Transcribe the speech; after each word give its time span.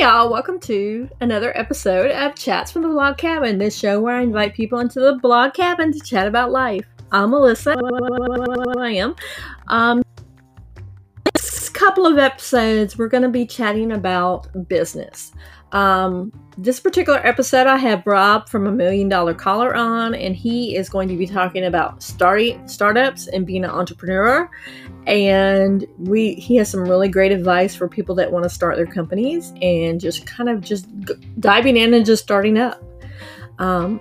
y'all, 0.00 0.28
welcome 0.28 0.58
to 0.58 1.08
another 1.20 1.56
episode 1.56 2.10
of 2.10 2.34
Chats 2.34 2.72
from 2.72 2.82
the 2.82 2.88
Blog 2.88 3.16
Cabin, 3.16 3.58
this 3.58 3.78
show 3.78 4.00
where 4.00 4.16
I 4.16 4.22
invite 4.22 4.52
people 4.52 4.80
into 4.80 4.98
the 4.98 5.18
blog 5.22 5.54
cabin 5.54 5.92
to 5.92 6.00
chat 6.00 6.26
about 6.26 6.50
life. 6.50 6.84
I'm 7.12 7.30
Melissa. 7.30 7.76
I 8.78 8.90
am. 8.90 9.14
Um, 9.68 10.02
couple 11.84 12.06
of 12.06 12.16
episodes, 12.16 12.96
we're 12.96 13.08
going 13.08 13.22
to 13.22 13.28
be 13.28 13.44
chatting 13.44 13.92
about 13.92 14.48
business. 14.68 15.32
Um, 15.72 16.32
this 16.56 16.80
particular 16.80 17.18
episode, 17.26 17.66
I 17.66 17.76
have 17.76 18.06
Rob 18.06 18.48
from 18.48 18.66
a 18.66 18.72
Million 18.72 19.10
Dollar 19.10 19.34
Collar 19.34 19.76
on, 19.76 20.14
and 20.14 20.34
he 20.34 20.76
is 20.76 20.88
going 20.88 21.08
to 21.08 21.16
be 21.18 21.26
talking 21.26 21.66
about 21.66 22.02
starting 22.02 22.66
startups 22.66 23.26
and 23.26 23.44
being 23.46 23.64
an 23.64 23.70
entrepreneur. 23.70 24.50
And 25.06 25.86
we 25.98 26.36
he 26.36 26.56
has 26.56 26.70
some 26.70 26.84
really 26.84 27.08
great 27.08 27.32
advice 27.32 27.74
for 27.74 27.86
people 27.86 28.14
that 28.14 28.32
want 28.32 28.44
to 28.44 28.48
start 28.48 28.76
their 28.76 28.86
companies 28.86 29.52
and 29.60 30.00
just 30.00 30.26
kind 30.26 30.48
of 30.48 30.62
just 30.62 30.86
diving 31.38 31.76
in 31.76 31.92
and 31.92 32.06
just 32.06 32.22
starting 32.22 32.56
up. 32.56 32.82
Um, 33.58 34.00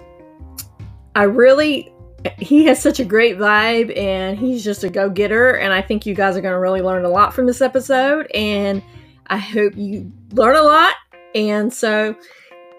I 1.15 1.23
really 1.23 1.92
he 2.37 2.65
has 2.65 2.81
such 2.81 2.99
a 2.99 3.05
great 3.05 3.37
vibe 3.37 3.95
and 3.97 4.37
he's 4.37 4.63
just 4.63 4.83
a 4.83 4.89
go-getter 4.89 5.51
and 5.51 5.73
I 5.73 5.81
think 5.81 6.05
you 6.05 6.15
guys 6.15 6.37
are 6.37 6.41
going 6.41 6.53
to 6.53 6.59
really 6.59 6.81
learn 6.81 7.05
a 7.05 7.09
lot 7.09 7.33
from 7.33 7.45
this 7.45 7.61
episode 7.61 8.29
and 8.33 8.81
I 9.27 9.37
hope 9.37 9.75
you 9.75 10.11
learn 10.31 10.55
a 10.55 10.61
lot 10.61 10.93
and 11.35 11.73
so 11.73 12.15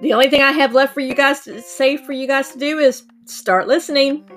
the 0.01 0.13
only 0.13 0.29
thing 0.29 0.43
I 0.43 0.53
have 0.53 0.75
left 0.75 0.95
for 0.95 1.01
you 1.01 1.15
guys 1.15 1.41
to 1.45 1.61
say 1.63 1.97
for 1.97 2.13
you 2.13 2.27
guys 2.27 2.51
to 2.51 2.59
do 2.59 2.79
is 2.79 3.05
start 3.27 3.67
listening. 3.67 4.29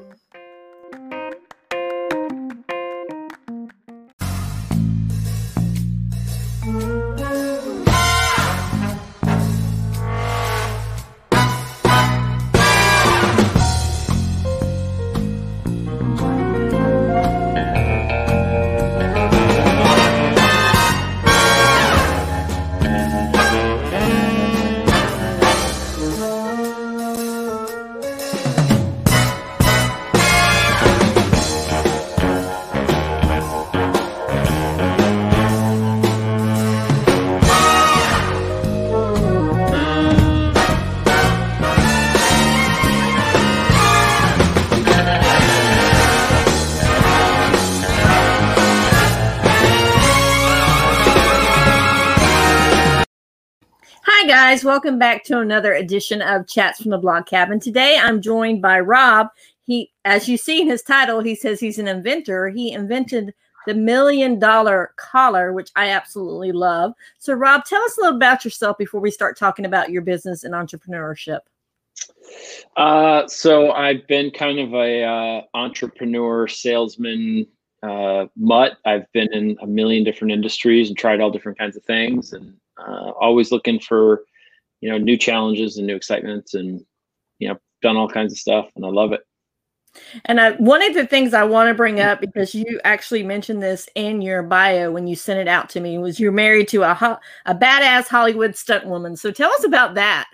Guys, 54.39 54.63
welcome 54.63 54.99
back 54.99 55.23
to 55.23 55.39
another 55.39 55.73
edition 55.73 56.21
of 56.21 56.45
Chats 56.45 56.80
from 56.80 56.91
the 56.91 56.97
Blog 56.99 57.25
Cabin. 57.25 57.59
Today 57.59 57.97
I'm 57.99 58.21
joined 58.21 58.61
by 58.61 58.80
Rob. 58.80 59.30
He, 59.63 59.91
as 60.05 60.30
you 60.30 60.38
see 60.38 60.61
in 60.61 60.69
his 60.69 60.83
title, 60.83 61.21
he 61.21 61.33
says 61.33 61.59
he's 61.59 61.80
an 61.80 61.88
inventor. 61.88 62.47
He 62.49 62.71
invented 62.71 63.33
the 63.65 63.73
million 63.73 64.38
dollar 64.38 64.93
collar, 64.95 65.53
which 65.53 65.71
I 65.75 65.89
absolutely 65.89 66.52
love. 66.52 66.93
So, 67.17 67.33
Rob, 67.33 67.65
tell 67.65 67.81
us 67.81 67.97
a 67.97 68.02
little 68.02 68.17
about 68.17 68.45
yourself 68.45 68.77
before 68.77 69.02
we 69.02 69.09
start 69.09 69.39
talking 69.39 69.65
about 69.65 69.89
your 69.89 70.03
business 70.03 70.43
and 70.43 70.53
entrepreneurship. 70.53 71.39
Uh, 72.77 73.27
so 73.27 73.71
I've 73.71 74.05
been 74.05 74.30
kind 74.30 74.59
of 74.59 74.71
a 74.76 75.03
uh, 75.03 75.42
entrepreneur, 75.55 76.47
salesman, 76.47 77.47
uh, 77.81 78.27
mutt. 78.36 78.77
I've 78.86 79.11
been 79.14 79.33
in 79.33 79.58
a 79.64 79.67
million 79.67 80.03
different 80.03 80.31
industries 80.31 80.89
and 80.89 80.97
tried 80.97 81.21
all 81.21 81.31
different 81.31 81.58
kinds 81.58 81.76
of 81.76 81.83
things, 81.86 82.33
and 82.33 82.53
uh, 82.77 83.11
always 83.20 83.52
looking 83.52 83.80
for 83.80 84.27
you 84.82 84.89
know 84.89 84.98
new 84.98 85.17
challenges 85.17 85.77
and 85.77 85.88
new 85.88 85.95
excitements 85.95 86.54
and 86.54 86.82
you 87.39 87.48
know 87.48 87.58
done 87.82 87.98
all 87.98 88.10
kinds 88.10 88.32
of 88.32 88.39
stuff 88.39 88.67
and 88.76 88.86
i 88.86 88.89
love 88.89 89.11
it 89.14 89.21
and 90.26 90.39
I, 90.39 90.52
one 90.54 90.83
of 90.83 90.93
the 90.93 91.05
things 91.05 91.33
I 91.33 91.43
want 91.43 91.70
to 91.70 91.73
bring 91.73 91.99
up 91.99 92.21
because 92.21 92.54
you 92.54 92.80
actually 92.83 93.23
mentioned 93.23 93.61
this 93.61 93.89
in 93.95 94.21
your 94.21 94.43
bio 94.43 94.92
when 94.92 95.08
you 95.08 95.15
sent 95.15 95.39
it 95.39 95.48
out 95.48 95.70
to 95.71 95.80
me 95.80 95.98
was 95.98 96.20
you're 96.20 96.32
married 96.32 96.67
to 96.70 96.83
a 96.83 97.20
a 97.45 97.55
badass 97.55 98.08
Hollywood 98.08 98.55
stunt 98.55 98.86
woman. 98.86 99.15
So 99.15 99.32
tell 99.32 99.52
us 99.52 99.64
about 99.64 99.95
that. 99.95 100.27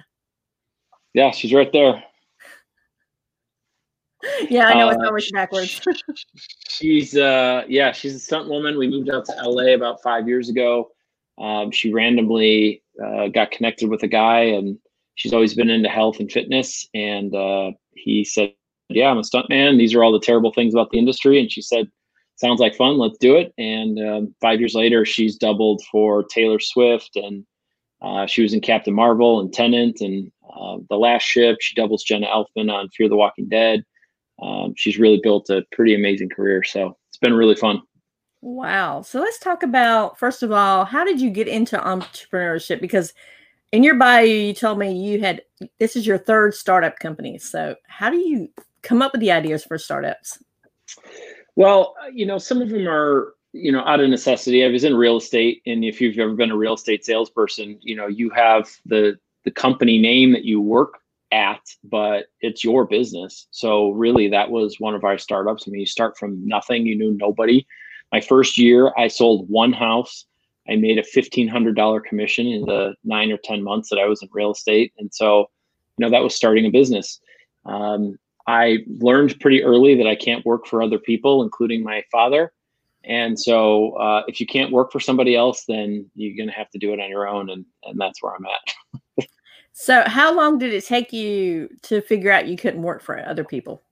Yeah, 1.14 1.32
she's 1.32 1.54
right 1.54 1.72
there. 1.72 2.04
yeah, 4.50 4.68
I 4.68 4.74
know 4.74 4.88
uh, 4.88 4.92
it's 4.92 5.04
always 5.04 5.32
backwards. 5.32 5.82
she's 6.68 7.16
uh 7.16 7.64
yeah, 7.68 7.92
she's 7.92 8.16
a 8.16 8.20
stunt 8.20 8.50
woman. 8.50 8.78
We 8.78 8.88
moved 8.88 9.10
out 9.10 9.26
to 9.26 9.34
LA 9.44 9.74
about 9.74 10.02
five 10.02 10.28
years 10.28 10.50
ago. 10.50 10.92
Um, 11.40 11.72
she 11.72 11.94
randomly 11.94 12.84
uh, 13.04 13.28
got 13.28 13.52
connected 13.52 13.90
with 13.90 14.04
a 14.04 14.08
guy, 14.08 14.42
and 14.42 14.78
she's 15.16 15.34
always 15.34 15.54
been 15.54 15.70
into 15.70 15.90
health 15.90 16.20
and 16.20 16.32
fitness. 16.32 16.88
And 16.94 17.34
uh, 17.36 17.72
he 17.96 18.24
said, 18.24 18.54
"Yeah, 18.90 19.10
I'm 19.10 19.18
a 19.18 19.22
stuntman. 19.22 19.78
These 19.78 19.94
are 19.94 20.04
all 20.04 20.12
the 20.12 20.20
terrible 20.20 20.54
things 20.54 20.74
about 20.74 20.92
the 20.92 21.00
industry." 21.00 21.40
And 21.40 21.52
she 21.52 21.62
said, 21.62 21.88
"Sounds 22.36 22.60
like 22.60 22.76
fun. 22.76 22.98
Let's 22.98 23.18
do 23.18 23.36
it." 23.36 23.54
And 23.58 24.00
um, 24.00 24.36
five 24.42 24.60
years 24.60 24.76
later, 24.76 25.06
she's 25.06 25.38
doubled 25.38 25.82
for 25.92 26.24
Taylor 26.24 26.60
Swift, 26.60 27.16
and 27.16 27.46
uh, 28.02 28.28
she 28.28 28.42
was 28.42 28.54
in 28.54 28.62
Captain 28.62 28.94
Marvel 28.94 29.40
and 29.40 29.52
Tenet, 29.52 30.02
and 30.02 30.32
uh, 30.56 30.78
The 30.90 30.98
Last 30.98 31.24
Ship. 31.24 31.58
She 31.62 31.76
doubles 31.76 32.04
Jenna 32.04 32.28
Elfman 32.28 32.72
on 32.72 32.90
Fear 32.90 33.10
the 33.10 33.16
Walking 33.16 33.50
Dead. 33.50 33.84
Um, 34.42 34.74
she's 34.76 34.98
really 34.98 35.20
built 35.22 35.50
a 35.50 35.64
pretty 35.72 35.96
amazing 35.96 36.30
career. 36.30 36.64
So 36.64 36.98
it's 37.10 37.18
been 37.18 37.34
really 37.34 37.56
fun. 37.56 37.82
Wow. 38.44 39.04
So 39.04 39.22
let's 39.22 39.40
talk 39.40 39.64
about 39.64 40.20
first 40.20 40.44
of 40.44 40.52
all, 40.52 40.84
how 40.84 41.06
did 41.06 41.22
you 41.22 41.30
get 41.30 41.48
into 41.48 41.78
entrepreneurship? 41.78 42.82
Because 42.82 43.14
in 43.72 43.84
your 43.84 43.96
bio, 43.96 44.24
you 44.24 44.54
told 44.54 44.80
me 44.80 44.92
you 44.92 45.22
had 45.22 45.44
this 45.80 45.96
is 45.96 46.06
your 46.06 46.18
third 46.18 46.54
startup 46.54 47.00
company. 47.00 47.38
So 47.38 47.78
how 47.88 48.10
do 48.10 48.18
you 48.18 48.50
come 48.82 49.02
up 49.02 49.14
with 49.14 49.22
the 49.22 49.32
ideas 49.32 49.64
for 49.64 49.78
startups? 49.78 50.44
Well, 51.56 51.96
uh, 52.04 52.10
you 52.14 52.26
know, 52.26 52.38
some 52.38 52.62
of 52.62 52.68
them 52.68 52.86
are 52.86 53.34
you 53.54 53.72
know 53.72 53.86
out 53.86 54.02
of 54.02 54.10
necessity. 54.10 54.66
I 54.66 54.68
was 54.68 54.84
in 54.84 54.94
real 54.94 55.16
estate, 55.16 55.62
and 55.66 55.86
if 55.86 56.02
you've 56.02 56.20
ever 56.20 56.34
been 56.34 56.52
a 56.52 56.58
real 56.58 56.74
estate 56.74 57.06
salesperson, 57.06 57.80
you 57.82 57.96
know 57.96 58.08
you 58.08 58.30
have 58.32 58.70
the 58.86 59.18
the 59.46 59.52
company 59.52 59.98
name 59.98 60.34
that 60.34 60.44
you 60.44 60.60
work 60.60 60.96
at, 61.32 61.62
but 61.86 62.26
it's 62.42 62.62
your 62.62 62.84
business. 62.84 63.48
So 63.52 63.92
really, 63.92 64.28
that 64.28 64.52
was 64.52 64.82
one 64.82 64.96
of 64.96 65.06
our 65.06 65.18
startups. 65.18 65.64
I 65.66 65.72
mean, 65.72 65.80
you 65.80 65.86
start 65.86 66.18
from 66.18 66.46
nothing. 66.46 66.86
You 66.86 66.98
knew 66.98 67.16
nobody 67.18 67.66
my 68.14 68.22
first 68.22 68.60
year, 68.60 68.94
I 68.96 69.08
sold 69.08 69.50
one 69.50 69.74
house. 69.74 70.26
I 70.70 70.76
made 70.76 71.00
a 71.00 71.02
$1,500 71.02 72.04
commission 72.06 72.46
in 72.46 72.62
the 72.62 72.94
nine 73.04 73.32
or 73.32 73.38
10 73.38 73.64
months 73.64 73.90
that 73.90 73.98
I 73.98 74.06
was 74.06 74.22
in 74.22 74.30
real 74.32 74.52
estate. 74.52 74.94
And 75.00 75.12
so, 75.12 75.50
you 75.98 76.06
know, 76.06 76.12
that 76.12 76.22
was 76.22 76.36
starting 76.36 76.68
a 76.68 76.70
business. 76.70 77.20
Um, 77.66 78.20
I 78.46 78.86
learned 79.00 79.40
pretty 79.40 79.64
early 79.64 79.96
that 79.96 80.06
I 80.06 80.16
can't 80.16 80.46
work 80.46 80.68
for 80.68 80.84
other 80.84 81.00
people, 81.00 81.42
including 81.42 81.84
my 81.84 82.04
father. 82.12 82.54
And 83.04 83.38
so, 83.38 83.94
uh, 83.94 84.22
if 84.28 84.40
you 84.40 84.46
can't 84.46 84.72
work 84.72 84.92
for 84.92 85.00
somebody 85.00 85.36
else, 85.36 85.66
then 85.68 86.10
you're 86.14 86.38
going 86.38 86.50
to 86.50 86.56
have 86.56 86.70
to 86.70 86.78
do 86.78 86.94
it 86.94 87.00
on 87.00 87.10
your 87.10 87.28
own. 87.28 87.50
And, 87.50 87.66
and 87.84 88.00
that's 88.00 88.22
where 88.22 88.34
I'm 88.34 88.46
at. 88.46 89.28
so, 89.74 90.04
how 90.06 90.34
long 90.34 90.60
did 90.60 90.72
it 90.72 90.86
take 90.86 91.12
you 91.12 91.68
to 91.82 92.00
figure 92.02 92.32
out 92.32 92.48
you 92.48 92.58
couldn't 92.58 92.84
work 92.84 93.02
for 93.02 93.20
other 93.28 93.44
people? 93.44 93.84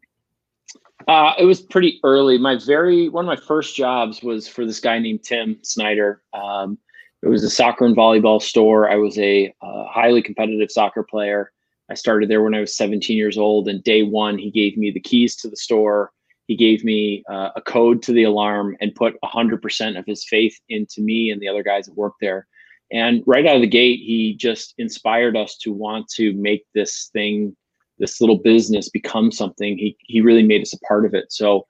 Uh, 1.07 1.33
it 1.37 1.45
was 1.45 1.61
pretty 1.61 1.99
early. 2.03 2.37
My 2.37 2.57
very 2.57 3.09
one 3.09 3.25
of 3.25 3.27
my 3.27 3.45
first 3.45 3.75
jobs 3.75 4.21
was 4.21 4.47
for 4.47 4.65
this 4.65 4.79
guy 4.79 4.99
named 4.99 5.23
Tim 5.23 5.57
Snyder. 5.63 6.21
Um, 6.33 6.77
it 7.23 7.29
was 7.29 7.43
a 7.43 7.49
soccer 7.49 7.85
and 7.85 7.95
volleyball 7.95 8.41
store. 8.41 8.89
I 8.89 8.95
was 8.95 9.17
a 9.19 9.53
uh, 9.61 9.85
highly 9.85 10.21
competitive 10.21 10.71
soccer 10.71 11.03
player. 11.03 11.51
I 11.89 11.93
started 11.93 12.29
there 12.29 12.41
when 12.41 12.55
I 12.55 12.61
was 12.61 12.75
17 12.75 13.17
years 13.17 13.37
old, 13.37 13.67
and 13.67 13.83
day 13.83 14.03
one, 14.03 14.37
he 14.37 14.49
gave 14.49 14.77
me 14.77 14.91
the 14.91 14.99
keys 14.99 15.35
to 15.37 15.49
the 15.49 15.57
store. 15.57 16.11
He 16.47 16.55
gave 16.55 16.83
me 16.83 17.23
uh, 17.29 17.49
a 17.55 17.61
code 17.61 18.01
to 18.03 18.13
the 18.13 18.23
alarm 18.23 18.75
and 18.81 18.95
put 18.95 19.15
100% 19.23 19.99
of 19.99 20.05
his 20.05 20.25
faith 20.25 20.57
into 20.69 21.01
me 21.01 21.29
and 21.29 21.41
the 21.41 21.47
other 21.47 21.63
guys 21.63 21.85
that 21.85 21.95
worked 21.95 22.21
there. 22.21 22.47
And 22.91 23.23
right 23.25 23.45
out 23.45 23.55
of 23.55 23.61
the 23.61 23.67
gate, 23.67 23.99
he 23.99 24.35
just 24.35 24.73
inspired 24.77 25.37
us 25.37 25.57
to 25.59 25.71
want 25.71 26.09
to 26.15 26.33
make 26.33 26.65
this 26.73 27.09
thing 27.13 27.55
this 28.01 28.19
little 28.19 28.37
business 28.37 28.89
become 28.89 29.31
something 29.31 29.77
he 29.77 29.95
he 30.01 30.19
really 30.19 30.43
made 30.43 30.61
us 30.61 30.73
a 30.73 30.79
part 30.79 31.05
of 31.05 31.13
it 31.13 31.31
so 31.31 31.65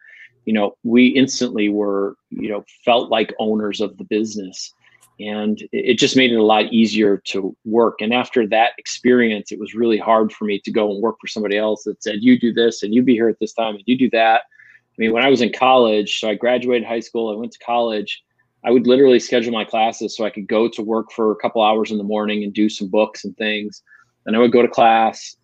you 0.45 0.53
know 0.53 0.75
we 0.83 1.07
instantly 1.07 1.69
were 1.69 2.15
you 2.29 2.49
know 2.49 2.63
felt 2.83 3.11
like 3.11 3.33
owners 3.39 3.81
of 3.81 3.97
the 3.97 4.03
business 4.05 4.73
and 5.19 5.61
it 5.71 5.99
just 5.99 6.15
made 6.15 6.31
it 6.31 6.37
a 6.37 6.43
lot 6.43 6.71
easier 6.73 7.17
to 7.17 7.55
work 7.65 8.01
and 8.01 8.13
after 8.13 8.47
that 8.47 8.71
experience 8.77 9.51
it 9.51 9.59
was 9.59 9.75
really 9.75 9.97
hard 9.97 10.31
for 10.31 10.45
me 10.45 10.59
to 10.59 10.71
go 10.71 10.91
and 10.91 11.01
work 11.03 11.17
for 11.21 11.27
somebody 11.27 11.57
else 11.57 11.83
that 11.83 12.01
said 12.01 12.15
you 12.21 12.39
do 12.39 12.51
this 12.51 12.81
and 12.81 12.95
you 12.95 13.03
be 13.03 13.13
here 13.13 13.29
at 13.29 13.39
this 13.39 13.53
time 13.53 13.75
and 13.75 13.83
you 13.85 13.97
do 13.97 14.09
that 14.09 14.41
i 14.41 14.95
mean 14.97 15.11
when 15.11 15.23
i 15.23 15.29
was 15.29 15.41
in 15.41 15.51
college 15.51 16.19
so 16.19 16.29
i 16.29 16.33
graduated 16.33 16.87
high 16.87 16.99
school 16.99 17.31
i 17.31 17.37
went 17.37 17.51
to 17.51 17.59
college 17.59 18.23
I 18.63 18.71
would 18.71 18.87
literally 18.87 19.19
schedule 19.19 19.51
my 19.51 19.65
classes 19.65 20.15
so 20.15 20.25
I 20.25 20.29
could 20.29 20.47
go 20.47 20.67
to 20.69 20.83
work 20.83 21.11
for 21.11 21.31
a 21.31 21.35
couple 21.35 21.63
hours 21.63 21.91
in 21.91 21.97
the 21.97 22.03
morning 22.03 22.43
and 22.43 22.53
do 22.53 22.69
some 22.69 22.87
books 22.87 23.25
and 23.25 23.35
things. 23.37 23.81
And 24.25 24.35
I 24.35 24.39
would 24.39 24.51
go 24.51 24.61
to 24.61 24.67
class. 24.67 25.35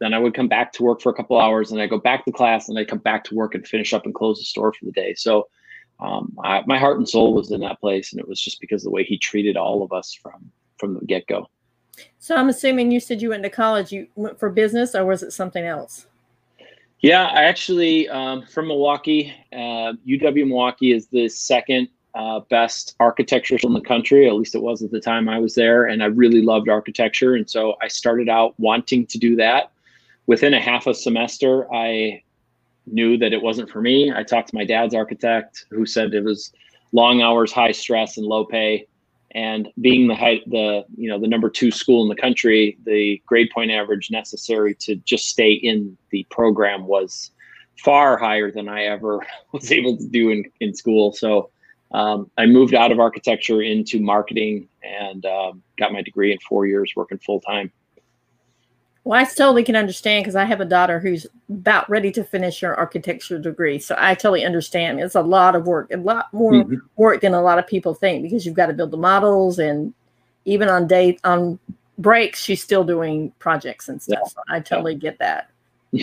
Then 0.00 0.14
I 0.14 0.18
would 0.18 0.34
come 0.34 0.48
back 0.48 0.72
to 0.74 0.82
work 0.82 1.00
for 1.00 1.10
a 1.10 1.14
couple 1.14 1.38
hours, 1.38 1.70
and 1.70 1.80
I 1.80 1.86
go 1.86 1.98
back 1.98 2.24
to 2.24 2.32
class, 2.32 2.68
and 2.68 2.78
I 2.78 2.84
come 2.84 2.98
back 2.98 3.24
to 3.24 3.34
work 3.34 3.54
and 3.54 3.66
finish 3.66 3.92
up 3.92 4.06
and 4.06 4.14
close 4.14 4.38
the 4.38 4.44
store 4.44 4.72
for 4.72 4.84
the 4.84 4.92
day. 4.92 5.14
So 5.14 5.48
um, 6.00 6.36
I, 6.42 6.62
my 6.66 6.78
heart 6.78 6.96
and 6.96 7.08
soul 7.08 7.34
was 7.34 7.50
in 7.50 7.60
that 7.60 7.80
place, 7.80 8.12
and 8.12 8.20
it 8.20 8.26
was 8.26 8.40
just 8.40 8.60
because 8.60 8.82
of 8.82 8.84
the 8.84 8.90
way 8.90 9.04
he 9.04 9.18
treated 9.18 9.56
all 9.56 9.82
of 9.82 9.92
us 9.92 10.14
from 10.14 10.50
from 10.78 10.94
the 10.94 11.04
get 11.04 11.26
go. 11.26 11.48
So 12.18 12.34
I'm 12.34 12.48
assuming 12.48 12.90
you 12.90 13.00
said 13.00 13.20
you 13.20 13.30
went 13.30 13.42
to 13.42 13.50
college. 13.50 13.92
You 13.92 14.06
went 14.14 14.38
for 14.38 14.48
business, 14.48 14.94
or 14.94 15.04
was 15.04 15.22
it 15.22 15.32
something 15.32 15.64
else? 15.64 16.06
Yeah, 17.00 17.26
I 17.26 17.44
actually 17.44 18.08
um, 18.08 18.46
from 18.46 18.68
Milwaukee. 18.68 19.34
Uh, 19.52 19.94
UW 20.06 20.46
Milwaukee 20.46 20.92
is 20.92 21.06
the 21.08 21.28
second 21.28 21.88
uh, 22.14 22.40
best 22.50 22.96
architecture 23.00 23.58
in 23.62 23.72
the 23.72 23.80
country. 23.80 24.26
At 24.26 24.34
least 24.34 24.54
it 24.54 24.62
was 24.62 24.82
at 24.82 24.90
the 24.90 25.00
time 25.00 25.28
I 25.28 25.38
was 25.38 25.54
there, 25.54 25.84
and 25.86 26.02
I 26.02 26.06
really 26.06 26.42
loved 26.42 26.68
architecture. 26.68 27.34
And 27.34 27.48
so 27.48 27.74
I 27.82 27.88
started 27.88 28.28
out 28.28 28.54
wanting 28.58 29.06
to 29.06 29.18
do 29.18 29.36
that. 29.36 29.72
Within 30.30 30.54
a 30.54 30.60
half 30.60 30.86
a 30.86 30.94
semester, 30.94 31.66
I 31.74 32.22
knew 32.86 33.18
that 33.18 33.32
it 33.32 33.42
wasn't 33.42 33.68
for 33.68 33.80
me. 33.80 34.12
I 34.14 34.22
talked 34.22 34.50
to 34.50 34.54
my 34.54 34.64
dad's 34.64 34.94
architect, 34.94 35.66
who 35.70 35.84
said 35.84 36.14
it 36.14 36.22
was 36.22 36.52
long 36.92 37.20
hours, 37.20 37.50
high 37.50 37.72
stress, 37.72 38.16
and 38.16 38.24
low 38.24 38.44
pay. 38.44 38.86
And 39.32 39.68
being 39.80 40.06
the 40.06 40.14
height, 40.14 40.48
the 40.48 40.84
you 40.96 41.08
know 41.08 41.18
the 41.18 41.26
number 41.26 41.50
two 41.50 41.72
school 41.72 42.04
in 42.04 42.08
the 42.08 42.14
country, 42.14 42.78
the 42.86 43.20
grade 43.26 43.50
point 43.52 43.72
average 43.72 44.12
necessary 44.12 44.72
to 44.76 44.94
just 44.94 45.26
stay 45.26 45.50
in 45.50 45.98
the 46.10 46.24
program 46.30 46.86
was 46.86 47.32
far 47.84 48.16
higher 48.16 48.52
than 48.52 48.68
I 48.68 48.84
ever 48.84 49.26
was 49.52 49.72
able 49.72 49.96
to 49.96 50.06
do 50.06 50.30
in, 50.30 50.44
in 50.60 50.72
school. 50.74 51.12
So 51.12 51.50
um, 51.90 52.30
I 52.38 52.46
moved 52.46 52.74
out 52.74 52.92
of 52.92 53.00
architecture 53.00 53.62
into 53.62 53.98
marketing 53.98 54.68
and 54.84 55.26
um, 55.26 55.64
got 55.76 55.92
my 55.92 56.02
degree 56.02 56.30
in 56.30 56.38
four 56.48 56.66
years 56.66 56.92
working 56.94 57.18
full 57.18 57.40
time. 57.40 57.72
Well, 59.04 59.18
I 59.18 59.24
totally 59.24 59.64
can 59.64 59.76
understand 59.76 60.24
because 60.24 60.36
I 60.36 60.44
have 60.44 60.60
a 60.60 60.66
daughter 60.66 61.00
who's 61.00 61.26
about 61.48 61.88
ready 61.88 62.12
to 62.12 62.22
finish 62.22 62.60
her 62.60 62.78
architecture 62.78 63.38
degree. 63.38 63.78
So 63.78 63.94
I 63.96 64.14
totally 64.14 64.44
understand. 64.44 65.00
It's 65.00 65.14
a 65.14 65.22
lot 65.22 65.56
of 65.56 65.66
work, 65.66 65.90
a 65.90 65.96
lot 65.96 66.32
more 66.34 66.52
mm-hmm. 66.52 66.76
work 66.96 67.22
than 67.22 67.32
a 67.32 67.40
lot 67.40 67.58
of 67.58 67.66
people 67.66 67.94
think 67.94 68.22
because 68.22 68.44
you've 68.44 68.54
got 68.54 68.66
to 68.66 68.74
build 68.74 68.90
the 68.90 68.98
models 68.98 69.58
and 69.58 69.94
even 70.44 70.68
on 70.68 70.86
day 70.86 71.18
on 71.24 71.58
breaks, 71.98 72.42
she's 72.42 72.62
still 72.62 72.84
doing 72.84 73.32
projects 73.38 73.88
and 73.88 74.02
stuff. 74.02 74.18
Yeah. 74.22 74.28
So 74.28 74.40
I 74.48 74.60
totally 74.60 74.92
yeah. 74.94 74.98
get 74.98 75.18
that. 75.18 75.50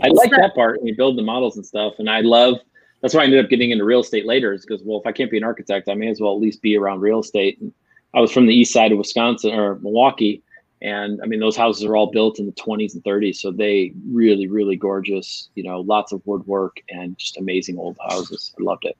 I 0.00 0.08
like 0.08 0.30
so, 0.30 0.36
that 0.40 0.54
part 0.54 0.78
when 0.78 0.86
you 0.86 0.96
build 0.96 1.18
the 1.18 1.22
models 1.22 1.56
and 1.56 1.66
stuff. 1.66 1.94
And 1.98 2.08
I 2.08 2.20
love 2.20 2.58
that's 3.00 3.14
why 3.14 3.22
I 3.22 3.24
ended 3.24 3.44
up 3.44 3.50
getting 3.50 3.70
into 3.70 3.84
real 3.84 4.00
estate 4.00 4.26
later. 4.26 4.52
Is 4.52 4.64
because 4.64 4.82
well, 4.84 5.00
if 5.00 5.06
I 5.06 5.12
can't 5.12 5.30
be 5.30 5.36
an 5.36 5.44
architect, 5.44 5.88
I 5.88 5.94
may 5.94 6.08
as 6.08 6.20
well 6.20 6.34
at 6.34 6.40
least 6.40 6.62
be 6.62 6.76
around 6.76 7.00
real 7.00 7.20
estate. 7.20 7.60
And 7.60 7.72
I 8.14 8.20
was 8.20 8.32
from 8.32 8.46
the 8.46 8.54
east 8.54 8.72
side 8.72 8.92
of 8.92 8.98
Wisconsin 8.98 9.52
or 9.52 9.76
Milwaukee, 9.76 10.42
and 10.82 11.20
I 11.22 11.26
mean 11.26 11.40
those 11.40 11.56
houses 11.56 11.84
are 11.84 11.96
all 11.96 12.10
built 12.10 12.38
in 12.38 12.46
the 12.46 12.52
20s 12.52 12.94
and 12.94 13.02
30s, 13.04 13.36
so 13.36 13.50
they 13.50 13.92
really, 14.08 14.46
really 14.46 14.76
gorgeous. 14.76 15.48
You 15.54 15.64
know, 15.64 15.80
lots 15.80 16.12
of 16.12 16.22
woodwork 16.26 16.80
and 16.90 17.16
just 17.18 17.36
amazing 17.36 17.78
old 17.78 17.96
houses. 18.08 18.54
I 18.58 18.62
loved 18.62 18.84
it. 18.84 18.96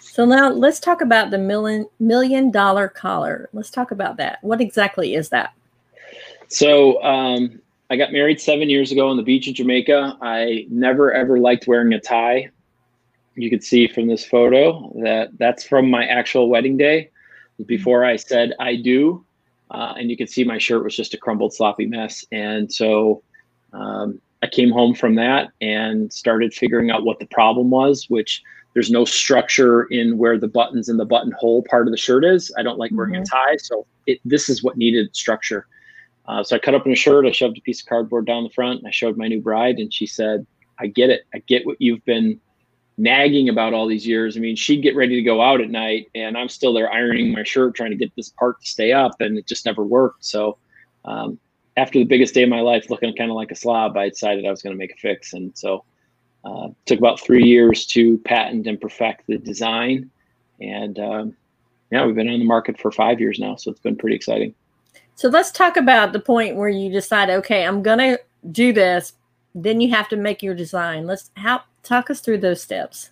So 0.00 0.24
now 0.24 0.50
let's 0.50 0.80
talk 0.80 1.00
about 1.00 1.30
the 1.30 1.38
million 1.38 1.86
million 1.98 2.50
dollar 2.50 2.88
collar. 2.88 3.48
Let's 3.52 3.70
talk 3.70 3.90
about 3.90 4.16
that. 4.18 4.38
What 4.42 4.60
exactly 4.60 5.14
is 5.14 5.28
that? 5.30 5.52
So 6.48 7.02
um, 7.02 7.60
I 7.90 7.96
got 7.96 8.12
married 8.12 8.40
seven 8.40 8.68
years 8.68 8.92
ago 8.92 9.08
on 9.08 9.16
the 9.16 9.22
beach 9.22 9.48
in 9.48 9.54
Jamaica. 9.54 10.18
I 10.22 10.66
never 10.70 11.12
ever 11.12 11.38
liked 11.38 11.66
wearing 11.66 11.92
a 11.92 12.00
tie 12.00 12.50
you 13.36 13.50
can 13.50 13.60
see 13.60 13.86
from 13.86 14.06
this 14.06 14.24
photo 14.24 14.92
that 15.02 15.30
that's 15.38 15.64
from 15.64 15.90
my 15.90 16.04
actual 16.04 16.48
wedding 16.48 16.76
day 16.76 17.10
before 17.66 18.04
I 18.04 18.16
said 18.16 18.54
I 18.58 18.76
do. 18.76 19.24
Uh, 19.70 19.94
and 19.96 20.10
you 20.10 20.16
can 20.16 20.26
see 20.26 20.44
my 20.44 20.58
shirt 20.58 20.82
was 20.82 20.96
just 20.96 21.14
a 21.14 21.18
crumbled, 21.18 21.54
sloppy 21.54 21.86
mess. 21.86 22.24
And 22.32 22.72
so 22.72 23.22
um, 23.72 24.20
I 24.42 24.48
came 24.48 24.70
home 24.70 24.94
from 24.94 25.14
that 25.16 25.50
and 25.60 26.12
started 26.12 26.52
figuring 26.52 26.90
out 26.90 27.04
what 27.04 27.18
the 27.18 27.26
problem 27.26 27.70
was, 27.70 28.06
which 28.08 28.42
there's 28.74 28.90
no 28.90 29.04
structure 29.04 29.84
in 29.84 30.18
where 30.18 30.38
the 30.38 30.48
buttons 30.48 30.88
and 30.88 30.98
the 30.98 31.04
buttonhole 31.04 31.62
part 31.64 31.86
of 31.86 31.92
the 31.92 31.98
shirt 31.98 32.24
is. 32.24 32.52
I 32.56 32.62
don't 32.62 32.78
like 32.78 32.90
wearing 32.92 33.14
mm-hmm. 33.14 33.22
a 33.22 33.26
tie. 33.26 33.56
So 33.56 33.86
it, 34.06 34.20
this 34.24 34.48
is 34.48 34.62
what 34.62 34.76
needed 34.76 35.14
structure. 35.14 35.66
Uh, 36.26 36.44
so 36.44 36.54
I 36.54 36.58
cut 36.58 36.74
up 36.74 36.86
in 36.86 36.92
a 36.92 36.96
shirt, 36.96 37.26
I 37.26 37.32
shoved 37.32 37.58
a 37.58 37.60
piece 37.62 37.80
of 37.80 37.88
cardboard 37.88 38.26
down 38.26 38.44
the 38.44 38.50
front, 38.50 38.78
and 38.78 38.86
I 38.86 38.92
showed 38.92 39.16
my 39.16 39.26
new 39.26 39.40
bride, 39.40 39.78
and 39.78 39.92
she 39.92 40.06
said, 40.06 40.46
I 40.78 40.86
get 40.86 41.10
it. 41.10 41.22
I 41.34 41.38
get 41.40 41.66
what 41.66 41.76
you've 41.80 42.04
been 42.04 42.40
nagging 43.00 43.48
about 43.48 43.72
all 43.72 43.86
these 43.86 44.06
years. 44.06 44.36
I 44.36 44.40
mean, 44.40 44.56
she'd 44.56 44.82
get 44.82 44.94
ready 44.94 45.16
to 45.16 45.22
go 45.22 45.40
out 45.40 45.60
at 45.60 45.70
night, 45.70 46.10
and 46.14 46.36
I'm 46.36 46.48
still 46.48 46.74
there 46.74 46.92
ironing 46.92 47.32
my 47.32 47.42
shirt, 47.42 47.74
trying 47.74 47.90
to 47.90 47.96
get 47.96 48.14
this 48.14 48.28
part 48.28 48.60
to 48.60 48.70
stay 48.70 48.92
up, 48.92 49.20
and 49.20 49.38
it 49.38 49.46
just 49.46 49.64
never 49.64 49.84
worked. 49.84 50.24
So, 50.24 50.58
um, 51.06 51.38
after 51.76 51.98
the 51.98 52.04
biggest 52.04 52.34
day 52.34 52.42
of 52.42 52.50
my 52.50 52.60
life, 52.60 52.90
looking 52.90 53.14
kind 53.16 53.30
of 53.30 53.36
like 53.36 53.50
a 53.50 53.54
slob, 53.54 53.96
I 53.96 54.10
decided 54.10 54.44
I 54.44 54.50
was 54.50 54.60
going 54.60 54.74
to 54.74 54.78
make 54.78 54.92
a 54.92 54.96
fix, 54.96 55.32
and 55.32 55.56
so 55.56 55.84
uh, 56.44 56.68
took 56.84 56.98
about 56.98 57.20
three 57.20 57.44
years 57.44 57.86
to 57.86 58.18
patent 58.18 58.66
and 58.66 58.78
perfect 58.78 59.26
the 59.26 59.38
design, 59.38 60.10
and 60.60 60.98
um, 60.98 61.36
yeah, 61.90 62.04
we've 62.04 62.14
been 62.14 62.28
on 62.28 62.38
the 62.38 62.44
market 62.44 62.78
for 62.78 62.92
five 62.92 63.18
years 63.18 63.38
now, 63.38 63.56
so 63.56 63.70
it's 63.70 63.80
been 63.80 63.96
pretty 63.96 64.16
exciting. 64.16 64.54
So 65.14 65.28
let's 65.28 65.50
talk 65.50 65.76
about 65.76 66.12
the 66.12 66.20
point 66.20 66.56
where 66.56 66.68
you 66.68 66.90
decide, 66.90 67.30
okay, 67.30 67.64
I'm 67.64 67.82
going 67.82 67.98
to 67.98 68.20
do 68.52 68.72
this. 68.72 69.12
Then 69.54 69.80
you 69.80 69.90
have 69.90 70.08
to 70.10 70.16
make 70.16 70.42
your 70.42 70.54
design. 70.54 71.06
Let's 71.06 71.30
how 71.34 71.62
Talk 71.82 72.10
us 72.10 72.20
through 72.20 72.38
those 72.38 72.62
steps. 72.62 73.10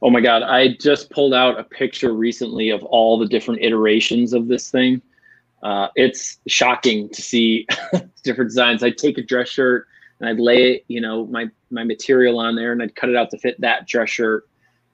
Oh 0.00 0.10
my 0.10 0.20
God. 0.20 0.42
I 0.42 0.76
just 0.80 1.10
pulled 1.10 1.32
out 1.32 1.58
a 1.58 1.64
picture 1.64 2.12
recently 2.12 2.70
of 2.70 2.82
all 2.84 3.18
the 3.18 3.26
different 3.26 3.62
iterations 3.62 4.32
of 4.32 4.48
this 4.48 4.70
thing. 4.70 5.00
Uh, 5.62 5.88
it's 5.94 6.38
shocking 6.48 7.08
to 7.10 7.22
see 7.22 7.66
different 8.24 8.50
designs. 8.50 8.82
I'd 8.82 8.98
take 8.98 9.16
a 9.16 9.22
dress 9.22 9.48
shirt 9.48 9.86
and 10.18 10.28
I'd 10.28 10.40
lay, 10.40 10.82
you 10.88 11.00
know, 11.00 11.26
my, 11.26 11.48
my 11.70 11.84
material 11.84 12.40
on 12.40 12.56
there 12.56 12.72
and 12.72 12.82
I'd 12.82 12.96
cut 12.96 13.10
it 13.10 13.16
out 13.16 13.30
to 13.30 13.38
fit 13.38 13.60
that 13.60 13.86
dress 13.86 14.10
shirt. 14.10 14.48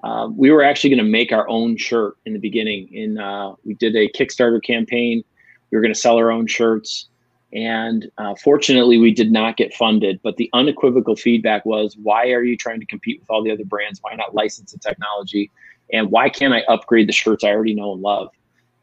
Uh, 0.05 0.29
we 0.31 0.50
were 0.50 0.62
actually 0.62 0.90
going 0.90 1.05
to 1.05 1.11
make 1.11 1.32
our 1.32 1.49
own 1.49 1.76
shirt 1.76 2.17
in 2.26 2.35
the 2.35 2.38
beginning. 2.38 2.93
In 2.93 3.19
uh, 3.19 3.55
we 3.64 3.75
did 3.75 3.96
a 3.96 4.08
Kickstarter 4.11 4.62
campaign. 4.62 5.25
We 5.70 5.76
were 5.76 5.82
going 5.82 5.93
to 5.93 5.99
sell 5.99 6.17
our 6.17 6.31
own 6.31 6.46
shirts. 6.46 7.08
And 7.53 8.11
uh, 8.19 8.35
fortunately, 8.35 8.99
we 8.99 9.12
did 9.12 9.33
not 9.33 9.56
get 9.56 9.75
funded. 9.75 10.21
But 10.23 10.37
the 10.37 10.50
unequivocal 10.53 11.17
feedback 11.17 11.65
was, 11.65 11.97
why 11.97 12.31
are 12.33 12.43
you 12.43 12.56
trying 12.56 12.81
to 12.81 12.87
compete 12.87 13.21
with 13.21 13.31
all 13.31 13.43
the 13.43 13.50
other 13.50 13.65
brands? 13.65 14.00
Why 14.03 14.15
not 14.15 14.35
license 14.35 14.73
the 14.73 14.79
technology? 14.79 15.50
And 15.93 16.11
why 16.11 16.29
can't 16.29 16.52
I 16.52 16.61
upgrade 16.69 17.09
the 17.09 17.12
shirts 17.12 17.45
I 17.45 17.49
already 17.49 17.75
know 17.75 17.93
and 17.93 18.02
love? 18.02 18.28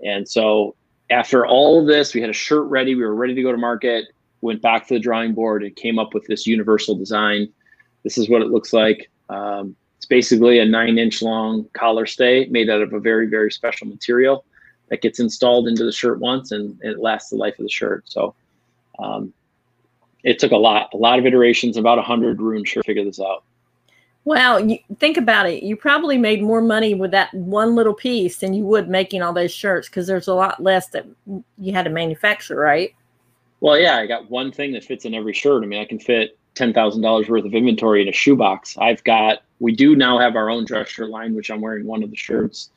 And 0.04 0.28
so 0.28 0.76
after 1.10 1.46
all 1.46 1.80
of 1.80 1.88
this, 1.88 2.14
we 2.14 2.22
had 2.22 2.30
a 2.30 2.34
shirt 2.34 2.68
ready. 2.68 2.96
We 2.96 3.04
were 3.04 3.16
ready 3.16 3.36
to 3.36 3.44
go 3.44 3.52
to 3.52 3.58
market. 3.58 4.06
Went 4.42 4.62
back 4.62 4.88
to 4.88 4.96
the 4.96 5.00
drawing 5.00 5.34
board 5.34 5.64
and 5.64 5.76
came 5.76 6.00
up 6.00 6.14
with 6.14 6.26
this 6.26 6.48
universal 6.48 6.96
design. 6.96 7.48
This 8.04 8.18
is 8.18 8.30
what 8.30 8.42
it 8.42 8.50
looks 8.50 8.74
like. 8.74 9.10
Um, 9.30 9.76
it's 9.98 10.06
basically 10.06 10.60
a 10.60 10.66
nine 10.66 10.98
inch 10.98 11.22
long 11.22 11.68
collar 11.74 12.06
stay 12.06 12.46
made 12.50 12.70
out 12.70 12.82
of 12.82 12.94
a 12.94 13.00
very, 13.00 13.28
very 13.28 13.52
special 13.52 13.88
material 13.88 14.46
that 14.90 15.02
gets 15.02 15.20
installed 15.20 15.68
into 15.68 15.84
the 15.84 15.92
shirt 15.92 16.20
once 16.20 16.52
and 16.52 16.78
it 16.84 17.00
lasts 17.00 17.30
the 17.30 17.36
life 17.36 17.58
of 17.58 17.66
the 17.66 17.72
shirt. 17.72 18.04
So 18.06 18.36
um, 19.00 19.34
it 20.24 20.40
took 20.40 20.52
a 20.52 20.58
lot, 20.58 20.90
a 20.94 20.98
lot 20.98 21.20
of 21.20 21.26
iterations, 21.26 21.78
about 21.78 22.00
a 22.00 22.02
hundred 22.02 22.42
rooms 22.42 22.72
to 22.72 22.84
figure 22.84 23.04
this 23.04 23.20
out. 23.20 23.44
Wow, 24.26 24.58
you, 24.58 24.80
think 25.00 25.18
about 25.18 25.48
it. 25.48 25.62
You 25.62 25.76
probably 25.76 26.18
made 26.18 26.42
more 26.42 26.62
money 26.62 26.96
with 26.96 27.12
that 27.12 27.32
one 27.34 27.76
little 27.76 27.94
piece 27.94 28.38
than 28.38 28.56
you 28.56 28.66
would 28.66 28.90
making 28.90 29.22
all 29.22 29.34
those 29.34 29.54
shirts 29.54 29.88
because 29.88 30.08
there's 30.08 30.28
a 30.28 30.34
lot 30.34 30.62
less 30.62 30.90
that 30.90 31.06
you 31.60 31.74
had 31.74 31.84
to 31.84 31.92
manufacture, 31.92 32.56
right? 32.56 32.96
Well, 33.60 33.78
yeah, 33.78 33.98
I 33.98 34.08
got 34.08 34.30
one 34.32 34.52
thing 34.52 34.74
that 34.74 34.84
fits 34.84 35.06
in 35.06 35.14
every 35.14 35.34
shirt. 35.34 35.64
I 35.64 35.68
mean, 35.68 35.80
I 35.80 35.86
can 35.86 36.00
fit 36.00 36.40
ten 36.56 36.74
thousand 36.74 37.04
dollars 37.04 37.30
worth 37.30 37.46
of 37.46 37.54
inventory 37.54 38.02
in 38.02 38.08
a 38.08 38.14
shoebox. 38.14 38.78
I've 38.80 39.04
got. 39.04 39.44
We 39.60 39.74
do 39.74 39.96
now 39.96 40.18
have 40.20 40.36
our 40.36 40.50
own 40.50 40.66
dress 40.66 40.90
shirt 40.90 41.10
line, 41.10 41.34
which 41.34 41.50
I'm 41.50 41.62
wearing 41.62 41.86
one 41.86 42.04
of 42.04 42.10
the 42.10 42.18
shirts. 42.18 42.72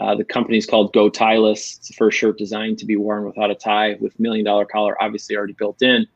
Uh, 0.00 0.14
the 0.14 0.24
company 0.24 0.56
is 0.56 0.64
called 0.64 0.92
Go 0.94 1.10
Tieless. 1.10 1.76
It's 1.76 1.88
the 1.88 1.94
first 1.94 2.16
shirt 2.16 2.38
designed 2.38 2.78
to 2.78 2.86
be 2.86 2.96
worn 2.96 3.24
without 3.26 3.50
a 3.50 3.54
tie 3.54 3.98
with 4.00 4.18
million 4.18 4.46
dollar 4.46 4.64
collar 4.64 5.00
obviously 5.02 5.36
already 5.36 5.52
built 5.52 5.82
in. 5.82 6.06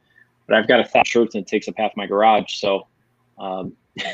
But 0.46 0.56
I've 0.56 0.66
got 0.66 0.80
a 0.80 0.84
thousand 0.84 1.06
shirts 1.06 1.34
and 1.34 1.42
it 1.42 1.48
takes 1.48 1.68
up 1.68 1.74
half 1.76 1.92
my 1.94 2.06
garage. 2.06 2.54
So, 2.54 2.86
um, 3.38 3.74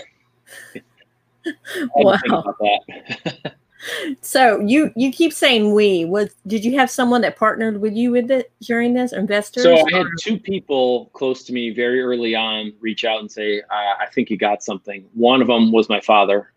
wow. 1.95 2.19
so 4.21 4.61
you 4.61 4.93
you 4.97 5.11
keep 5.12 5.33
saying 5.33 5.73
we 5.73 6.05
was 6.05 6.35
did 6.47 6.65
you 6.65 6.77
have 6.77 6.91
someone 6.91 7.23
that 7.23 7.37
partnered 7.37 7.81
with 7.81 7.95
you 7.95 8.11
with 8.11 8.31
it 8.31 8.53
during 8.61 8.93
this 8.93 9.12
investors 9.12 9.62
so 9.62 9.75
i 9.75 9.97
had 9.97 10.07
two 10.21 10.39
people 10.39 11.07
close 11.15 11.45
to 11.45 11.55
me 11.55 11.71
very 11.71 12.03
early 12.03 12.35
on 12.35 12.73
reach 12.81 13.07
out 13.07 13.21
and 13.21 13.31
say 13.31 13.62
I, 13.71 13.95
I 14.03 14.07
think 14.12 14.29
you 14.29 14.37
got 14.37 14.62
something 14.62 15.09
one 15.15 15.41
of 15.41 15.47
them 15.47 15.73
was 15.73 15.89
my 15.89 16.00
father 16.00 16.53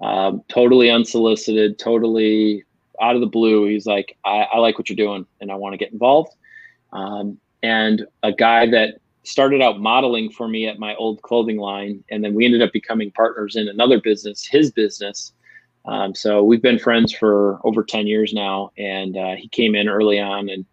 um, 0.00 0.42
totally 0.48 0.90
unsolicited, 0.90 1.78
totally 1.78 2.64
out 3.00 3.14
of 3.14 3.20
the 3.20 3.26
blue. 3.26 3.66
He's 3.66 3.86
like, 3.86 4.16
I, 4.24 4.46
I 4.52 4.58
like 4.58 4.78
what 4.78 4.88
you're 4.88 4.96
doing 4.96 5.26
and 5.40 5.50
I 5.50 5.54
want 5.54 5.74
to 5.74 5.78
get 5.78 5.92
involved. 5.92 6.34
Um, 6.92 7.38
and 7.62 8.06
a 8.22 8.32
guy 8.32 8.66
that 8.70 9.00
started 9.24 9.60
out 9.60 9.80
modeling 9.80 10.30
for 10.30 10.46
me 10.48 10.66
at 10.66 10.78
my 10.78 10.94
old 10.96 11.20
clothing 11.22 11.56
line, 11.56 12.04
and 12.10 12.22
then 12.22 12.34
we 12.34 12.44
ended 12.44 12.62
up 12.62 12.72
becoming 12.72 13.10
partners 13.10 13.56
in 13.56 13.68
another 13.68 14.00
business, 14.00 14.46
his 14.46 14.70
business. 14.70 15.32
Um, 15.84 16.14
so 16.14 16.42
we've 16.42 16.62
been 16.62 16.78
friends 16.78 17.12
for 17.12 17.60
over 17.64 17.82
10 17.82 18.06
years 18.06 18.32
now, 18.32 18.70
and 18.78 19.16
uh, 19.16 19.34
he 19.36 19.48
came 19.48 19.74
in 19.74 19.88
early 19.88 20.20
on 20.20 20.48
and 20.48 20.64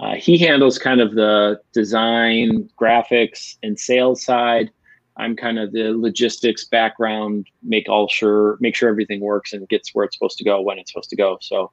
uh, 0.00 0.14
he 0.14 0.38
handles 0.38 0.78
kind 0.78 1.00
of 1.00 1.14
the 1.14 1.60
design, 1.72 2.68
graphics, 2.80 3.56
and 3.62 3.78
sales 3.78 4.22
side. 4.22 4.70
I'm 5.18 5.34
kind 5.34 5.58
of 5.58 5.72
the 5.72 5.92
logistics 5.96 6.64
background, 6.64 7.48
make 7.62 7.88
all 7.88 8.08
sure, 8.08 8.56
make 8.60 8.76
sure 8.76 8.88
everything 8.88 9.20
works 9.20 9.52
and 9.52 9.68
gets 9.68 9.94
where 9.94 10.04
it's 10.04 10.16
supposed 10.16 10.38
to 10.38 10.44
go 10.44 10.60
when 10.60 10.78
it's 10.78 10.92
supposed 10.92 11.10
to 11.10 11.16
go. 11.16 11.38
So 11.40 11.72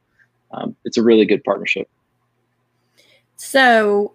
um, 0.51 0.75
it's 0.83 0.97
a 0.97 1.03
really 1.03 1.25
good 1.25 1.43
partnership. 1.43 1.87
So 3.35 4.13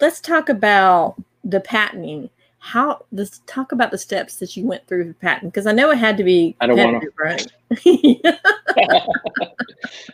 let's 0.00 0.20
talk 0.20 0.48
about 0.48 1.16
the 1.42 1.60
patenting. 1.60 2.28
How 2.58 3.04
let's 3.12 3.40
talk 3.46 3.72
about 3.72 3.90
the 3.90 3.98
steps 3.98 4.36
that 4.36 4.56
you 4.56 4.66
went 4.66 4.86
through 4.86 5.04
the 5.08 5.14
patent 5.14 5.52
because 5.52 5.66
I 5.66 5.72
know 5.72 5.90
it 5.90 5.98
had 5.98 6.16
to 6.16 6.24
be. 6.24 6.56
I 6.60 6.66
don't 6.66 6.78
want 6.78 7.02
to. 7.02 7.10
Right? 7.18 7.46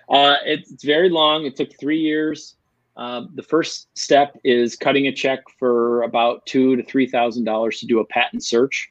uh, 0.08 0.36
it's, 0.44 0.72
it's 0.72 0.84
very 0.84 1.08
long. 1.08 1.46
It 1.46 1.56
took 1.56 1.78
three 1.78 2.00
years. 2.00 2.56
Uh, 3.00 3.22
the 3.34 3.42
first 3.42 3.88
step 3.96 4.38
is 4.44 4.76
cutting 4.76 5.06
a 5.06 5.12
check 5.12 5.40
for 5.58 6.02
about 6.02 6.44
two 6.44 6.76
to 6.76 6.82
three 6.84 7.06
thousand 7.08 7.44
dollars 7.44 7.80
to 7.80 7.86
do 7.86 7.98
a 7.98 8.04
patent 8.04 8.44
search. 8.44 8.90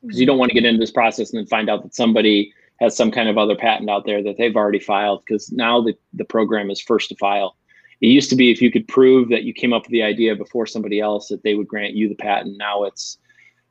Because 0.00 0.18
you 0.18 0.24
don't 0.24 0.38
want 0.38 0.50
to 0.50 0.54
get 0.54 0.64
into 0.64 0.80
this 0.80 0.90
process 0.90 1.32
and 1.32 1.38
then 1.38 1.46
find 1.46 1.68
out 1.68 1.82
that 1.82 1.94
somebody 1.94 2.52
has 2.80 2.96
some 2.96 3.10
kind 3.10 3.28
of 3.28 3.36
other 3.36 3.54
patent 3.54 3.90
out 3.90 4.06
there 4.06 4.22
that 4.22 4.36
they've 4.38 4.56
already 4.56 4.78
filed 4.78 5.22
because 5.26 5.52
now 5.52 5.80
the, 5.82 5.94
the 6.14 6.24
program 6.24 6.70
is 6.70 6.80
first 6.80 7.08
to 7.10 7.16
file. 7.16 7.56
It 8.00 8.08
used 8.08 8.30
to 8.30 8.36
be 8.36 8.50
if 8.50 8.62
you 8.62 8.70
could 8.70 8.88
prove 8.88 9.28
that 9.30 9.44
you 9.44 9.52
came 9.52 9.72
up 9.72 9.82
with 9.82 9.92
the 9.92 10.02
idea 10.02 10.36
before 10.36 10.66
somebody 10.66 11.00
else 11.00 11.28
that 11.28 11.42
they 11.42 11.54
would 11.54 11.68
grant 11.68 11.94
you 11.94 12.08
the 12.08 12.14
patent. 12.14 12.56
Now 12.56 12.84
it's 12.84 13.18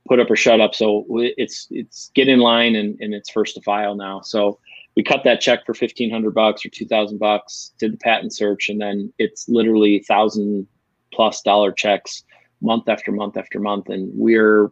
put 0.08 0.20
up 0.20 0.30
or 0.30 0.36
shut 0.36 0.62
up. 0.62 0.76
So 0.76 1.06
it's 1.10 1.68
it's 1.72 2.12
get 2.14 2.28
in 2.28 2.40
line 2.40 2.76
and, 2.76 3.00
and 3.00 3.14
it's 3.14 3.30
first 3.32 3.56
to 3.56 3.62
file 3.62 3.96
now. 3.96 4.22
So 4.22 4.60
we 4.96 5.04
cut 5.04 5.24
that 5.24 5.42
check 5.42 5.66
for 5.66 5.74
1500 5.74 6.34
bucks 6.34 6.66
or 6.66 6.70
2000 6.70 7.18
bucks 7.18 7.74
did 7.80 7.94
the 7.94 7.98
patent 7.98 8.34
search 8.34 8.70
and 8.70 8.80
then 8.80 9.12
it's 9.18 9.48
literally 9.48 10.00
thousand 10.08 10.68
plus 11.14 11.42
dollar 11.42 11.72
checks 11.72 12.24
month 12.62 12.88
after 12.88 13.12
month 13.12 13.38
after 13.38 13.60
month 13.60 13.90
and 13.90 14.12
we're 14.14 14.72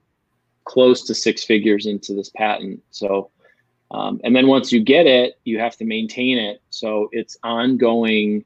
close 0.65 1.05
to 1.05 1.13
six 1.13 1.43
figures 1.43 1.85
into 1.85 2.13
this 2.13 2.29
patent 2.35 2.79
so 2.89 3.29
um, 3.91 4.19
and 4.23 4.35
then 4.35 4.47
once 4.47 4.71
you 4.71 4.81
get 4.81 5.05
it 5.05 5.35
you 5.43 5.59
have 5.59 5.75
to 5.77 5.85
maintain 5.85 6.37
it 6.37 6.61
so 6.69 7.09
it's 7.11 7.37
ongoing 7.43 8.43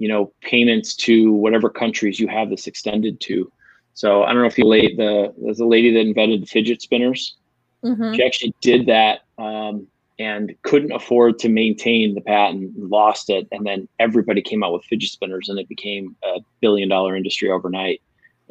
you 0.00 0.08
know 0.08 0.32
payments 0.40 0.94
to 0.94 1.30
whatever 1.30 1.68
countries 1.68 2.18
you 2.18 2.26
have 2.26 2.48
this 2.48 2.66
extended 2.66 3.20
to. 3.20 3.52
So 3.92 4.22
I 4.22 4.32
don't 4.32 4.40
know 4.40 4.48
if 4.48 4.56
you 4.56 4.64
late 4.64 4.96
the 4.96 5.34
there's 5.38 5.60
a 5.60 5.66
lady 5.66 5.92
that 5.92 6.00
invented 6.00 6.42
the 6.42 6.46
fidget 6.46 6.80
spinners. 6.80 7.36
Mm-hmm. 7.84 8.14
She 8.14 8.24
actually 8.24 8.54
did 8.62 8.86
that 8.86 9.20
um, 9.36 9.86
and 10.20 10.54
couldn't 10.62 10.92
afford 10.92 11.38
to 11.40 11.48
maintain 11.48 12.14
the 12.14 12.20
patent, 12.20 12.78
lost 12.78 13.30
it, 13.30 13.48
and 13.50 13.66
then 13.66 13.88
everybody 13.98 14.42
came 14.42 14.62
out 14.62 14.72
with 14.72 14.84
fidget 14.84 15.10
spinners, 15.10 15.48
and 15.48 15.58
it 15.58 15.68
became 15.68 16.14
a 16.22 16.40
billion 16.60 16.88
dollar 16.88 17.16
industry 17.16 17.50
overnight. 17.50 18.00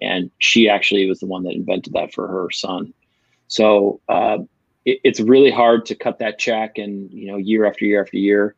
And 0.01 0.31
she 0.39 0.67
actually 0.67 1.07
was 1.07 1.19
the 1.19 1.27
one 1.27 1.43
that 1.43 1.53
invented 1.53 1.93
that 1.93 2.13
for 2.13 2.27
her 2.27 2.49
son. 2.51 2.93
So 3.47 4.01
uh, 4.09 4.39
it, 4.85 4.99
it's 5.03 5.19
really 5.19 5.51
hard 5.51 5.85
to 5.85 5.95
cut 5.95 6.19
that 6.19 6.39
check, 6.39 6.77
and 6.77 7.09
you 7.11 7.27
know, 7.27 7.37
year 7.37 7.65
after 7.65 7.85
year 7.85 8.01
after 8.01 8.17
year 8.17 8.55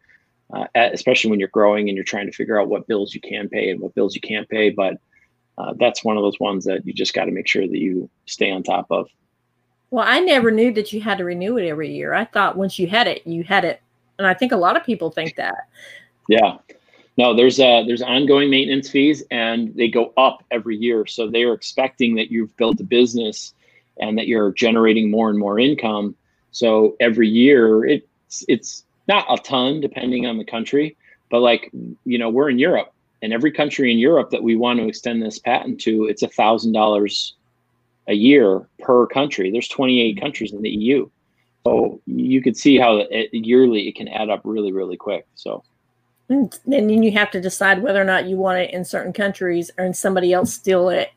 uh, 0.53 0.65
especially 0.75 1.29
when 1.29 1.39
you're 1.39 1.49
growing 1.49 1.87
and 1.87 1.95
you're 1.95 2.03
trying 2.03 2.25
to 2.25 2.31
figure 2.31 2.59
out 2.59 2.67
what 2.67 2.87
bills 2.87 3.13
you 3.13 3.21
can 3.21 3.47
pay 3.47 3.69
and 3.69 3.79
what 3.79 3.95
bills 3.95 4.15
you 4.15 4.21
can't 4.21 4.49
pay. 4.49 4.69
But 4.69 4.97
uh, 5.57 5.73
that's 5.79 6.03
one 6.03 6.17
of 6.17 6.23
those 6.23 6.39
ones 6.39 6.65
that 6.65 6.85
you 6.85 6.93
just 6.93 7.13
got 7.13 7.25
to 7.25 7.31
make 7.31 7.47
sure 7.47 7.67
that 7.67 7.77
you 7.77 8.09
stay 8.25 8.51
on 8.51 8.63
top 8.63 8.87
of. 8.89 9.07
Well, 9.91 10.05
I 10.07 10.19
never 10.21 10.51
knew 10.51 10.74
that 10.74 10.93
you 10.93 11.01
had 11.01 11.17
to 11.17 11.25
renew 11.25 11.57
it 11.57 11.67
every 11.67 11.93
year. 11.93 12.13
I 12.13 12.25
thought 12.25 12.57
once 12.57 12.79
you 12.79 12.88
had 12.88 13.07
it, 13.07 13.27
you 13.27 13.43
had 13.43 13.65
it, 13.65 13.81
and 14.17 14.25
I 14.25 14.33
think 14.33 14.51
a 14.51 14.57
lot 14.57 14.77
of 14.77 14.86
people 14.86 15.12
think 15.12 15.36
that. 15.36 15.67
Yeah, 16.27 16.57
no, 17.17 17.36
there's 17.36 17.60
uh 17.60 17.83
there's 17.86 18.01
ongoing 18.01 18.50
maintenance 18.50 18.89
fees, 18.89 19.24
and 19.31 19.75
they 19.75 19.89
go 19.89 20.13
up 20.17 20.43
every 20.50 20.77
year. 20.77 21.05
So 21.05 21.29
they 21.29 21.43
are 21.43 21.53
expecting 21.53 22.15
that 22.15 22.31
you've 22.31 22.55
built 22.57 22.79
a 22.79 22.86
business 22.86 23.53
and 24.00 24.17
that 24.17 24.27
you're 24.27 24.53
generating 24.53 25.12
more 25.12 25.29
and 25.29 25.38
more 25.38 25.60
income. 25.60 26.15
So 26.51 26.95
every 27.00 27.27
year, 27.27 27.86
it's 27.86 28.45
it's 28.48 28.86
not 29.07 29.25
a 29.29 29.38
ton 29.43 29.81
depending 29.81 30.25
on 30.25 30.38
the 30.38 30.45
country, 30.45 30.95
but 31.29 31.41
like, 31.41 31.69
you 32.05 32.17
know, 32.17 32.29
we're 32.29 32.50
in 32.50 32.60
Europe 32.60 32.93
and 33.21 33.33
every 33.33 33.51
country 33.51 33.91
in 33.91 33.98
Europe 33.98 34.29
that 34.31 34.43
we 34.43 34.55
want 34.55 34.79
to 34.79 34.88
extend 34.88 35.21
this 35.21 35.39
patent 35.39 35.79
to, 35.81 36.05
it's 36.05 36.24
a 36.24 36.27
thousand 36.27 36.74
dollars 36.74 37.36
a 38.08 38.13
year 38.13 38.67
per 38.79 39.08
country. 39.08 39.51
There's 39.51 39.67
28 39.67 40.20
countries 40.20 40.53
in 40.53 40.62
the 40.62 40.70
EU. 40.70 41.10
So 41.63 42.01
you 42.05 42.41
could 42.41 42.58
see 42.58 42.77
how 42.77 42.98
it, 43.10 43.29
yearly 43.34 43.88
it 43.88 43.96
can 43.96 44.08
add 44.08 44.29
up 44.29 44.41
really, 44.43 44.72
really 44.72 44.98
quick. 44.98 45.27
So 45.36 45.63
and 46.29 46.58
then 46.65 47.03
you 47.03 47.12
have 47.12 47.29
to 47.31 47.41
decide 47.41 47.84
whether 47.84 48.01
or 48.01 48.05
not 48.05 48.25
you 48.25 48.38
want 48.38 48.60
it 48.60 48.72
in 48.72 48.86
certain 48.86 49.12
countries 49.12 49.70
or 49.77 49.86
in 49.86 49.93
somebody 49.93 50.31
else 50.31 50.53
steal 50.53 50.89
it 50.89 51.12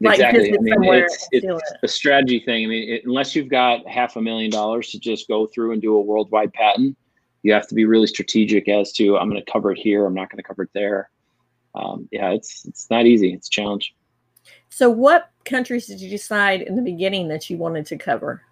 like 0.00 0.14
exactly. 0.14 0.54
I 0.54 0.78
mean, 0.78 0.94
it's, 0.94 1.28
it's 1.30 1.72
a 1.82 1.88
strategy 1.88 2.40
thing. 2.40 2.64
I 2.64 2.68
mean, 2.68 2.88
it, 2.88 3.02
unless 3.04 3.36
you've 3.36 3.48
got 3.48 3.86
half 3.86 4.16
a 4.16 4.22
million 4.22 4.50
dollars 4.50 4.90
to 4.90 4.98
just 4.98 5.28
go 5.28 5.46
through 5.46 5.72
and 5.72 5.82
do 5.82 5.94
a 5.96 6.00
worldwide 6.00 6.52
patent, 6.52 6.96
you 7.42 7.52
have 7.52 7.66
to 7.68 7.74
be 7.74 7.84
really 7.84 8.06
strategic 8.06 8.68
as 8.68 8.92
to 8.92 9.18
I'm 9.18 9.28
going 9.28 9.42
to 9.42 9.50
cover 9.50 9.72
it 9.72 9.78
here. 9.78 10.06
I'm 10.06 10.14
not 10.14 10.30
going 10.30 10.38
to 10.38 10.42
cover 10.42 10.62
it 10.62 10.70
there. 10.72 11.10
Um, 11.74 12.08
yeah, 12.10 12.30
it's 12.30 12.64
it's 12.64 12.88
not 12.90 13.06
easy. 13.06 13.32
It's 13.32 13.48
a 13.48 13.50
challenge. 13.50 13.94
So, 14.70 14.90
what 14.90 15.30
countries 15.44 15.86
did 15.86 16.00
you 16.00 16.10
decide 16.10 16.62
in 16.62 16.76
the 16.76 16.82
beginning 16.82 17.28
that 17.28 17.48
you 17.48 17.56
wanted 17.56 17.86
to 17.86 17.96
cover? 17.96 18.42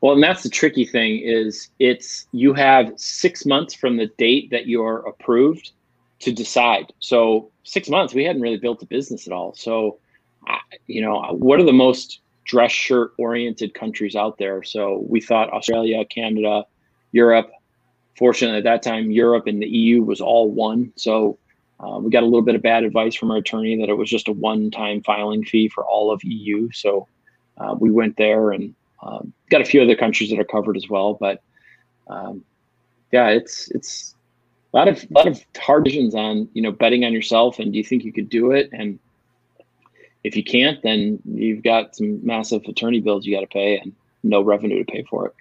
Well, 0.00 0.14
and 0.14 0.22
that's 0.22 0.42
the 0.42 0.48
tricky 0.48 0.84
thing 0.84 1.20
is 1.20 1.68
it's 1.78 2.26
you 2.32 2.52
have 2.54 2.92
six 2.96 3.46
months 3.46 3.74
from 3.74 3.96
the 3.96 4.06
date 4.18 4.50
that 4.50 4.66
you're 4.66 4.98
approved 5.06 5.72
to 6.20 6.32
decide. 6.32 6.92
So 6.98 7.50
six 7.64 7.88
months, 7.88 8.14
we 8.14 8.24
hadn't 8.24 8.42
really 8.42 8.58
built 8.58 8.82
a 8.82 8.86
business 8.86 9.26
at 9.26 9.32
all. 9.32 9.54
So, 9.54 9.98
you 10.86 11.02
know, 11.02 11.20
what 11.32 11.60
are 11.60 11.64
the 11.64 11.72
most 11.72 12.20
dress 12.44 12.72
shirt 12.72 13.12
oriented 13.18 13.74
countries 13.74 14.16
out 14.16 14.38
there? 14.38 14.62
So 14.62 15.04
we 15.08 15.20
thought 15.20 15.52
Australia, 15.52 16.04
Canada, 16.04 16.64
Europe. 17.12 17.50
Fortunately, 18.18 18.58
at 18.58 18.64
that 18.64 18.82
time, 18.82 19.10
Europe 19.10 19.46
and 19.46 19.62
the 19.62 19.68
EU 19.68 20.02
was 20.02 20.20
all 20.20 20.50
one. 20.50 20.92
So 20.96 21.38
uh, 21.82 21.98
we 21.98 22.10
got 22.10 22.22
a 22.22 22.26
little 22.26 22.42
bit 22.42 22.54
of 22.54 22.62
bad 22.62 22.84
advice 22.84 23.14
from 23.14 23.30
our 23.30 23.38
attorney 23.38 23.76
that 23.80 23.88
it 23.88 23.96
was 23.96 24.10
just 24.10 24.28
a 24.28 24.32
one 24.32 24.70
time 24.70 25.02
filing 25.02 25.44
fee 25.44 25.68
for 25.68 25.84
all 25.84 26.10
of 26.10 26.22
EU. 26.24 26.70
So 26.72 27.08
uh, 27.58 27.74
we 27.78 27.90
went 27.90 28.16
there 28.16 28.50
and 28.50 28.74
um, 29.02 29.32
got 29.48 29.62
a 29.62 29.64
few 29.64 29.80
other 29.80 29.96
countries 29.96 30.30
that 30.30 30.38
are 30.38 30.44
covered 30.44 30.76
as 30.76 30.88
well. 30.88 31.14
But 31.14 31.42
um, 32.08 32.44
yeah, 33.12 33.28
it's 33.28 33.70
it's 33.70 34.14
a 34.72 34.76
lot 34.76 34.88
of 34.88 35.02
a 35.02 35.08
lot 35.10 35.26
of 35.26 35.44
hard 35.56 35.84
decisions 35.84 36.14
on 36.14 36.48
you 36.52 36.62
know 36.62 36.72
betting 36.72 37.04
on 37.04 37.12
yourself 37.12 37.58
and 37.58 37.72
do 37.72 37.78
you 37.78 37.84
think 37.84 38.04
you 38.04 38.12
could 38.12 38.28
do 38.28 38.52
it 38.52 38.68
and 38.72 38.98
if 40.22 40.36
you 40.36 40.44
can't 40.44 40.82
then 40.82 41.18
you've 41.24 41.62
got 41.62 41.96
some 41.96 42.24
massive 42.24 42.62
attorney 42.68 43.00
bills 43.00 43.26
you 43.26 43.34
got 43.34 43.40
to 43.40 43.46
pay 43.46 43.78
and 43.78 43.92
no 44.22 44.40
revenue 44.40 44.84
to 44.84 44.92
pay 44.92 45.02
for 45.04 45.26
it 45.26 45.34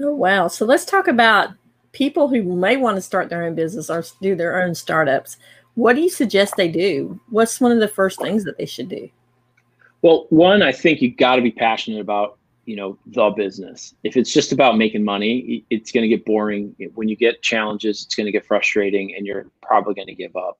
oh 0.00 0.14
wow 0.14 0.46
so 0.46 0.64
let's 0.64 0.84
talk 0.84 1.08
about 1.08 1.50
people 1.94 2.28
who 2.28 2.42
may 2.42 2.76
want 2.76 2.96
to 2.96 3.00
start 3.00 3.30
their 3.30 3.44
own 3.44 3.54
business 3.54 3.88
or 3.88 4.04
do 4.20 4.34
their 4.34 4.62
own 4.62 4.74
startups 4.74 5.38
what 5.74 5.96
do 5.96 6.02
you 6.02 6.10
suggest 6.10 6.54
they 6.56 6.68
do? 6.68 7.20
What's 7.30 7.60
one 7.60 7.72
of 7.72 7.80
the 7.80 7.88
first 7.88 8.20
things 8.20 8.44
that 8.44 8.58
they 8.58 8.66
should 8.66 8.88
do? 8.88 9.08
Well 10.02 10.26
one 10.30 10.62
i 10.62 10.70
think 10.70 11.00
you 11.00 11.14
got 11.14 11.36
to 11.36 11.42
be 11.42 11.50
passionate 11.50 12.00
about 12.00 12.38
you 12.66 12.76
know 12.76 12.98
the 13.06 13.30
business. 13.30 13.94
If 14.04 14.16
it's 14.16 14.32
just 14.32 14.52
about 14.52 14.76
making 14.76 15.04
money 15.04 15.64
it's 15.70 15.90
going 15.90 16.02
to 16.02 16.08
get 16.08 16.24
boring. 16.24 16.74
When 16.94 17.08
you 17.08 17.16
get 17.16 17.42
challenges 17.42 18.04
it's 18.04 18.14
going 18.14 18.26
to 18.26 18.32
get 18.32 18.46
frustrating 18.46 19.14
and 19.14 19.26
you're 19.26 19.46
probably 19.62 19.94
going 19.94 20.08
to 20.08 20.14
give 20.14 20.36
up. 20.36 20.58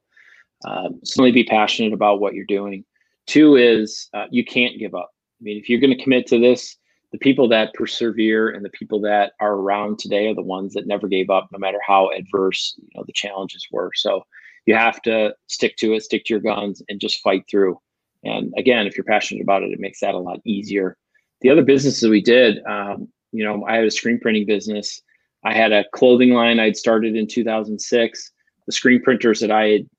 Um, 0.65 1.01
certainly 1.05 1.33
be 1.33 1.45
passionate 1.45 1.93
about 1.93 2.21
what 2.21 2.35
you're 2.35 2.47
doing. 2.47 2.85
Two 3.27 3.57
is 3.57 4.09
uh, 4.15 4.27
you 4.31 4.45
can't 4.45 4.79
give 4.79 4.95
up. 4.95 5.13
I 5.41 5.45
mean 5.45 5.59
if 5.59 5.69
you're 5.69 5.81
going 5.81 5.97
to 5.97 6.03
commit 6.03 6.27
to 6.29 6.41
this 6.41 6.77
the 7.15 7.19
people 7.19 7.47
that 7.49 7.73
persevere 7.75 8.51
and 8.51 8.65
the 8.65 8.71
people 8.71 9.01
that 9.01 9.35
are 9.39 9.55
around 9.55 9.99
today 9.99 10.27
are 10.27 10.35
the 10.35 10.43
ones 10.43 10.75
that 10.75 10.87
never 10.87 11.07
gave 11.07 11.31
up 11.31 11.49
no 11.53 11.59
matter 11.59 11.79
how 11.87 12.11
adverse 12.11 12.75
you 12.77 12.89
know 12.95 13.05
the 13.07 13.13
challenges 13.13 13.67
were 13.71 13.91
so 13.95 14.23
you 14.67 14.75
have 14.75 15.01
to 15.03 15.35
stick 15.47 15.77
to 15.77 15.95
it 15.95 16.03
stick 16.03 16.25
to 16.25 16.35
your 16.35 16.41
guns 16.41 16.83
and 16.89 17.01
just 17.01 17.23
fight 17.23 17.45
through 17.49 17.79
and 18.25 18.53
again 18.57 18.87
if 18.87 18.97
you're 18.97 19.05
passionate 19.05 19.43
about 19.43 19.63
it 19.63 19.71
it 19.73 19.81
makes 19.81 20.01
that 20.01 20.15
a 20.15 20.19
lot 20.19 20.41
easier 20.45 20.97
the 21.45 21.51
other 21.51 21.63
businesses 21.63 22.09
we 22.09 22.23
did, 22.23 22.65
um, 22.65 23.07
you 23.31 23.45
know, 23.45 23.67
I 23.67 23.77
had 23.77 23.85
a 23.85 23.91
screen 23.91 24.19
printing 24.19 24.47
business. 24.47 25.03
I 25.45 25.53
had 25.53 25.73
a 25.73 25.85
clothing 25.93 26.31
line 26.31 26.59
I'd 26.59 26.75
started 26.75 27.17
in 27.17 27.27
2006. 27.27 28.33
The 28.65 28.73
screen 28.73 29.03
printers 29.03 29.41
that 29.41 29.51
I 29.51 29.69
had 29.69 29.91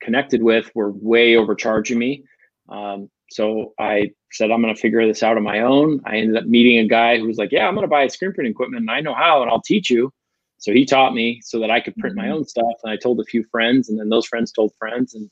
connected 0.00 0.40
with 0.40 0.70
were 0.72 0.92
way 0.92 1.34
overcharging 1.34 1.98
me. 1.98 2.22
Um, 2.68 3.10
so 3.30 3.74
I 3.78 4.10
said, 4.32 4.50
I'm 4.50 4.62
going 4.62 4.74
to 4.74 4.80
figure 4.80 5.06
this 5.06 5.22
out 5.22 5.36
on 5.36 5.42
my 5.42 5.60
own. 5.60 6.00
I 6.04 6.16
ended 6.16 6.36
up 6.36 6.44
meeting 6.44 6.78
a 6.78 6.86
guy 6.86 7.18
who 7.18 7.26
was 7.26 7.38
like, 7.38 7.52
Yeah, 7.52 7.66
I'm 7.66 7.74
going 7.74 7.84
to 7.84 7.90
buy 7.90 8.06
screen 8.08 8.32
printing 8.32 8.52
equipment 8.52 8.82
and 8.82 8.90
I 8.90 9.00
know 9.00 9.14
how 9.14 9.42
and 9.42 9.50
I'll 9.50 9.62
teach 9.62 9.90
you. 9.90 10.12
So 10.58 10.72
he 10.72 10.86
taught 10.86 11.14
me 11.14 11.40
so 11.44 11.60
that 11.60 11.70
I 11.70 11.80
could 11.80 11.94
print 11.96 12.16
my 12.16 12.24
mm-hmm. 12.24 12.32
own 12.32 12.44
stuff. 12.46 12.72
And 12.82 12.90
I 12.90 12.96
told 12.96 13.20
a 13.20 13.24
few 13.24 13.44
friends, 13.44 13.90
and 13.90 13.98
then 13.98 14.08
those 14.08 14.26
friends 14.26 14.50
told 14.50 14.72
friends. 14.78 15.14
And 15.14 15.30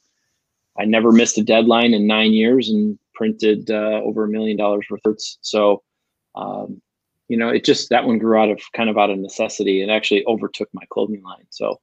I 0.78 0.84
never 0.84 1.10
missed 1.10 1.38
a 1.38 1.42
deadline 1.42 1.94
in 1.94 2.06
nine 2.06 2.32
years 2.32 2.68
and 2.68 2.98
printed 3.14 3.70
uh, 3.70 4.00
over 4.04 4.24
a 4.24 4.28
million 4.28 4.58
dollars 4.58 4.86
worth. 4.90 5.06
Of, 5.06 5.18
so, 5.40 5.82
um, 6.34 6.82
you 7.28 7.36
know, 7.38 7.48
it 7.48 7.64
just 7.64 7.88
that 7.88 8.04
one 8.04 8.18
grew 8.18 8.36
out 8.36 8.50
of 8.50 8.60
kind 8.74 8.90
of 8.90 8.98
out 8.98 9.08
of 9.08 9.18
necessity 9.18 9.80
and 9.80 9.90
actually 9.90 10.22
overtook 10.26 10.68
my 10.74 10.84
clothing 10.90 11.22
line. 11.22 11.46
So 11.48 11.80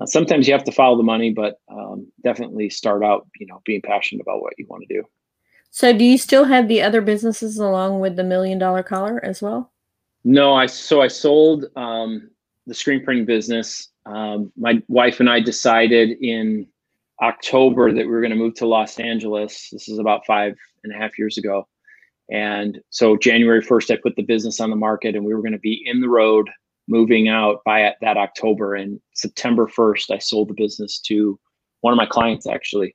uh, 0.00 0.06
sometimes 0.06 0.46
you 0.46 0.52
have 0.52 0.64
to 0.64 0.72
follow 0.72 0.96
the 0.96 1.02
money, 1.02 1.30
but 1.30 1.56
um, 1.68 2.06
definitely 2.22 2.70
start 2.70 3.02
out, 3.02 3.26
you 3.38 3.46
know, 3.46 3.60
being 3.64 3.82
passionate 3.82 4.22
about 4.22 4.42
what 4.42 4.54
you 4.58 4.66
want 4.68 4.84
to 4.86 4.94
do. 4.94 5.02
So, 5.70 5.96
do 5.96 6.04
you 6.04 6.18
still 6.18 6.44
have 6.44 6.68
the 6.68 6.82
other 6.82 7.00
businesses 7.00 7.58
along 7.58 8.00
with 8.00 8.16
the 8.16 8.24
million 8.24 8.58
dollar 8.58 8.82
collar 8.82 9.24
as 9.24 9.40
well? 9.40 9.72
No, 10.24 10.54
I 10.54 10.66
so 10.66 11.00
I 11.00 11.08
sold 11.08 11.66
um, 11.76 12.30
the 12.66 12.74
screen 12.74 13.04
printing 13.04 13.24
business. 13.24 13.88
Um, 14.06 14.52
my 14.56 14.82
wife 14.88 15.20
and 15.20 15.30
I 15.30 15.40
decided 15.40 16.18
in 16.20 16.66
October 17.22 17.92
that 17.92 18.04
we 18.04 18.06
were 18.06 18.20
going 18.20 18.30
to 18.30 18.36
move 18.36 18.54
to 18.54 18.66
Los 18.66 18.98
Angeles. 18.98 19.68
This 19.70 19.88
is 19.88 19.98
about 19.98 20.26
five 20.26 20.54
and 20.84 20.94
a 20.94 20.96
half 20.96 21.18
years 21.18 21.38
ago. 21.38 21.68
And 22.30 22.80
so 22.90 23.16
January 23.16 23.60
1st, 23.60 23.92
I 23.92 24.00
put 24.02 24.16
the 24.16 24.22
business 24.22 24.60
on 24.60 24.70
the 24.70 24.76
market 24.76 25.16
and 25.16 25.24
we 25.24 25.34
were 25.34 25.42
going 25.42 25.52
to 25.52 25.58
be 25.58 25.82
in 25.84 26.00
the 26.00 26.08
road 26.08 26.48
moving 26.88 27.28
out 27.28 27.58
by 27.64 27.94
that 28.00 28.16
October. 28.16 28.74
And 28.74 29.00
September 29.14 29.66
1st, 29.66 30.14
I 30.14 30.18
sold 30.18 30.48
the 30.48 30.54
business 30.54 31.00
to 31.00 31.38
one 31.80 31.92
of 31.92 31.96
my 31.96 32.06
clients 32.06 32.46
actually. 32.46 32.94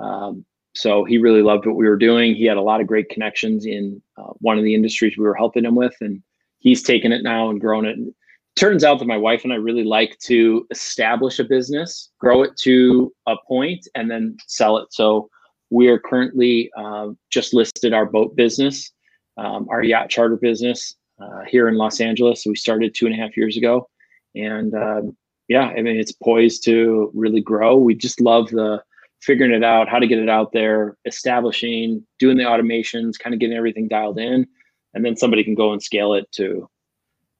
Um, 0.00 0.44
so 0.80 1.04
he 1.04 1.18
really 1.18 1.42
loved 1.42 1.66
what 1.66 1.76
we 1.76 1.86
were 1.86 1.98
doing. 1.98 2.34
He 2.34 2.46
had 2.46 2.56
a 2.56 2.62
lot 2.62 2.80
of 2.80 2.86
great 2.86 3.10
connections 3.10 3.66
in 3.66 4.00
uh, 4.16 4.32
one 4.38 4.56
of 4.56 4.64
the 4.64 4.74
industries 4.74 5.18
we 5.18 5.26
were 5.26 5.34
helping 5.34 5.66
him 5.66 5.74
with, 5.74 5.94
and 6.00 6.22
he's 6.60 6.82
taken 6.82 7.12
it 7.12 7.22
now 7.22 7.50
and 7.50 7.60
grown 7.60 7.84
it. 7.84 7.98
And 7.98 8.14
turns 8.56 8.82
out 8.82 8.98
that 8.98 9.04
my 9.04 9.18
wife 9.18 9.44
and 9.44 9.52
I 9.52 9.56
really 9.56 9.84
like 9.84 10.18
to 10.20 10.66
establish 10.70 11.38
a 11.38 11.44
business, 11.44 12.10
grow 12.18 12.42
it 12.44 12.56
to 12.62 13.12
a 13.26 13.36
point, 13.46 13.88
and 13.94 14.10
then 14.10 14.38
sell 14.46 14.78
it. 14.78 14.90
So 14.90 15.28
we 15.68 15.88
are 15.88 15.98
currently 15.98 16.70
uh, 16.74 17.08
just 17.28 17.52
listed 17.52 17.92
our 17.92 18.06
boat 18.06 18.34
business, 18.34 18.90
um, 19.36 19.66
our 19.68 19.82
yacht 19.82 20.08
charter 20.08 20.36
business 20.36 20.96
uh, 21.20 21.42
here 21.46 21.68
in 21.68 21.76
Los 21.76 22.00
Angeles. 22.00 22.46
we 22.46 22.56
started 22.56 22.94
two 22.94 23.04
and 23.04 23.14
a 23.14 23.18
half 23.18 23.36
years 23.36 23.58
ago, 23.58 23.86
and 24.34 24.74
um, 24.74 25.14
yeah, 25.48 25.74
I 25.76 25.82
mean 25.82 25.96
it's 25.96 26.12
poised 26.12 26.64
to 26.64 27.10
really 27.12 27.42
grow. 27.42 27.76
We 27.76 27.94
just 27.94 28.22
love 28.22 28.48
the 28.48 28.82
figuring 29.20 29.52
it 29.52 29.64
out, 29.64 29.88
how 29.88 29.98
to 29.98 30.06
get 30.06 30.18
it 30.18 30.28
out 30.28 30.52
there, 30.52 30.96
establishing, 31.04 32.04
doing 32.18 32.36
the 32.36 32.44
automations, 32.44 33.18
kind 33.18 33.34
of 33.34 33.40
getting 33.40 33.56
everything 33.56 33.88
dialed 33.88 34.18
in, 34.18 34.46
and 34.94 35.04
then 35.04 35.16
somebody 35.16 35.44
can 35.44 35.54
go 35.54 35.72
and 35.72 35.82
scale 35.82 36.14
it 36.14 36.30
to. 36.32 36.68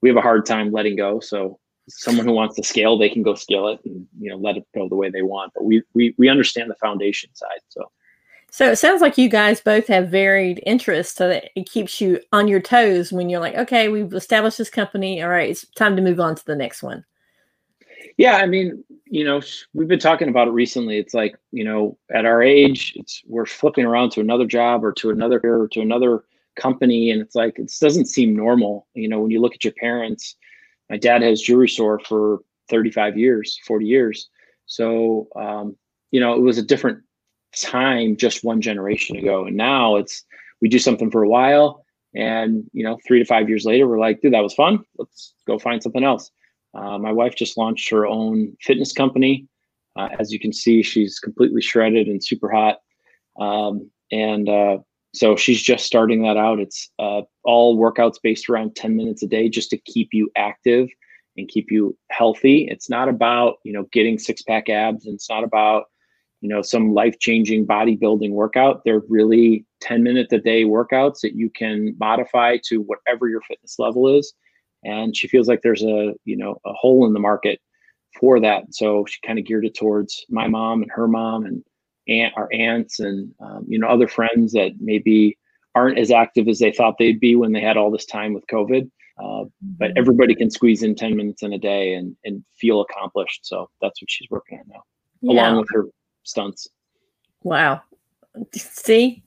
We 0.02 0.08
have 0.08 0.16
a 0.16 0.22
hard 0.22 0.46
time 0.46 0.72
letting 0.72 0.96
go, 0.96 1.20
so 1.20 1.58
someone 1.88 2.26
who 2.26 2.32
wants 2.32 2.56
to 2.56 2.62
scale, 2.62 2.96
they 2.98 3.08
can 3.08 3.22
go 3.22 3.34
scale 3.34 3.68
it 3.68 3.80
and 3.84 4.06
you 4.18 4.30
know 4.30 4.36
let 4.36 4.56
it 4.56 4.64
go 4.74 4.88
the 4.88 4.96
way 4.96 5.10
they 5.10 5.22
want. 5.22 5.52
But 5.54 5.64
we 5.64 5.82
we 5.94 6.14
we 6.18 6.28
understand 6.28 6.70
the 6.70 6.76
foundation 6.76 7.34
side, 7.34 7.60
so. 7.68 7.90
So 8.52 8.72
it 8.72 8.76
sounds 8.76 9.00
like 9.00 9.16
you 9.16 9.28
guys 9.28 9.60
both 9.60 9.86
have 9.86 10.08
varied 10.08 10.60
interests, 10.66 11.14
so 11.14 11.28
that 11.28 11.50
it 11.54 11.70
keeps 11.70 12.00
you 12.00 12.20
on 12.32 12.48
your 12.48 12.60
toes 12.60 13.12
when 13.12 13.28
you're 13.28 13.38
like, 13.38 13.54
okay, 13.54 13.88
we've 13.88 14.12
established 14.12 14.58
this 14.58 14.68
company. 14.68 15.22
All 15.22 15.28
right, 15.28 15.50
it's 15.50 15.64
time 15.76 15.94
to 15.94 16.02
move 16.02 16.18
on 16.18 16.34
to 16.34 16.44
the 16.44 16.56
next 16.56 16.82
one. 16.82 17.04
Yeah, 18.20 18.36
I 18.36 18.44
mean, 18.44 18.84
you 19.06 19.24
know, 19.24 19.40
we've 19.72 19.88
been 19.88 19.98
talking 19.98 20.28
about 20.28 20.46
it 20.46 20.50
recently. 20.50 20.98
It's 20.98 21.14
like, 21.14 21.36
you 21.52 21.64
know, 21.64 21.96
at 22.14 22.26
our 22.26 22.42
age, 22.42 22.92
it's 22.96 23.22
we're 23.26 23.46
flipping 23.46 23.86
around 23.86 24.10
to 24.10 24.20
another 24.20 24.44
job 24.44 24.84
or 24.84 24.92
to 24.92 25.08
another 25.08 25.40
or 25.42 25.68
to 25.68 25.80
another 25.80 26.24
company, 26.54 27.10
and 27.10 27.22
it's 27.22 27.34
like 27.34 27.58
it 27.58 27.72
doesn't 27.80 28.08
seem 28.10 28.36
normal. 28.36 28.86
You 28.92 29.08
know, 29.08 29.20
when 29.20 29.30
you 29.30 29.40
look 29.40 29.54
at 29.54 29.64
your 29.64 29.72
parents, 29.72 30.36
my 30.90 30.98
dad 30.98 31.22
has 31.22 31.40
jewelry 31.40 31.70
store 31.70 31.98
for 31.98 32.40
35 32.68 33.16
years, 33.16 33.58
40 33.66 33.86
years. 33.86 34.28
So, 34.66 35.28
um, 35.34 35.74
you 36.10 36.20
know, 36.20 36.34
it 36.34 36.42
was 36.42 36.58
a 36.58 36.62
different 36.62 36.98
time 37.56 38.18
just 38.18 38.44
one 38.44 38.60
generation 38.60 39.16
ago, 39.16 39.46
and 39.46 39.56
now 39.56 39.96
it's 39.96 40.24
we 40.60 40.68
do 40.68 40.78
something 40.78 41.10
for 41.10 41.22
a 41.22 41.28
while, 41.28 41.86
and 42.14 42.64
you 42.74 42.84
know, 42.84 42.98
three 43.06 43.18
to 43.18 43.24
five 43.24 43.48
years 43.48 43.64
later, 43.64 43.88
we're 43.88 43.98
like, 43.98 44.20
dude, 44.20 44.34
that 44.34 44.42
was 44.42 44.52
fun. 44.52 44.80
Let's 44.98 45.32
go 45.46 45.58
find 45.58 45.82
something 45.82 46.04
else. 46.04 46.30
Uh, 46.74 46.98
my 46.98 47.12
wife 47.12 47.34
just 47.34 47.56
launched 47.56 47.90
her 47.90 48.06
own 48.06 48.56
fitness 48.60 48.92
company. 48.92 49.46
Uh, 49.96 50.08
as 50.18 50.32
you 50.32 50.38
can 50.38 50.52
see, 50.52 50.82
she's 50.82 51.18
completely 51.18 51.60
shredded 51.60 52.06
and 52.06 52.22
super 52.22 52.50
hot. 52.50 52.78
Um, 53.40 53.90
and 54.12 54.48
uh, 54.48 54.78
so 55.12 55.36
she's 55.36 55.60
just 55.60 55.84
starting 55.84 56.22
that 56.22 56.36
out. 56.36 56.60
It's 56.60 56.90
uh, 56.98 57.22
all 57.44 57.78
workouts 57.78 58.16
based 58.22 58.48
around 58.48 58.76
10 58.76 58.96
minutes 58.96 59.22
a 59.22 59.26
day 59.26 59.48
just 59.48 59.70
to 59.70 59.78
keep 59.78 60.10
you 60.12 60.30
active 60.36 60.88
and 61.36 61.48
keep 61.48 61.70
you 61.70 61.96
healthy. 62.10 62.68
It's 62.70 62.88
not 62.88 63.08
about, 63.08 63.56
you 63.64 63.72
know, 63.72 63.86
getting 63.92 64.18
six 64.18 64.42
pack 64.42 64.68
abs 64.68 65.06
and 65.06 65.14
it's 65.14 65.30
not 65.30 65.42
about, 65.42 65.84
you 66.40 66.48
know, 66.48 66.62
some 66.62 66.94
life 66.94 67.18
changing 67.18 67.66
bodybuilding 67.66 68.30
workout. 68.30 68.82
They're 68.84 69.02
really 69.08 69.66
10 69.80 70.02
minute 70.02 70.28
a 70.32 70.38
day 70.38 70.64
workouts 70.64 71.20
that 71.20 71.34
you 71.34 71.50
can 71.50 71.96
modify 71.98 72.58
to 72.64 72.78
whatever 72.78 73.28
your 73.28 73.40
fitness 73.42 73.78
level 73.78 74.08
is 74.08 74.32
and 74.84 75.16
she 75.16 75.28
feels 75.28 75.48
like 75.48 75.60
there's 75.62 75.82
a 75.82 76.14
you 76.24 76.36
know 76.36 76.60
a 76.64 76.72
hole 76.72 77.06
in 77.06 77.12
the 77.12 77.20
market 77.20 77.60
for 78.18 78.40
that. 78.40 78.64
So 78.74 79.04
she 79.06 79.18
kind 79.26 79.38
of 79.38 79.44
geared 79.44 79.64
it 79.64 79.74
towards 79.74 80.24
my 80.28 80.48
mom 80.48 80.82
and 80.82 80.90
her 80.92 81.08
mom 81.08 81.44
and 81.44 81.64
aunt 82.08 82.34
our 82.36 82.48
aunts 82.52 83.00
and 83.00 83.32
um, 83.40 83.64
you 83.68 83.78
know 83.78 83.88
other 83.88 84.08
friends 84.08 84.52
that 84.52 84.72
maybe 84.80 85.36
aren't 85.74 85.98
as 85.98 86.10
active 86.10 86.48
as 86.48 86.58
they 86.58 86.72
thought 86.72 86.96
they'd 86.98 87.20
be 87.20 87.36
when 87.36 87.52
they 87.52 87.60
had 87.60 87.76
all 87.76 87.90
this 87.90 88.06
time 88.06 88.34
with 88.34 88.44
covid 88.48 88.90
uh, 89.22 89.44
but 89.78 89.90
mm-hmm. 89.90 89.98
everybody 89.98 90.34
can 90.34 90.50
squeeze 90.50 90.82
in 90.82 90.94
10 90.94 91.16
minutes 91.16 91.42
in 91.42 91.52
a 91.52 91.58
day 91.58 91.94
and 91.94 92.16
and 92.24 92.42
feel 92.56 92.80
accomplished. 92.80 93.46
So 93.46 93.68
that's 93.80 94.00
what 94.00 94.10
she's 94.10 94.28
working 94.30 94.58
on 94.58 94.64
now 94.68 94.82
yeah. 95.20 95.32
along 95.32 95.60
with 95.60 95.68
her 95.72 95.86
stunts. 96.24 96.68
Wow. 97.42 97.82
See? 98.54 99.22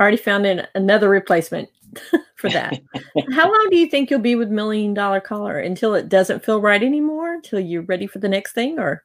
Already 0.00 0.16
found 0.16 0.46
in 0.46 0.66
another 0.74 1.10
replacement 1.10 1.68
for 2.40 2.50
that. 2.50 2.80
How 3.32 3.44
long 3.44 3.68
do 3.70 3.76
you 3.76 3.86
think 3.86 4.10
you'll 4.10 4.20
be 4.20 4.34
with 4.34 4.48
Million 4.48 4.94
Dollar 4.94 5.20
Collar 5.20 5.58
until 5.58 5.94
it 5.94 6.08
doesn't 6.08 6.44
feel 6.44 6.60
right 6.60 6.82
anymore? 6.82 7.34
Until 7.34 7.60
you're 7.60 7.82
ready 7.82 8.06
for 8.06 8.18
the 8.18 8.28
next 8.28 8.52
thing, 8.52 8.78
or? 8.78 9.04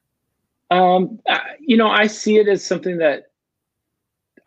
Um, 0.71 1.19
you 1.59 1.77
know, 1.77 1.89
I 1.89 2.07
see 2.07 2.37
it 2.37 2.47
as 2.47 2.63
something 2.63 2.97
that 2.97 3.25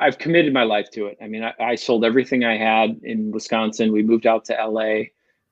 I've 0.01 0.19
committed 0.19 0.53
my 0.53 0.65
life 0.65 0.91
to 0.93 1.07
it. 1.07 1.19
I 1.23 1.29
mean, 1.29 1.45
I, 1.45 1.53
I 1.61 1.75
sold 1.75 2.05
everything 2.05 2.45
I 2.45 2.57
had 2.57 2.99
in 3.03 3.31
Wisconsin. 3.31 3.93
We 3.93 4.03
moved 4.03 4.27
out 4.27 4.45
to 4.47 4.55
LA, 4.55 5.05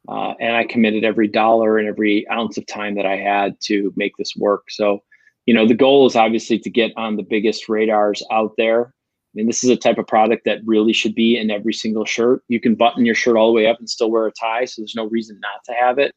uh, 0.09 0.35
and 0.41 0.57
I 0.57 0.65
committed 0.65 1.05
every 1.05 1.29
dollar 1.29 1.79
and 1.79 1.89
every 1.89 2.29
ounce 2.31 2.57
of 2.57 2.67
time 2.67 2.95
that 2.97 3.07
I 3.07 3.17
had 3.17 3.61
to 3.63 3.93
make 3.97 4.17
this 4.17 4.35
work. 4.37 4.71
So, 4.71 5.03
you 5.47 5.55
know, 5.55 5.67
the 5.67 5.75
goal 5.75 6.07
is 6.07 6.17
obviously 6.17 6.59
to 6.61 6.71
get 6.71 6.93
on 6.97 7.17
the 7.17 7.23
biggest 7.23 7.69
radars 7.69 8.23
out 8.33 8.53
there 8.57 8.95
mean, 9.37 9.47
this 9.47 9.63
is 9.63 9.71
a 9.71 9.77
type 9.77 9.99
of 9.99 10.07
product 10.07 10.45
that 10.47 10.61
really 10.65 10.93
should 10.93 11.15
be 11.15 11.37
in 11.39 11.51
every 11.51 11.73
single 11.73 12.05
shirt. 12.05 12.43
You 12.49 12.61
can 12.61 12.75
button 12.75 13.05
your 13.05 13.15
shirt 13.15 13.37
all 13.37 13.49
the 13.49 13.53
way 13.53 13.67
up 13.67 13.79
and 13.79 13.89
still 13.89 14.11
wear 14.11 14.27
a 14.27 14.33
tie, 14.33 14.65
so 14.65 14.81
there's 14.81 14.95
no 14.97 15.09
reason 15.09 15.39
not 15.41 15.63
to 15.67 15.73
have 15.73 15.99
it. 15.99 16.15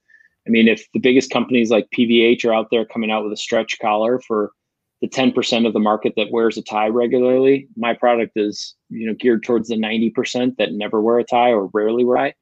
I 0.47 0.49
mean, 0.49 0.67
if 0.67 0.88
the 0.93 0.99
biggest 0.99 1.29
companies 1.29 1.69
like 1.69 1.88
PVH 1.95 2.45
are 2.45 2.53
out 2.53 2.69
there 2.71 2.86
coming 2.86 3.12
out 3.12 3.23
with 3.23 3.34
a 3.34 3.38
stretch 3.38 3.77
collar 3.79 4.19
for 4.25 4.51
the 5.01 5.08
10% 5.08 5.67
of 5.67 5.73
the 5.73 5.79
market 5.79 6.13
that 6.17 6.32
wears 6.32 6.58
a 6.58 6.62
tie 6.62 6.88
regularly, 6.88 7.67
my 7.77 7.93
product 7.93 8.34
is, 8.36 8.75
you 8.89 9.05
know, 9.05 9.13
geared 9.13 9.43
towards 9.43 9.69
the 9.69 9.75
90% 9.75 10.58
that 10.58 10.73
never 10.73 11.01
wear 11.01 11.19
a 11.19 11.23
tie 11.23 11.51
or 11.51 11.69
rarely 11.73 12.03
wear 12.03 12.17
a 12.17 12.29
tie. 12.29 12.36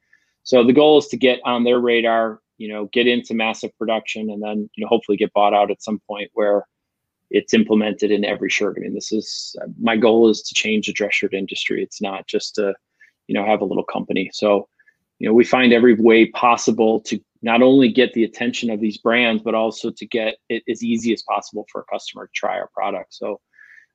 So 0.44 0.64
the 0.64 0.74
goal 0.74 0.98
is 0.98 1.08
to 1.08 1.18
get 1.18 1.40
on 1.44 1.66
their 1.66 1.80
radar, 1.80 2.40
you 2.58 2.70
know, 2.70 2.86
get 2.94 3.06
into 3.06 3.34
massive 3.34 3.78
production 3.78 4.30
and 4.30 4.42
then, 4.42 4.70
you 4.76 4.84
know, 4.84 4.88
hopefully 4.88 5.18
get 5.18 5.34
bought 5.34 5.54
out 5.54 5.72
at 5.72 5.84
some 5.84 6.00
point 6.08 6.32
where 6.34 6.66
it's 7.30 7.54
implemented 7.54 8.12
in 8.12 8.24
every 8.24 8.50
shirt. 8.50 8.78
I 8.78 8.82
mean, 8.82 8.94
this 8.94 9.12
is 9.12 9.56
my 9.80 9.98
goal 9.98 10.30
is 10.30 10.42
to 10.44 10.54
change 10.54 10.88
the 10.88 10.94
dress 10.94 11.14
shirt 11.14 11.34
industry. 11.34 11.84
It's 11.84 12.02
not 12.02 12.28
just 12.28 12.56
to, 12.56 12.74
you 13.28 13.36
know, 13.36 13.46
have 13.46 13.62
a 13.62 13.66
little 13.66 13.84
company. 13.84 14.30
So, 14.34 14.68
you 15.20 15.28
know, 15.28 15.34
we 15.34 15.44
find 15.44 15.74
every 15.74 15.96
way 15.96 16.28
possible 16.28 17.02
to 17.02 17.20
not 17.42 17.62
only 17.62 17.92
get 17.92 18.14
the 18.14 18.24
attention 18.24 18.70
of 18.70 18.80
these 18.80 18.98
brands, 18.98 19.44
but 19.44 19.56
also 19.56 19.92
to 19.92 20.06
get 20.06 20.36
it 20.50 20.64
as 20.70 20.84
easy 20.84 21.12
as 21.14 21.22
possible 21.24 21.66
for 21.72 21.82
a 21.82 21.86
customer 21.92 22.28
to 22.28 22.32
try 22.34 22.58
our 22.58 22.70
product. 22.74 23.14
So, 23.14 23.40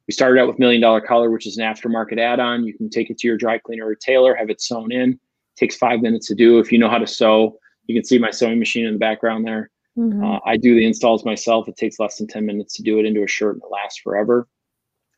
we 0.08 0.12
started 0.12 0.40
out 0.40 0.48
with 0.48 0.58
Million 0.58 0.82
Dollar 0.82 1.00
Collar, 1.00 1.30
which 1.30 1.46
is 1.46 1.58
an 1.58 1.64
aftermarket 1.64 2.18
add-on. 2.18 2.64
You 2.64 2.76
can 2.76 2.90
take 2.90 3.08
it 3.08 3.18
to 3.18 3.28
your 3.28 3.36
dry 3.36 3.58
cleaner 3.58 3.86
or 3.86 3.94
tailor, 3.94 4.34
have 4.34 4.50
it 4.50 4.60
sewn 4.60 4.90
in. 4.90 5.10
It 5.12 5.18
takes 5.56 5.76
five 5.76 6.00
minutes 6.00 6.26
to 6.26 6.34
do. 6.34 6.58
If 6.58 6.72
you 6.72 6.78
know 6.78 6.90
how 6.90 6.98
to 6.98 7.06
sew, 7.06 7.56
you 7.86 7.94
can 7.94 8.04
see 8.04 8.18
my 8.18 8.32
sewing 8.32 8.58
machine 8.58 8.84
in 8.84 8.94
the 8.94 8.98
background 8.98 9.46
there. 9.46 9.70
Mm-hmm. 9.98 10.24
Uh, 10.24 10.38
I 10.46 10.56
do 10.56 10.74
the 10.74 10.86
installs 10.86 11.24
myself. 11.24 11.68
It 11.68 11.76
takes 11.76 11.98
less 11.98 12.16
than 12.16 12.26
10 12.26 12.46
minutes 12.46 12.74
to 12.76 12.82
do 12.82 12.98
it 12.98 13.06
into 13.06 13.22
a 13.22 13.28
shirt 13.28 13.54
and 13.54 13.62
it 13.62 13.70
lasts 13.70 14.00
forever. 14.02 14.48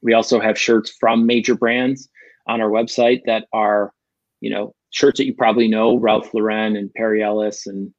We 0.02 0.14
also 0.14 0.40
have 0.40 0.58
shirts 0.58 0.94
from 0.98 1.26
major 1.26 1.54
brands 1.54 2.08
on 2.46 2.60
our 2.60 2.68
website 2.68 3.22
that 3.26 3.46
are, 3.52 3.92
you 4.40 4.50
know, 4.50 4.74
shirts 4.90 5.18
that 5.18 5.26
you 5.26 5.34
probably 5.34 5.68
know, 5.68 5.96
Ralph 5.96 6.32
Lauren 6.34 6.76
and 6.76 6.92
Perry 6.94 7.22
Ellis 7.22 7.66
and, 7.66 7.92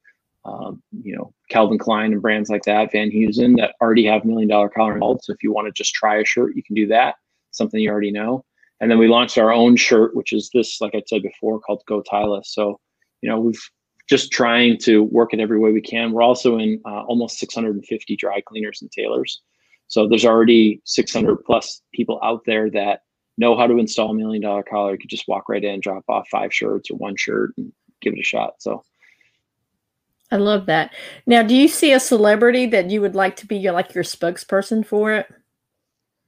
um, 0.46 0.84
you 1.02 1.16
know, 1.16 1.34
Calvin 1.50 1.80
Klein 1.80 2.14
and 2.14 2.22
brands 2.22 2.50
like 2.50 2.64
that, 2.64 2.92
Van 2.92 3.10
Heusen 3.10 3.58
that 3.58 3.74
already 3.82 4.06
have 4.06 4.26
million 4.26 4.50
dollar 4.50 4.70
collar 4.70 4.94
involved. 4.94 5.24
So 5.24 5.34
if 5.34 5.42
you 5.42 5.52
want 5.52 5.68
to 5.68 5.72
just 5.72 5.94
try 5.94 6.18
a 6.18 6.26
shirt, 6.26 6.56
you 6.56 6.64
can 6.64 6.76
do 6.76 6.88
that. 6.88 7.16
Something 7.52 7.80
you 7.80 7.90
already 7.90 8.12
know. 8.12 8.44
And 8.82 8.92
then 8.92 9.00
we 9.00 9.08
launched 9.08 9.38
our 9.38 9.54
own 9.54 9.78
shirt, 9.78 10.16
which 10.16 10.34
is 10.34 10.50
this, 10.54 10.82
like 10.82 10.94
I 10.94 11.02
said 11.08 11.24
before, 11.24 11.60
called 11.60 11.84
Go 11.88 12.02
Tieless. 12.02 12.54
So, 12.54 12.80
you 13.22 13.30
know, 13.30 13.40
we've 13.40 13.70
just 14.08 14.32
trying 14.32 14.78
to 14.78 15.04
work 15.04 15.34
it 15.34 15.40
every 15.40 15.60
way 15.60 15.72
we 15.72 15.82
can. 15.82 16.12
We're 16.12 16.22
also 16.22 16.58
in 16.58 16.82
uh, 16.86 17.04
almost 17.04 17.40
650 17.40 18.16
dry 18.16 18.42
cleaners 18.42 18.82
and 18.82 18.92
tailors. 18.92 19.42
So 19.88 20.08
there's 20.08 20.26
already 20.26 20.82
600 20.86 21.38
plus 21.46 21.82
people 21.94 22.20
out 22.24 22.42
there 22.46 22.70
that 22.72 23.02
know 23.38 23.58
how 23.58 23.68
to 23.68 23.78
install 23.78 24.12
a 24.12 24.14
million 24.14 24.42
dollar 24.42 24.64
collar. 24.64 24.94
You 24.94 24.98
could 24.98 25.10
just 25.10 25.28
walk 25.28 25.50
right 25.50 25.64
in, 25.64 25.80
drop 25.80 26.04
off 26.08 26.28
five 26.30 26.54
shirts 26.54 26.90
or 26.90 26.98
one 26.98 27.16
shirt 27.16 27.52
and 27.58 27.72
give 28.02 28.14
it 28.14 28.20
a 28.20 28.24
shot. 28.24 28.56
So 28.60 28.84
I 30.32 30.38
love 30.38 30.66
that. 30.68 30.94
Now, 31.28 31.44
do 31.44 31.56
you 31.56 31.68
see 31.68 31.92
a 31.92 32.00
celebrity 32.00 32.66
that 32.68 32.90
you 32.90 33.02
would 33.02 33.16
like 33.16 33.36
to 33.38 33.46
be 33.46 33.58
your 33.58 33.74
like 33.74 33.94
your 33.94 34.04
spokesperson 34.04 34.86
for 34.86 35.14
it? 35.14 35.28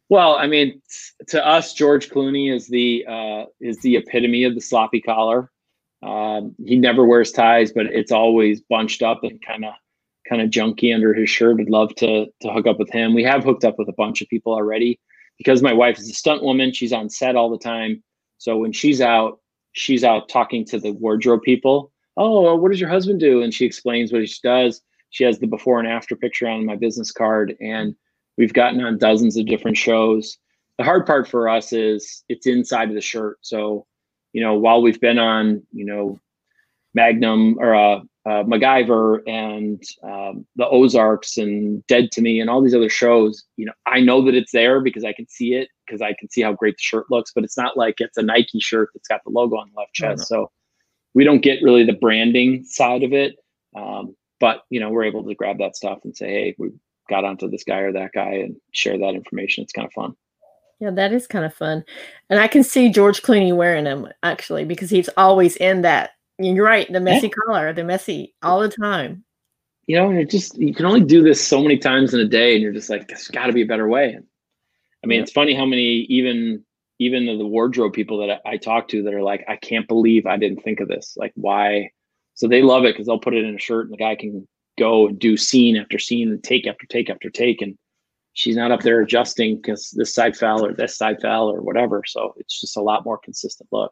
Well, 0.10 0.36
I 0.36 0.48
mean, 0.48 0.82
to 1.28 1.46
us, 1.46 1.74
George 1.74 2.10
Clooney 2.10 2.54
is 2.54 2.68
the 2.68 3.06
uh, 3.08 3.46
is 3.60 3.80
the 3.82 3.98
epitome 3.98 4.44
of 4.44 4.56
the 4.56 4.62
sloppy 4.62 5.02
collar. 5.02 5.52
Um, 6.04 6.56
he 6.64 6.76
never 6.76 7.06
wears 7.06 7.32
ties, 7.32 7.72
but 7.72 7.88
it's 7.88 8.12
always 8.12 8.62
bunched 8.62 9.02
up 9.02 9.24
and 9.24 9.42
kind 9.42 9.66
of 9.66 9.74
kind 10.30 10.42
of 10.42 10.50
junky 10.50 10.94
under 10.94 11.14
his 11.14 11.30
shirt. 11.30 11.60
I'd 11.60 11.70
love 11.70 11.94
to 11.96 12.28
to 12.42 12.52
hook 12.52 12.68
up 12.68 12.80
with 12.80 12.90
him. 12.90 13.14
We 13.14 13.24
have 13.24 13.44
hooked 13.44 13.66
up 13.66 13.76
with 13.78 13.90
a 13.90 13.94
bunch 13.94 14.22
of 14.22 14.28
people 14.28 14.54
already 14.54 15.00
because 15.38 15.62
my 15.62 15.74
wife 15.74 15.98
is 15.98 16.10
a 16.10 16.14
stunt 16.14 16.44
woman. 16.44 16.74
She's 16.74 16.94
on 16.94 17.10
set 17.10 17.36
all 17.36 17.50
the 17.50 17.58
time, 17.58 18.04
so 18.38 18.58
when 18.58 18.72
she's 18.72 19.02
out, 19.02 19.40
she's 19.74 20.04
out 20.04 20.30
talking 20.30 20.66
to 20.66 20.80
the 20.80 20.92
wardrobe 20.92 21.42
people. 21.42 21.92
Oh, 22.18 22.56
what 22.56 22.72
does 22.72 22.80
your 22.80 22.90
husband 22.90 23.20
do? 23.20 23.42
And 23.42 23.54
she 23.54 23.66
explains 23.66 24.12
what 24.12 24.28
she 24.28 24.40
does. 24.44 24.82
She 25.12 25.24
has 25.24 25.40
the 25.40 25.48
before 25.48 25.80
and 25.80 25.88
after 25.88 26.16
picture 26.16 26.48
on 26.48 26.66
my 26.66 26.76
business 26.76 27.12
card, 27.12 27.56
and 27.62 27.96
we've 28.38 28.54
gotten 28.54 28.82
on 28.82 28.98
dozens 28.98 29.38
of 29.38 29.46
different 29.46 29.78
shows. 29.78 30.38
The 30.78 30.84
hard 30.84 31.06
part 31.06 31.28
for 31.28 31.50
us 31.50 31.74
is 31.74 32.24
it's 32.30 32.46
inside 32.46 32.90
of 32.90 32.96
the 32.96 33.02
shirt. 33.02 33.38
So, 33.42 33.88
you 34.38 34.44
know, 34.44 34.54
while 34.54 34.84
we've 34.84 35.02
been 35.02 35.18
on, 35.18 35.64
you 35.74 35.84
know, 35.84 36.20
Magnum 36.94 37.58
or 37.58 37.74
uh, 37.74 38.02
uh, 38.28 38.44
MacGyver 38.44 39.24
and 39.26 39.82
um, 40.04 40.46
the 40.56 40.68
Ozarks 40.70 41.38
and 41.38 41.84
Dead 41.88 42.12
to 42.12 42.22
Me 42.22 42.40
and 42.40 42.48
all 42.48 42.62
these 42.62 42.76
other 42.76 42.88
shows, 42.88 43.44
you 43.56 43.66
know, 43.66 43.74
I 43.88 44.00
know 44.00 44.24
that 44.26 44.36
it's 44.36 44.52
there 44.52 44.80
because 44.80 45.04
I 45.04 45.12
can 45.12 45.28
see 45.28 45.56
it 45.56 45.70
because 45.88 46.04
I 46.04 46.14
can 46.14 46.30
see 46.30 46.44
how 46.44 46.54
great 46.54 46.76
the 46.76 46.84
shirt 46.84 47.10
looks, 47.10 47.32
but 47.34 47.44
it's 47.44 47.58
not 47.58 47.78
like 47.78 47.96
it's 47.98 48.16
a 48.16 48.22
Nike 48.22 48.60
shirt 48.60 48.92
that's 48.94 49.08
got 49.08 49.24
the 49.24 49.32
logo 49.32 49.56
on 49.56 49.72
the 49.74 49.80
left 49.80 49.96
chest. 49.96 50.28
So 50.28 50.52
we 51.16 51.24
don't 51.24 51.42
get 51.42 51.64
really 51.64 51.84
the 51.84 51.94
branding 51.94 52.64
side 52.64 53.02
of 53.02 53.14
it. 53.14 53.38
Um, 53.76 54.16
but 54.40 54.66
you 54.70 54.80
know, 54.80 54.92
we're 54.92 55.06
able 55.06 55.24
to 55.24 55.34
grab 55.34 55.58
that 55.58 55.76
stuff 55.76 55.98
and 56.04 56.16
say, 56.16 56.28
hey, 56.28 56.56
we 56.60 56.70
got 57.10 57.26
onto 57.26 57.50
this 57.50 57.64
guy 57.64 57.80
or 57.80 57.94
that 57.94 58.12
guy 58.14 58.34
and 58.34 58.56
share 58.72 59.00
that 59.00 59.16
information. 59.16 59.64
It's 59.64 59.74
kind 59.74 59.88
of 59.88 59.94
fun. 59.94 60.16
Yeah, 60.80 60.92
that 60.92 61.12
is 61.12 61.26
kind 61.26 61.46
of 61.46 61.54
fun. 61.54 61.84
And 62.30 62.40
I 62.40 62.48
can 62.48 62.64
see 62.64 62.90
George 62.90 63.24
Clooney 63.24 63.56
wearing 63.56 63.86
them 63.86 64.08
actually 64.22 64.64
because 64.64 64.90
he's 64.90 65.10
always 65.18 65.56
in 65.58 65.82
that 65.82 66.12
you're 66.40 66.66
right. 66.66 66.92
The 66.92 67.00
messy 67.00 67.28
yeah. 67.28 67.34
collar, 67.46 67.74
the 67.74 67.84
messy 67.84 68.36
all 68.44 68.60
the 68.60 68.70
time. 68.70 69.24
You 69.88 69.96
know, 69.96 70.10
and 70.10 70.20
it 70.20 70.30
just 70.30 70.58
you 70.58 70.74
can 70.74 70.86
only 70.86 71.02
do 71.02 71.24
this 71.24 71.46
so 71.46 71.62
many 71.62 71.78
times 71.78 72.14
in 72.14 72.20
a 72.20 72.28
day, 72.28 72.54
and 72.54 72.62
you're 72.62 72.74
just 72.74 72.90
like, 72.90 73.08
there's 73.08 73.28
got 73.30 73.48
to 73.48 73.54
be 73.54 73.62
a 73.62 73.68
better 73.68 73.88
way. 73.88 74.18
I 75.04 75.08
mean, 75.08 75.18
yeah. 75.18 75.24
it's 75.24 75.32
funny 75.32 75.56
how 75.56 75.66
many 75.66 76.06
even 76.10 76.64
even 77.00 77.26
the 77.26 77.46
wardrobe 77.46 77.94
people 77.94 78.18
that 78.20 78.42
I, 78.46 78.54
I 78.54 78.58
talk 78.58 78.88
to 78.90 79.04
that 79.04 79.14
are 79.14 79.22
like, 79.22 79.46
I 79.48 79.56
can't 79.56 79.88
believe 79.88 80.26
I 80.26 80.38
didn't 80.38 80.64
think 80.64 80.80
of 80.80 80.88
this. 80.88 81.14
Like, 81.16 81.32
why? 81.36 81.92
So 82.34 82.48
they 82.48 82.62
love 82.62 82.86
it 82.86 82.94
because 82.94 83.08
they'll 83.08 83.20
put 83.20 83.34
it 83.34 83.46
in 83.46 83.56
a 83.56 83.60
shirt, 83.60 83.86
and 83.86 83.94
the 83.94 83.98
guy 83.98 84.16
can 84.16 84.48
go 84.78 85.08
and 85.08 85.18
do 85.18 85.38
scene 85.38 85.78
after 85.78 85.98
scene 85.98 86.30
and 86.30 86.44
take 86.44 86.68
after 86.68 86.86
take 86.86 87.10
after 87.10 87.30
take, 87.30 87.62
and 87.62 87.78
she's 88.38 88.56
not 88.56 88.72
up 88.72 88.82
there 88.82 89.02
adjusting 89.02 89.56
because 89.56 89.90
this 89.90 90.14
side 90.14 90.38
fell 90.38 90.64
or 90.64 90.72
this 90.72 90.96
side 90.96 91.20
fell 91.20 91.50
or 91.50 91.62
whatever. 91.62 92.04
So 92.06 92.36
it's 92.38 92.62
just 92.62 92.78
a 92.78 92.82
lot 92.82 93.04
more 93.04 93.18
consistent 93.18 93.68
look. 93.72 93.92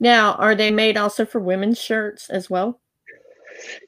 Now, 0.00 0.32
are 0.34 0.54
they 0.54 0.70
made 0.70 0.96
also 0.96 1.26
for 1.26 1.40
women's 1.40 1.78
shirts 1.78 2.30
as 2.30 2.48
well? 2.48 2.80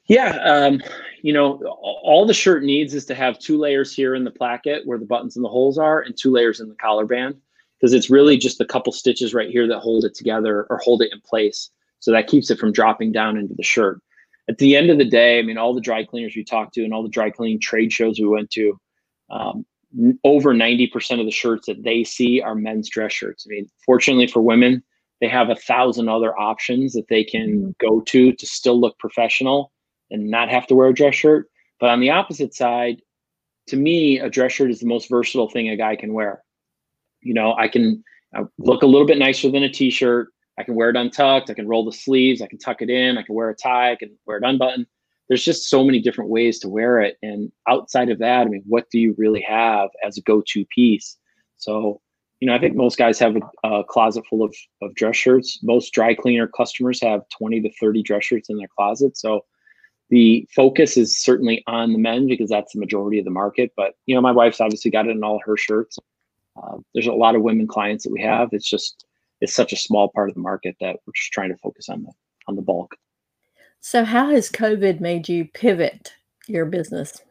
Yeah, 0.05 0.37
um, 0.43 0.79
you 1.23 1.33
know, 1.33 1.55
all 2.03 2.27
the 2.27 2.35
shirt 2.35 2.63
needs 2.63 2.93
is 2.93 3.05
to 3.05 3.15
have 3.15 3.39
two 3.39 3.57
layers 3.57 3.95
here 3.95 4.13
in 4.13 4.23
the 4.23 4.29
placket 4.29 4.85
where 4.85 4.99
the 4.99 5.05
buttons 5.05 5.37
and 5.37 5.43
the 5.43 5.49
holes 5.49 5.79
are, 5.79 6.01
and 6.01 6.15
two 6.15 6.31
layers 6.31 6.59
in 6.59 6.69
the 6.69 6.75
collar 6.75 7.05
band 7.07 7.35
because 7.79 7.93
it's 7.93 8.11
really 8.11 8.37
just 8.37 8.61
a 8.61 8.65
couple 8.65 8.93
stitches 8.93 9.33
right 9.33 9.49
here 9.49 9.67
that 9.67 9.79
hold 9.79 10.05
it 10.05 10.13
together 10.13 10.67
or 10.69 10.77
hold 10.83 11.01
it 11.01 11.11
in 11.11 11.19
place. 11.21 11.71
So 11.99 12.11
that 12.11 12.27
keeps 12.27 12.51
it 12.51 12.59
from 12.59 12.73
dropping 12.73 13.11
down 13.11 13.37
into 13.37 13.55
the 13.55 13.63
shirt. 13.63 14.01
At 14.47 14.59
the 14.59 14.75
end 14.75 14.91
of 14.91 14.99
the 14.99 15.09
day, 15.09 15.39
I 15.39 15.41
mean, 15.41 15.57
all 15.57 15.73
the 15.73 15.81
dry 15.81 16.03
cleaners 16.03 16.35
we 16.35 16.43
talked 16.43 16.75
to 16.75 16.83
and 16.83 16.93
all 16.93 17.01
the 17.01 17.09
dry 17.09 17.31
cleaning 17.31 17.59
trade 17.59 17.91
shows 17.91 18.19
we 18.19 18.27
went 18.27 18.51
to, 18.51 18.79
um, 19.33 19.65
over 20.23 20.53
90% 20.53 21.19
of 21.19 21.25
the 21.25 21.31
shirts 21.31 21.67
that 21.67 21.83
they 21.83 22.03
see 22.03 22.41
are 22.41 22.55
men's 22.55 22.89
dress 22.89 23.13
shirts. 23.13 23.45
I 23.47 23.49
mean, 23.49 23.69
fortunately 23.85 24.27
for 24.27 24.41
women, 24.41 24.83
they 25.21 25.27
have 25.27 25.49
a 25.49 25.55
thousand 25.55 26.09
other 26.09 26.37
options 26.37 26.93
that 26.93 27.07
they 27.09 27.23
can 27.23 27.49
mm-hmm. 27.49 27.71
go 27.79 28.01
to 28.01 28.33
to 28.33 28.45
still 28.45 28.79
look 28.79 28.97
professional 28.99 29.71
and 30.11 30.29
not 30.29 30.49
have 30.49 30.67
to 30.67 30.75
wear 30.75 30.87
a 30.87 30.93
dress 30.93 31.15
shirt. 31.15 31.47
But 31.79 31.89
on 31.89 31.99
the 31.99 32.09
opposite 32.09 32.53
side, 32.53 33.01
to 33.67 33.77
me, 33.77 34.19
a 34.19 34.29
dress 34.29 34.51
shirt 34.51 34.71
is 34.71 34.79
the 34.79 34.87
most 34.87 35.09
versatile 35.09 35.49
thing 35.49 35.69
a 35.69 35.77
guy 35.77 35.95
can 35.95 36.13
wear. 36.13 36.43
You 37.21 37.33
know, 37.33 37.55
I 37.57 37.67
can 37.67 38.03
uh, 38.35 38.43
look 38.57 38.83
a 38.83 38.87
little 38.87 39.07
bit 39.07 39.17
nicer 39.17 39.49
than 39.49 39.63
a 39.63 39.69
t-shirt. 39.69 40.27
I 40.57 40.63
can 40.63 40.75
wear 40.75 40.89
it 40.89 40.95
untucked. 40.95 41.49
I 41.49 41.53
can 41.53 41.67
roll 41.67 41.85
the 41.85 41.91
sleeves. 41.91 42.41
I 42.41 42.47
can 42.47 42.59
tuck 42.59 42.81
it 42.81 42.89
in. 42.89 43.17
I 43.17 43.23
can 43.23 43.33
wear 43.33 43.49
a 43.49 43.55
tie. 43.55 43.93
I 43.93 43.95
can 43.95 44.17
wear 44.25 44.37
it 44.37 44.43
unbuttoned. 44.43 44.85
There's 45.27 45.43
just 45.43 45.69
so 45.69 45.83
many 45.83 45.99
different 46.01 46.29
ways 46.29 46.59
to 46.59 46.69
wear 46.69 47.01
it. 47.01 47.17
And 47.21 47.51
outside 47.67 48.09
of 48.09 48.19
that, 48.19 48.41
I 48.41 48.45
mean, 48.45 48.63
what 48.65 48.89
do 48.89 48.99
you 48.99 49.15
really 49.17 49.41
have 49.41 49.89
as 50.05 50.17
a 50.17 50.21
go-to 50.21 50.65
piece? 50.65 51.17
So 51.57 52.01
you 52.43 52.47
know, 52.47 52.55
I 52.55 52.59
think 52.59 52.75
most 52.75 52.97
guys 52.97 53.19
have 53.19 53.37
a, 53.37 53.69
a, 53.69 53.85
closet 53.85 54.25
full 54.29 54.43
of, 54.43 54.53
of 54.81 54.93
dress 54.95 55.15
shirts. 55.15 55.59
Most 55.63 55.93
dry 55.93 56.13
cleaner 56.13 56.45
customers 56.45 57.01
have 57.01 57.21
20 57.29 57.61
to 57.61 57.71
30 57.79 58.03
dress 58.03 58.25
shirts 58.25 58.49
in 58.49 58.57
their 58.57 58.67
closet. 58.67 59.15
So 59.15 59.45
the 60.09 60.45
focus 60.53 60.97
is 60.97 61.17
certainly 61.17 61.63
on 61.67 61.93
the 61.93 61.99
men 61.99 62.27
because 62.27 62.49
that's 62.49 62.73
the 62.73 62.81
majority 62.81 63.17
of 63.17 63.23
the 63.23 63.31
market. 63.31 63.71
But, 63.77 63.93
you 64.07 64.13
know, 64.13 64.19
my 64.19 64.33
wife's 64.33 64.59
obviously 64.59 64.91
got 64.91 65.07
it 65.07 65.11
in 65.11 65.23
all 65.23 65.39
her 65.45 65.55
shirts. 65.55 65.97
Uh, 66.61 66.79
there's 66.93 67.07
a 67.07 67.13
lot 67.13 67.35
of 67.35 67.43
women 67.43 67.65
clients 67.65 68.03
that 68.03 68.11
we 68.11 68.21
have. 68.21 68.49
It's 68.51 68.69
just, 68.69 69.05
it's 69.39 69.55
such 69.55 69.71
a 69.71 69.77
small 69.77 70.09
part 70.09 70.27
of 70.27 70.35
the 70.35 70.41
market 70.41 70.75
that 70.81 70.97
we're 71.07 71.13
just 71.15 71.31
trying 71.31 71.49
to 71.49 71.57
focus 71.59 71.87
on 71.87 72.03
the, 72.03 72.11
on 72.49 72.57
the 72.57 72.61
bulk. 72.61 72.97
So 73.85 74.05
how 74.05 74.29
has 74.29 74.49
COVID 74.49 75.01
made 75.01 75.27
you 75.27 75.43
pivot 75.43 76.13
your 76.47 76.65
business? 76.65 77.21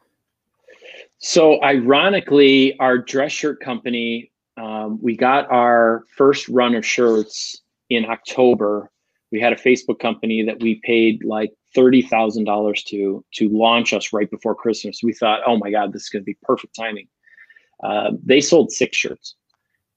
So 1.16 1.62
ironically, 1.62 2.78
our 2.78 2.98
dress 2.98 3.32
shirt 3.32 3.60
company 3.60 4.30
um, 4.58 4.98
we 5.00 5.16
got 5.16 5.50
our 5.50 6.04
first 6.14 6.46
run 6.50 6.74
of 6.74 6.84
shirts 6.84 7.58
in 7.88 8.04
October. 8.04 8.90
We 9.30 9.40
had 9.40 9.54
a 9.54 9.56
Facebook 9.56 9.98
company 9.98 10.42
that 10.42 10.60
we 10.60 10.80
paid 10.84 11.24
like 11.24 11.52
thirty 11.74 12.02
thousand 12.02 12.44
dollars 12.44 12.82
to 12.84 13.24
to 13.36 13.48
launch 13.48 13.94
us 13.94 14.12
right 14.12 14.30
before 14.30 14.54
Christmas. 14.54 15.00
We 15.02 15.14
thought, 15.14 15.40
oh 15.46 15.56
my 15.56 15.70
God, 15.70 15.94
this 15.94 16.02
is 16.02 16.08
going 16.10 16.22
to 16.22 16.26
be 16.26 16.36
perfect 16.42 16.76
timing. 16.76 17.08
Uh, 17.82 18.10
they 18.22 18.42
sold 18.42 18.70
six 18.72 18.94
shirts, 18.98 19.36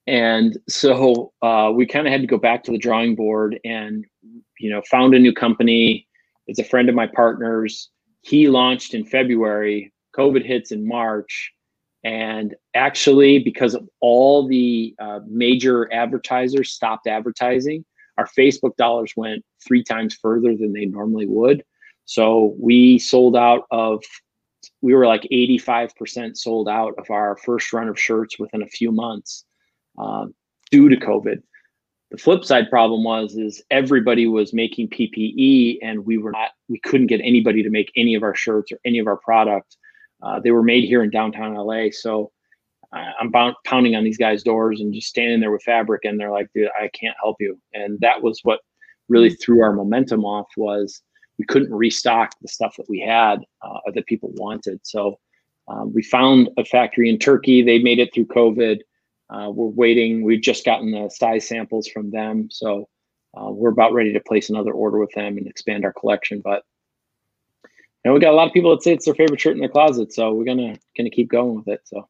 and 0.06 0.56
so 0.70 1.34
uh, 1.42 1.70
we 1.74 1.84
kind 1.84 2.06
of 2.06 2.12
had 2.12 2.22
to 2.22 2.26
go 2.26 2.38
back 2.38 2.64
to 2.64 2.72
the 2.72 2.78
drawing 2.78 3.14
board 3.14 3.60
and 3.62 4.06
you 4.58 4.70
know 4.70 4.80
found 4.90 5.14
a 5.14 5.18
new 5.18 5.34
company. 5.34 6.05
It's 6.46 6.58
a 6.58 6.64
friend 6.64 6.88
of 6.88 6.94
my 6.94 7.06
partner's. 7.06 7.90
He 8.22 8.48
launched 8.48 8.94
in 8.94 9.04
February. 9.04 9.92
COVID 10.16 10.44
hits 10.44 10.72
in 10.72 10.86
March 10.86 11.52
and 12.06 12.54
actually, 12.72 13.40
because 13.40 13.74
of 13.74 13.88
all 14.00 14.46
the 14.46 14.94
uh, 15.00 15.18
major 15.26 15.92
advertisers 15.92 16.70
stopped 16.70 17.08
advertising, 17.08 17.84
our 18.16 18.28
Facebook 18.28 18.76
dollars 18.76 19.12
went 19.16 19.44
three 19.66 19.82
times 19.82 20.14
further 20.14 20.56
than 20.56 20.72
they 20.72 20.84
normally 20.84 21.26
would. 21.26 21.64
So 22.04 22.54
we 22.60 23.00
sold 23.00 23.36
out 23.36 23.64
of, 23.72 24.04
we 24.82 24.94
were 24.94 25.08
like 25.08 25.22
85% 25.32 26.36
sold 26.36 26.68
out 26.68 26.94
of 26.96 27.10
our 27.10 27.36
first 27.38 27.72
run 27.72 27.88
of 27.88 27.98
shirts 27.98 28.38
within 28.38 28.62
a 28.62 28.68
few 28.68 28.92
months 28.92 29.44
uh, 29.98 30.26
due 30.70 30.88
to 30.88 30.96
COVID. 30.96 31.42
The 32.10 32.18
flip 32.18 32.44
side 32.44 32.70
problem 32.70 33.02
was 33.02 33.36
is 33.36 33.62
everybody 33.70 34.26
was 34.26 34.52
making 34.52 34.90
PPE 34.90 35.78
and 35.82 36.06
we 36.06 36.18
were 36.18 36.30
not, 36.30 36.50
we 36.68 36.78
couldn't 36.80 37.08
get 37.08 37.20
anybody 37.22 37.62
to 37.62 37.70
make 37.70 37.90
any 37.96 38.14
of 38.14 38.22
our 38.22 38.34
shirts 38.34 38.70
or 38.70 38.78
any 38.84 38.98
of 38.98 39.06
our 39.06 39.16
product 39.16 39.76
uh, 40.22 40.40
they 40.40 40.50
were 40.50 40.62
made 40.62 40.84
here 40.84 41.02
in 41.02 41.10
downtown 41.10 41.54
LA. 41.54 41.86
So 41.90 42.32
I'm 42.92 43.30
bound, 43.30 43.56
pounding 43.64 43.96
on 43.96 44.04
these 44.04 44.18
guys' 44.18 44.42
doors 44.42 44.80
and 44.80 44.92
just 44.92 45.08
standing 45.08 45.40
there 45.40 45.50
with 45.50 45.62
fabric, 45.62 46.04
and 46.04 46.18
they're 46.18 46.30
like, 46.30 46.48
"Dude, 46.54 46.68
I 46.80 46.88
can't 46.98 47.16
help 47.20 47.36
you." 47.40 47.60
And 47.74 47.98
that 48.00 48.22
was 48.22 48.40
what 48.42 48.60
really 49.08 49.30
mm. 49.30 49.40
threw 49.40 49.62
our 49.62 49.72
momentum 49.72 50.24
off. 50.24 50.46
Was 50.56 51.02
we 51.38 51.44
couldn't 51.44 51.74
restock 51.74 52.32
the 52.40 52.48
stuff 52.48 52.76
that 52.76 52.88
we 52.88 53.00
had 53.00 53.44
uh, 53.62 53.80
that 53.92 54.06
people 54.06 54.30
wanted. 54.34 54.80
So 54.84 55.18
um, 55.68 55.92
we 55.92 56.02
found 56.02 56.48
a 56.56 56.64
factory 56.64 57.10
in 57.10 57.18
Turkey. 57.18 57.62
They 57.62 57.78
made 57.78 57.98
it 57.98 58.14
through 58.14 58.26
COVID. 58.26 58.80
Uh, 59.28 59.50
we're 59.50 59.66
waiting. 59.66 60.22
We've 60.22 60.40
just 60.40 60.64
gotten 60.64 60.90
the 60.92 61.08
size 61.10 61.48
samples 61.48 61.88
from 61.88 62.10
them, 62.10 62.48
so 62.50 62.88
uh, 63.36 63.50
we're 63.50 63.70
about 63.70 63.92
ready 63.92 64.12
to 64.12 64.20
place 64.20 64.50
another 64.50 64.72
order 64.72 64.98
with 64.98 65.12
them 65.12 65.36
and 65.36 65.46
expand 65.46 65.84
our 65.84 65.92
collection. 65.92 66.40
But 66.42 66.62
and 68.04 68.14
we 68.14 68.20
got 68.20 68.32
a 68.32 68.36
lot 68.36 68.46
of 68.46 68.54
people 68.54 68.70
that 68.70 68.82
say 68.82 68.92
it's 68.92 69.04
their 69.04 69.14
favorite 69.14 69.40
shirt 69.40 69.54
in 69.54 69.60
their 69.60 69.68
closet. 69.68 70.12
So 70.12 70.32
we're 70.32 70.44
gonna 70.44 70.76
gonna 70.96 71.10
keep 71.10 71.28
going 71.28 71.56
with 71.56 71.68
it. 71.68 71.80
So 71.84 72.08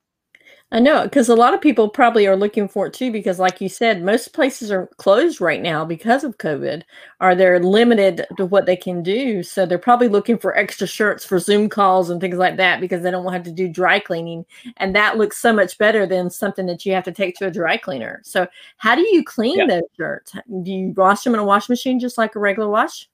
I 0.73 0.81
know 0.81 1.05
because 1.05 1.29
a 1.29 1.37
lot 1.37 1.55
of 1.55 1.61
people 1.61 1.89
probably 1.89 2.27
are 2.27 2.37
looking 2.37 2.67
for 2.67 2.87
it 2.87 2.93
too. 2.93 3.13
Because, 3.13 3.39
like 3.39 3.61
you 3.61 3.69
said, 3.69 4.03
most 4.03 4.33
places 4.33 4.73
are 4.73 4.89
closed 4.97 5.41
right 5.41 5.63
now 5.63 5.85
because 5.85 6.25
of 6.25 6.39
COVID, 6.39 6.83
or 7.21 7.35
they're 7.37 7.61
limited 7.61 8.27
to 8.37 8.47
what 8.47 8.67
they 8.67 8.75
can 8.75 9.01
do. 9.03 9.45
So 9.45 9.65
they're 9.65 9.79
probably 9.79 10.09
looking 10.09 10.39
for 10.39 10.57
extra 10.57 10.89
shirts 10.89 11.25
for 11.25 11.39
Zoom 11.39 11.69
calls 11.69 12.11
and 12.11 12.21
things 12.21 12.37
like 12.37 12.57
that 12.57 12.81
because 12.81 13.03
they 13.03 13.13
don't 13.13 13.33
have 13.33 13.45
to 13.45 13.53
do 13.53 13.69
dry 13.69 14.01
cleaning, 14.01 14.45
and 14.79 14.95
that 14.97 15.17
looks 15.17 15.39
so 15.39 15.53
much 15.53 15.79
better 15.79 16.05
than 16.05 16.31
something 16.31 16.67
that 16.67 16.85
you 16.85 16.93
have 16.95 17.05
to 17.05 17.13
take 17.13 17.37
to 17.37 17.47
a 17.47 17.51
dry 17.51 17.77
cleaner. 17.77 18.21
So, 18.25 18.49
how 18.79 18.97
do 18.97 19.03
you 19.03 19.23
clean 19.23 19.59
yeah. 19.59 19.67
those 19.67 19.89
shirts? 19.97 20.33
Do 20.63 20.73
you 20.73 20.95
wash 20.97 21.23
them 21.23 21.35
in 21.35 21.41
a 21.41 21.45
wash 21.45 21.69
machine 21.69 22.01
just 22.01 22.19
like 22.19 22.35
a 22.35 22.41
regular 22.41 22.69
wash? 22.69 23.09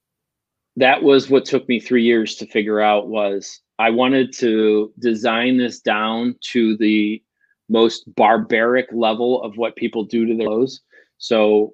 that 0.77 1.03
was 1.03 1.29
what 1.29 1.45
took 1.45 1.69
me 1.69 1.79
three 1.79 2.03
years 2.03 2.35
to 2.37 2.47
figure 2.47 2.81
out 2.81 3.09
was 3.09 3.61
I 3.79 3.91
wanted 3.91 4.33
to 4.38 4.93
design 4.99 5.59
this 5.59 5.81
down 5.81 6.37
to 6.53 6.77
the 6.79 7.23
most 7.68 8.05
barbaric 8.14 8.87
level 8.92 9.42
of 9.42 9.57
what 9.57 9.77
people 9.77 10.05
do 10.05 10.27
to 10.27 10.37
their 10.37 10.46
clothes. 10.46 10.81
So 11.18 11.72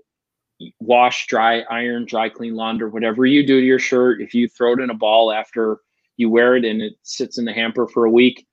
wash, 0.81 1.27
dry, 1.27 1.61
iron, 1.71 2.05
dry 2.05 2.29
clean, 2.29 2.55
launder, 2.55 2.89
whatever 2.89 3.27
you 3.27 3.47
do 3.47 3.61
to 3.61 3.67
your 3.67 3.79
shirt, 3.79 4.21
if 4.21 4.35
you 4.35 4.49
throw 4.49 4.75
it 4.75 4.81
in 4.81 4.91
a 4.91 4.95
ball 4.95 5.33
after 5.33 5.79
you 6.17 6.29
wear 6.29 6.57
it 6.57 6.65
and 6.65 6.83
it 6.83 6.95
sits 7.03 7.39
in 7.39 7.45
the 7.45 7.53
hamper 7.53 7.87
for 7.87 8.05
a 8.05 8.11
week, 8.11 8.47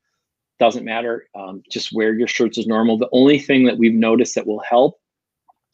doesn't 0.59 0.85
matter. 0.85 1.27
Um, 1.35 1.63
just 1.69 1.93
wear 1.93 2.13
your 2.13 2.27
shirts 2.27 2.57
as 2.57 2.67
normal. 2.67 2.97
The 2.97 3.09
only 3.11 3.39
thing 3.39 3.65
that 3.65 3.77
we've 3.77 3.93
noticed 3.93 4.35
that 4.35 4.47
will 4.47 4.61
help 4.61 4.99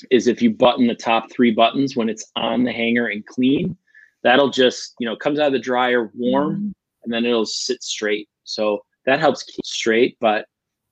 is 0.10 0.28
if 0.28 0.42
you 0.42 0.50
button 0.50 0.88
the 0.88 0.96
top 0.96 1.32
three 1.32 1.52
buttons 1.52 1.96
when 1.96 2.10
it's 2.10 2.32
on 2.36 2.64
the 2.64 2.72
hanger 2.72 3.08
and 3.08 3.26
clean, 3.26 3.78
that'll 4.24 4.50
just, 4.50 4.96
you 5.00 5.06
know, 5.06 5.16
comes 5.16 5.40
out 5.40 5.48
of 5.48 5.54
the 5.54 5.60
dryer 5.60 6.10
warm 6.16 6.56
mm-hmm. 6.56 6.70
and 7.04 7.14
then 7.14 7.26
it'll 7.26 7.46
sit 7.46 7.84
straight. 7.84 8.28
So 8.44 8.80
that 9.06 9.20
helps 9.20 9.44
keep 9.44 9.66
straight. 9.66 10.18
But 10.20 10.46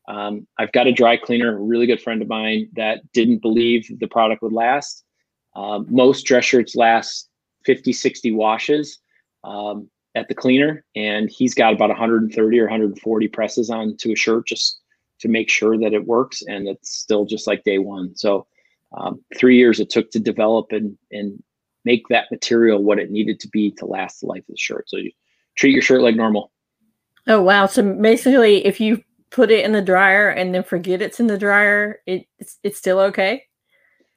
um, 0.09 0.47
I've 0.57 0.71
got 0.71 0.87
a 0.87 0.91
dry 0.91 1.17
cleaner, 1.17 1.55
a 1.55 1.61
really 1.61 1.85
good 1.85 2.01
friend 2.01 2.21
of 2.21 2.27
mine 2.27 2.69
that 2.75 2.99
didn't 3.13 3.41
believe 3.41 3.87
the 3.99 4.07
product 4.07 4.41
would 4.41 4.53
last. 4.53 5.03
Um, 5.55 5.85
most 5.89 6.23
dress 6.23 6.45
shirts 6.45 6.75
last 6.75 7.29
50, 7.65 7.93
60 7.93 8.31
washes. 8.33 8.99
Um, 9.43 9.89
at 10.15 10.27
the 10.27 10.35
cleaner, 10.35 10.83
and 10.95 11.29
he's 11.29 11.53
got 11.53 11.73
about 11.73 11.89
130 11.89 12.59
or 12.59 12.63
140 12.63 13.27
presses 13.29 13.69
on 13.69 13.95
to 13.97 14.11
a 14.11 14.15
shirt 14.15 14.47
just 14.47 14.79
to 15.19 15.27
make 15.27 15.49
sure 15.49 15.77
that 15.77 15.93
it 15.93 16.05
works 16.05 16.41
and 16.47 16.67
it's 16.67 16.91
still 16.91 17.25
just 17.25 17.47
like 17.47 17.63
day 17.63 17.77
one. 17.77 18.15
So 18.15 18.47
um, 18.97 19.23
three 19.37 19.57
years 19.57 19.79
it 19.79 19.89
took 19.89 20.09
to 20.11 20.19
develop 20.19 20.71
and 20.71 20.97
and 21.11 21.41
make 21.85 22.07
that 22.09 22.25
material 22.31 22.83
what 22.83 22.99
it 22.99 23.11
needed 23.11 23.39
to 23.39 23.47
be 23.47 23.71
to 23.71 23.85
last 23.85 24.19
the 24.19 24.27
life 24.27 24.41
of 24.41 24.55
the 24.55 24.57
shirt. 24.57 24.89
So 24.89 24.97
you 24.97 25.11
treat 25.55 25.73
your 25.73 25.81
shirt 25.81 26.01
like 26.01 26.15
normal. 26.15 26.51
Oh 27.27 27.41
wow! 27.41 27.67
So 27.67 27.83
basically, 27.93 28.65
if 28.65 28.79
you 28.79 29.03
put 29.31 29.51
it 29.51 29.65
in 29.65 29.71
the 29.71 29.81
dryer 29.81 30.29
and 30.29 30.53
then 30.53 30.63
forget 30.63 31.01
it's 31.01 31.19
in 31.19 31.27
the 31.27 31.37
dryer, 31.37 32.01
it, 32.05 32.25
it's 32.39 32.57
it's 32.63 32.77
still 32.77 32.99
okay 32.99 33.43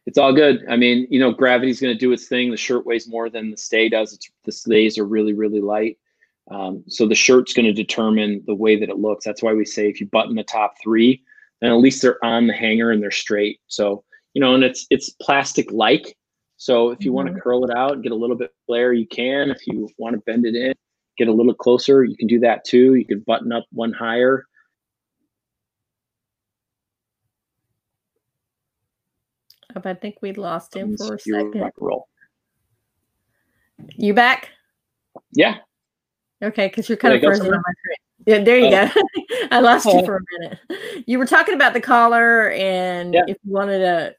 it's 0.06 0.18
all 0.18 0.32
good. 0.32 0.64
I 0.68 0.76
mean, 0.76 1.06
you 1.10 1.20
know, 1.20 1.32
gravity's 1.32 1.80
going 1.80 1.94
to 1.94 1.98
do 1.98 2.12
its 2.12 2.26
thing. 2.26 2.50
The 2.50 2.56
shirt 2.56 2.84
weighs 2.84 3.08
more 3.08 3.30
than 3.30 3.50
the 3.50 3.56
stay 3.56 3.88
does. 3.88 4.12
It's, 4.12 4.30
the 4.44 4.52
stays 4.52 4.98
are 4.98 5.04
really, 5.04 5.32
really 5.32 5.60
light. 5.60 5.98
Um, 6.50 6.82
so 6.88 7.06
the 7.06 7.14
shirt's 7.14 7.52
going 7.52 7.66
to 7.66 7.72
determine 7.72 8.42
the 8.46 8.54
way 8.54 8.78
that 8.78 8.88
it 8.88 8.98
looks. 8.98 9.24
That's 9.24 9.42
why 9.42 9.52
we 9.52 9.64
say 9.64 9.88
if 9.88 10.00
you 10.00 10.06
button 10.06 10.34
the 10.34 10.42
top 10.42 10.74
three, 10.82 11.22
then 11.60 11.70
at 11.70 11.78
least 11.78 12.02
they're 12.02 12.22
on 12.24 12.48
the 12.48 12.52
hanger 12.52 12.90
and 12.90 13.00
they're 13.00 13.12
straight. 13.12 13.60
So 13.68 14.04
you 14.34 14.40
know, 14.40 14.54
and 14.54 14.64
it's 14.64 14.86
it's 14.90 15.10
plastic 15.20 15.70
like. 15.70 16.16
So 16.56 16.90
if 16.90 17.04
you 17.04 17.10
mm-hmm. 17.10 17.16
want 17.16 17.34
to 17.34 17.40
curl 17.40 17.64
it 17.64 17.76
out 17.76 17.92
and 17.92 18.02
get 18.02 18.12
a 18.12 18.16
little 18.16 18.36
bit 18.36 18.50
flare, 18.66 18.92
you 18.92 19.06
can. 19.06 19.50
If 19.50 19.66
you 19.66 19.88
want 19.98 20.14
to 20.14 20.22
bend 20.22 20.46
it 20.46 20.56
in, 20.56 20.72
get 21.16 21.28
a 21.28 21.32
little 21.32 21.54
closer, 21.54 22.04
you 22.04 22.16
can 22.16 22.28
do 22.28 22.40
that 22.40 22.64
too. 22.64 22.94
You 22.94 23.04
can 23.04 23.20
button 23.20 23.52
up 23.52 23.66
one 23.72 23.92
higher. 23.92 24.46
I 29.76 29.94
think 29.94 30.16
we 30.20 30.32
lost 30.32 30.74
him 30.76 30.96
for 30.96 31.14
a 31.14 31.18
second. 31.18 31.70
Roll. 31.78 32.08
You 33.96 34.14
back? 34.14 34.50
Yeah. 35.32 35.58
Okay, 36.42 36.68
because 36.68 36.88
you're 36.88 36.98
kind 36.98 37.12
Did 37.12 37.24
of 37.24 37.28
frozen 37.28 37.46
on 37.46 37.62
my 37.64 37.72
screen. 37.80 37.96
Yeah, 38.26 38.44
there 38.44 38.58
you 38.58 38.66
oh. 38.66 38.90
go. 38.94 39.46
I 39.50 39.60
lost 39.60 39.86
oh. 39.86 39.98
you 39.98 40.04
for 40.04 40.18
a 40.18 40.20
minute. 40.38 40.58
You 41.06 41.18
were 41.18 41.26
talking 41.26 41.54
about 41.54 41.72
the 41.72 41.80
collar 41.80 42.50
and 42.50 43.14
yeah. 43.14 43.22
if 43.26 43.36
you 43.44 43.52
wanted 43.52 43.78
to 43.78 44.14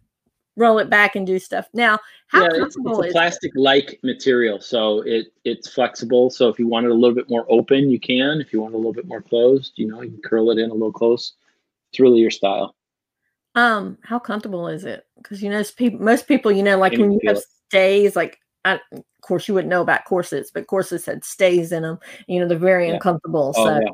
roll 0.56 0.80
it 0.80 0.89
back 0.89 1.16
and 1.16 1.26
do 1.26 1.39
stuff. 1.39 1.68
Now, 1.74 2.00
how 2.28 2.44
yeah, 2.44 2.50
comfortable 2.60 3.00
it's, 3.00 3.08
it's 3.08 3.16
a 3.16 3.18
plastic-like 3.18 4.00
material, 4.04 4.60
so 4.60 5.02
it 5.02 5.28
it's 5.44 5.70
flexible. 5.70 6.30
So 6.30 6.50
if 6.50 6.60
you 6.60 6.68
want 6.68 6.86
it 6.86 6.92
a 6.92 6.96
little 6.96 7.16
bit 7.16 7.30
more 7.30 7.46
open, 7.50 7.89
you 7.89 8.00
can. 8.00 8.42
If 8.42 8.54
you 8.54 8.62
want 8.62 8.74
it 8.74 8.76
a 8.76 8.78
little 8.78 8.94
bit 8.94 9.08
more 9.08 9.22
closed, 9.22 9.74
you 9.76 9.88
know, 9.88 10.02
you 10.02 10.12
can 10.12 10.22
curl 10.22 10.52
it 10.52 10.58
in 10.58 10.70
a 10.70 10.74
little 10.74 10.92
close. 10.92 11.34
It's 11.92 12.00
really 12.00 12.20
your 12.20 12.32
style. 12.32 12.76
Um, 13.56 13.98
how 14.04 14.20
comfortable 14.20 14.68
is 14.68 14.84
it? 14.84 15.06
Because 15.18 15.42
you 15.42 15.50
know, 15.50 15.63
most 16.00 16.28
people, 16.28 16.52
you 16.52 16.63
know, 16.63 16.78
like 16.78 16.98
when 16.98 17.12
you 17.12 17.20
have 17.28 17.39
stays, 17.68 18.16
like 18.16 18.39
I, 18.66 18.80
of 18.92 19.04
course 19.22 19.48
you 19.48 19.54
wouldn't 19.54 19.70
know 19.70 19.82
about 19.82 20.06
corsets, 20.06 20.52
but 20.52 20.68
corsets 20.68 21.06
had 21.06 21.24
stays 21.24 21.72
in 21.72 21.84
them. 21.84 22.00
You 22.28 22.39
know, 22.39 22.48
they're 22.48 22.58
very 22.58 22.88
yeah. 22.88 22.96
uncomfortable. 22.96 23.54
Oh, 23.56 23.66
so. 23.66 23.80
Yeah. 23.80 23.89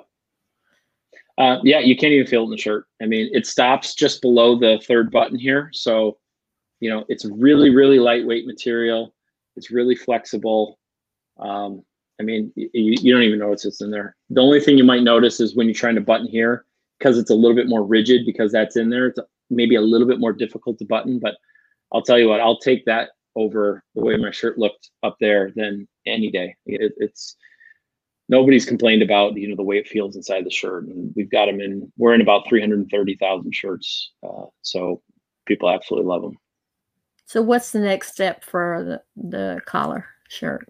Uh, 1.40 1.60
yeah, 1.64 1.80
you 1.80 1.96
can't 1.96 2.12
even 2.12 2.28
feel 2.28 2.42
it 2.42 2.46
in 2.46 2.52
the 2.52 2.58
shirt. 2.58 2.86
I 3.02 3.06
mean, 3.06 3.30
it 3.32 3.48
stops 3.48 3.96
just 3.96 4.22
below 4.22 4.60
the 4.60 4.82
third 4.86 5.10
button 5.10 5.40
here. 5.40 5.70
So, 5.72 6.18
you 6.82 6.90
know, 6.90 7.06
it's 7.08 7.24
really, 7.24 7.70
really 7.70 7.98
lightweight 7.98 8.46
material. 8.46 9.14
It's 9.56 9.72
really 9.72 9.96
flexible. 9.96 10.80
Um, 11.38 11.84
I 12.20 12.24
mean, 12.24 12.52
you, 12.56 12.70
you 12.74 13.14
don't 13.14 13.24
even 13.24 13.40
notice 13.40 13.64
it's 13.64 13.82
in 13.82 13.90
there. 13.90 14.18
The 14.30 14.42
only 14.42 14.60
thing 14.60 14.78
you 14.78 14.84
might 14.84 15.04
notice 15.04 15.40
is 15.40 15.56
when 15.56 15.68
you're 15.68 15.76
trying 15.76 15.96
to 15.96 16.02
button 16.02 16.28
here, 16.28 16.66
because 16.98 17.18
it's 17.18 17.32
a 17.32 17.36
little 17.36 17.56
bit 17.56 17.70
more 17.70 17.86
rigid 17.86 18.26
because 18.26 18.52
that's 18.52 18.76
in 18.76 18.90
there. 18.90 19.08
It's 19.08 19.20
maybe 19.50 19.76
a 19.76 19.82
little 19.82 20.08
bit 20.08 20.20
more 20.20 20.34
difficult 20.34 20.78
to 20.80 20.86
button, 20.86 21.20
but 21.20 21.36
I'll 21.92 22.02
tell 22.02 22.20
you 22.20 22.30
what, 22.30 22.42
I'll 22.42 22.60
take 22.60 22.86
that 22.86 23.10
over 23.36 23.84
the 23.96 24.02
way 24.02 24.18
my 24.18 24.32
shirt 24.32 24.58
looked 24.58 24.90
up 25.04 25.18
there 25.20 25.52
than 25.56 25.88
any 26.06 26.30
day. 26.30 26.56
It, 26.66 26.94
it's 26.98 27.36
nobody's 28.28 28.66
complained 28.66 29.02
about 29.02 29.36
you 29.36 29.50
know 29.50 29.56
the 29.56 29.64
way 29.64 29.78
it 29.78 29.88
feels 29.88 30.16
inside 30.16 30.46
the 30.46 30.52
shirt, 30.52 30.86
and 30.88 31.14
we've 31.16 31.32
got 31.32 31.46
them 31.46 31.60
in. 31.60 31.92
We're 31.98 32.14
in 32.14 32.22
about 32.22 32.48
three 32.48 32.62
hundred 32.62 32.90
thirty 32.90 33.16
thousand 33.16 33.54
shirts, 33.54 34.12
uh, 34.24 34.46
so 34.62 35.02
people 35.46 35.70
absolutely 35.70 36.08
love 36.08 36.22
them. 36.22 36.38
So, 37.26 37.42
what's 37.42 37.72
the 37.72 37.80
next 37.80 38.12
step 38.12 38.44
for 38.44 38.84
the 38.84 39.30
the 39.30 39.62
collar 39.66 40.06
shirt? 40.30 40.68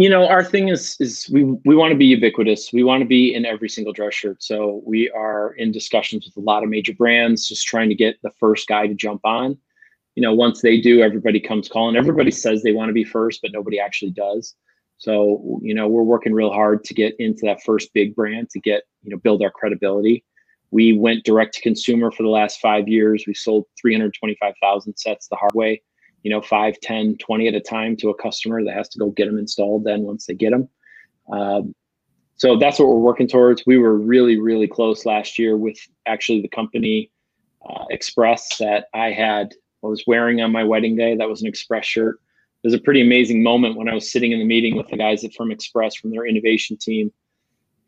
You 0.00 0.08
know 0.08 0.26
our 0.26 0.42
thing 0.42 0.68
is 0.68 0.96
is 0.98 1.28
we 1.30 1.44
we 1.66 1.76
want 1.76 1.92
to 1.92 1.96
be 1.96 2.06
ubiquitous. 2.06 2.72
We 2.72 2.82
want 2.82 3.02
to 3.02 3.06
be 3.06 3.34
in 3.34 3.44
every 3.44 3.68
single 3.68 3.92
dress 3.92 4.14
shirt. 4.14 4.42
So 4.42 4.80
we 4.86 5.10
are 5.10 5.52
in 5.58 5.72
discussions 5.72 6.24
with 6.24 6.42
a 6.42 6.46
lot 6.46 6.62
of 6.62 6.70
major 6.70 6.94
brands 6.94 7.46
just 7.46 7.66
trying 7.66 7.90
to 7.90 7.94
get 7.94 8.16
the 8.22 8.30
first 8.40 8.66
guy 8.66 8.86
to 8.86 8.94
jump 8.94 9.20
on. 9.24 9.58
You 10.14 10.22
know 10.22 10.32
once 10.32 10.62
they 10.62 10.80
do 10.80 11.02
everybody 11.02 11.38
comes 11.38 11.68
calling. 11.68 11.96
Everybody 11.96 12.30
says 12.30 12.62
they 12.62 12.72
want 12.72 12.88
to 12.88 12.94
be 12.94 13.04
first 13.04 13.40
but 13.42 13.52
nobody 13.52 13.78
actually 13.78 14.12
does. 14.12 14.54
So 14.96 15.60
you 15.62 15.74
know 15.74 15.86
we're 15.86 16.02
working 16.14 16.32
real 16.32 16.50
hard 16.50 16.82
to 16.84 16.94
get 16.94 17.14
into 17.18 17.42
that 17.42 17.62
first 17.62 17.92
big 17.92 18.16
brand 18.16 18.48
to 18.50 18.58
get 18.58 18.84
you 19.02 19.10
know 19.10 19.18
build 19.18 19.42
our 19.42 19.50
credibility. 19.50 20.24
We 20.70 20.94
went 20.94 21.24
direct 21.24 21.56
to 21.56 21.60
consumer 21.60 22.10
for 22.10 22.22
the 22.22 22.30
last 22.30 22.58
five 22.60 22.88
years. 22.88 23.24
We 23.26 23.34
sold 23.34 23.66
325000 23.82 24.96
sets 24.96 25.28
the 25.28 25.36
hard 25.36 25.52
way 25.52 25.82
you 26.22 26.30
know, 26.30 26.40
5, 26.40 26.80
10, 26.80 27.16
20 27.18 27.48
at 27.48 27.54
a 27.54 27.60
time 27.60 27.96
to 27.96 28.10
a 28.10 28.14
customer 28.14 28.62
that 28.64 28.74
has 28.74 28.88
to 28.90 28.98
go 28.98 29.10
get 29.10 29.26
them 29.26 29.38
installed 29.38 29.84
then 29.84 30.02
once 30.02 30.26
they 30.26 30.34
get 30.34 30.50
them. 30.50 30.68
Um, 31.32 31.74
so 32.36 32.56
that's 32.56 32.78
what 32.78 32.88
we're 32.88 32.94
working 32.94 33.28
towards. 33.28 33.64
We 33.66 33.78
were 33.78 33.96
really, 33.96 34.40
really 34.40 34.66
close 34.66 35.04
last 35.04 35.38
year 35.38 35.56
with 35.56 35.76
actually 36.06 36.40
the 36.40 36.48
company 36.48 37.10
uh, 37.68 37.84
Express 37.90 38.56
that 38.58 38.86
I 38.94 39.10
had, 39.10 39.52
I 39.84 39.86
was 39.86 40.04
wearing 40.06 40.40
on 40.40 40.50
my 40.50 40.64
wedding 40.64 40.96
day. 40.96 41.16
That 41.16 41.28
was 41.28 41.42
an 41.42 41.48
Express 41.48 41.84
shirt. 41.84 42.18
It 42.62 42.66
was 42.66 42.74
a 42.74 42.80
pretty 42.80 43.00
amazing 43.02 43.42
moment 43.42 43.76
when 43.76 43.88
I 43.88 43.94
was 43.94 44.10
sitting 44.10 44.32
in 44.32 44.38
the 44.38 44.44
meeting 44.44 44.76
with 44.76 44.88
the 44.88 44.96
guys 44.96 45.24
at 45.24 45.34
from 45.34 45.50
Express 45.50 45.94
from 45.94 46.10
their 46.10 46.26
innovation 46.26 46.76
team. 46.76 47.12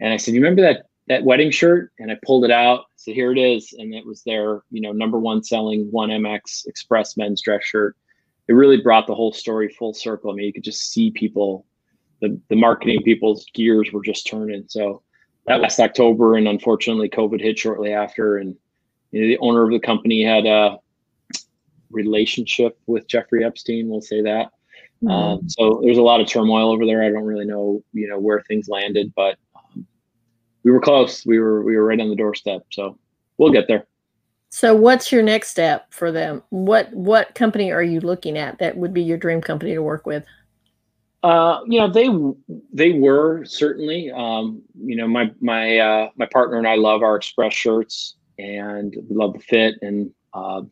And 0.00 0.12
I 0.12 0.16
said, 0.16 0.34
You 0.34 0.40
remember 0.40 0.62
that 0.62 0.86
that 1.08 1.24
wedding 1.24 1.50
shirt? 1.50 1.90
And 1.98 2.10
I 2.10 2.18
pulled 2.24 2.44
it 2.44 2.50
out. 2.50 2.84
So 2.96 3.12
Here 3.12 3.32
it 3.32 3.38
is. 3.38 3.74
And 3.78 3.94
it 3.94 4.06
was 4.06 4.22
their, 4.22 4.62
you 4.70 4.80
know, 4.80 4.92
number 4.92 5.18
one 5.18 5.42
selling 5.42 5.90
1MX 5.92 6.66
Express 6.66 7.16
men's 7.16 7.42
dress 7.42 7.64
shirt 7.64 7.96
it 8.52 8.54
really 8.54 8.76
brought 8.76 9.06
the 9.06 9.14
whole 9.14 9.32
story 9.32 9.70
full 9.70 9.94
circle. 9.94 10.30
I 10.30 10.34
mean, 10.34 10.44
you 10.44 10.52
could 10.52 10.62
just 10.62 10.92
see 10.92 11.10
people, 11.10 11.64
the, 12.20 12.38
the 12.50 12.54
marketing 12.56 13.02
people's 13.02 13.46
gears 13.54 13.90
were 13.90 14.02
just 14.02 14.26
turning. 14.26 14.64
So 14.68 15.00
that 15.46 15.62
last 15.62 15.80
October, 15.80 16.36
and 16.36 16.46
unfortunately, 16.46 17.08
COVID 17.08 17.40
hit 17.40 17.58
shortly 17.58 17.94
after. 17.94 18.36
And 18.36 18.54
you 19.10 19.22
know, 19.22 19.26
the 19.26 19.38
owner 19.38 19.64
of 19.64 19.70
the 19.70 19.80
company 19.80 20.22
had 20.22 20.44
a 20.44 20.78
relationship 21.90 22.78
with 22.86 23.08
Jeffrey 23.08 23.42
Epstein. 23.42 23.88
We'll 23.88 24.02
say 24.02 24.20
that. 24.20 24.50
Mm-hmm. 25.02 25.08
Um, 25.08 25.48
so 25.48 25.80
there's 25.82 25.96
a 25.96 26.02
lot 26.02 26.20
of 26.20 26.28
turmoil 26.28 26.70
over 26.70 26.84
there. 26.84 27.02
I 27.02 27.08
don't 27.08 27.24
really 27.24 27.46
know, 27.46 27.82
you 27.94 28.06
know, 28.06 28.18
where 28.18 28.42
things 28.42 28.68
landed, 28.68 29.14
but 29.16 29.38
um, 29.56 29.86
we 30.62 30.72
were 30.72 30.80
close. 30.80 31.24
We 31.24 31.38
were 31.38 31.62
we 31.62 31.74
were 31.74 31.86
right 31.86 31.98
on 31.98 32.10
the 32.10 32.16
doorstep. 32.16 32.66
So 32.70 32.98
we'll 33.38 33.50
get 33.50 33.66
there. 33.66 33.86
So 34.54 34.74
what's 34.74 35.10
your 35.10 35.22
next 35.22 35.48
step 35.48 35.86
for 35.94 36.12
them? 36.12 36.42
What 36.50 36.92
what 36.92 37.34
company 37.34 37.72
are 37.72 37.82
you 37.82 38.00
looking 38.00 38.36
at 38.36 38.58
that 38.58 38.76
would 38.76 38.92
be 38.92 39.02
your 39.02 39.16
dream 39.16 39.40
company 39.40 39.72
to 39.72 39.80
work 39.80 40.04
with? 40.04 40.26
Uh, 41.22 41.60
you 41.66 41.80
know, 41.80 41.90
they 41.90 42.10
they 42.70 42.92
were 42.92 43.46
certainly. 43.46 44.10
Um, 44.10 44.60
you 44.78 44.94
know, 44.94 45.08
my 45.08 45.32
my 45.40 45.78
uh, 45.78 46.10
my 46.16 46.26
partner 46.26 46.58
and 46.58 46.68
I 46.68 46.74
love 46.74 47.02
our 47.02 47.16
Express 47.16 47.54
shirts, 47.54 48.16
and 48.38 48.94
we 49.08 49.16
love 49.16 49.32
the 49.32 49.38
fit. 49.38 49.76
And 49.80 50.10
uh, 50.34 50.60
you 50.60 50.68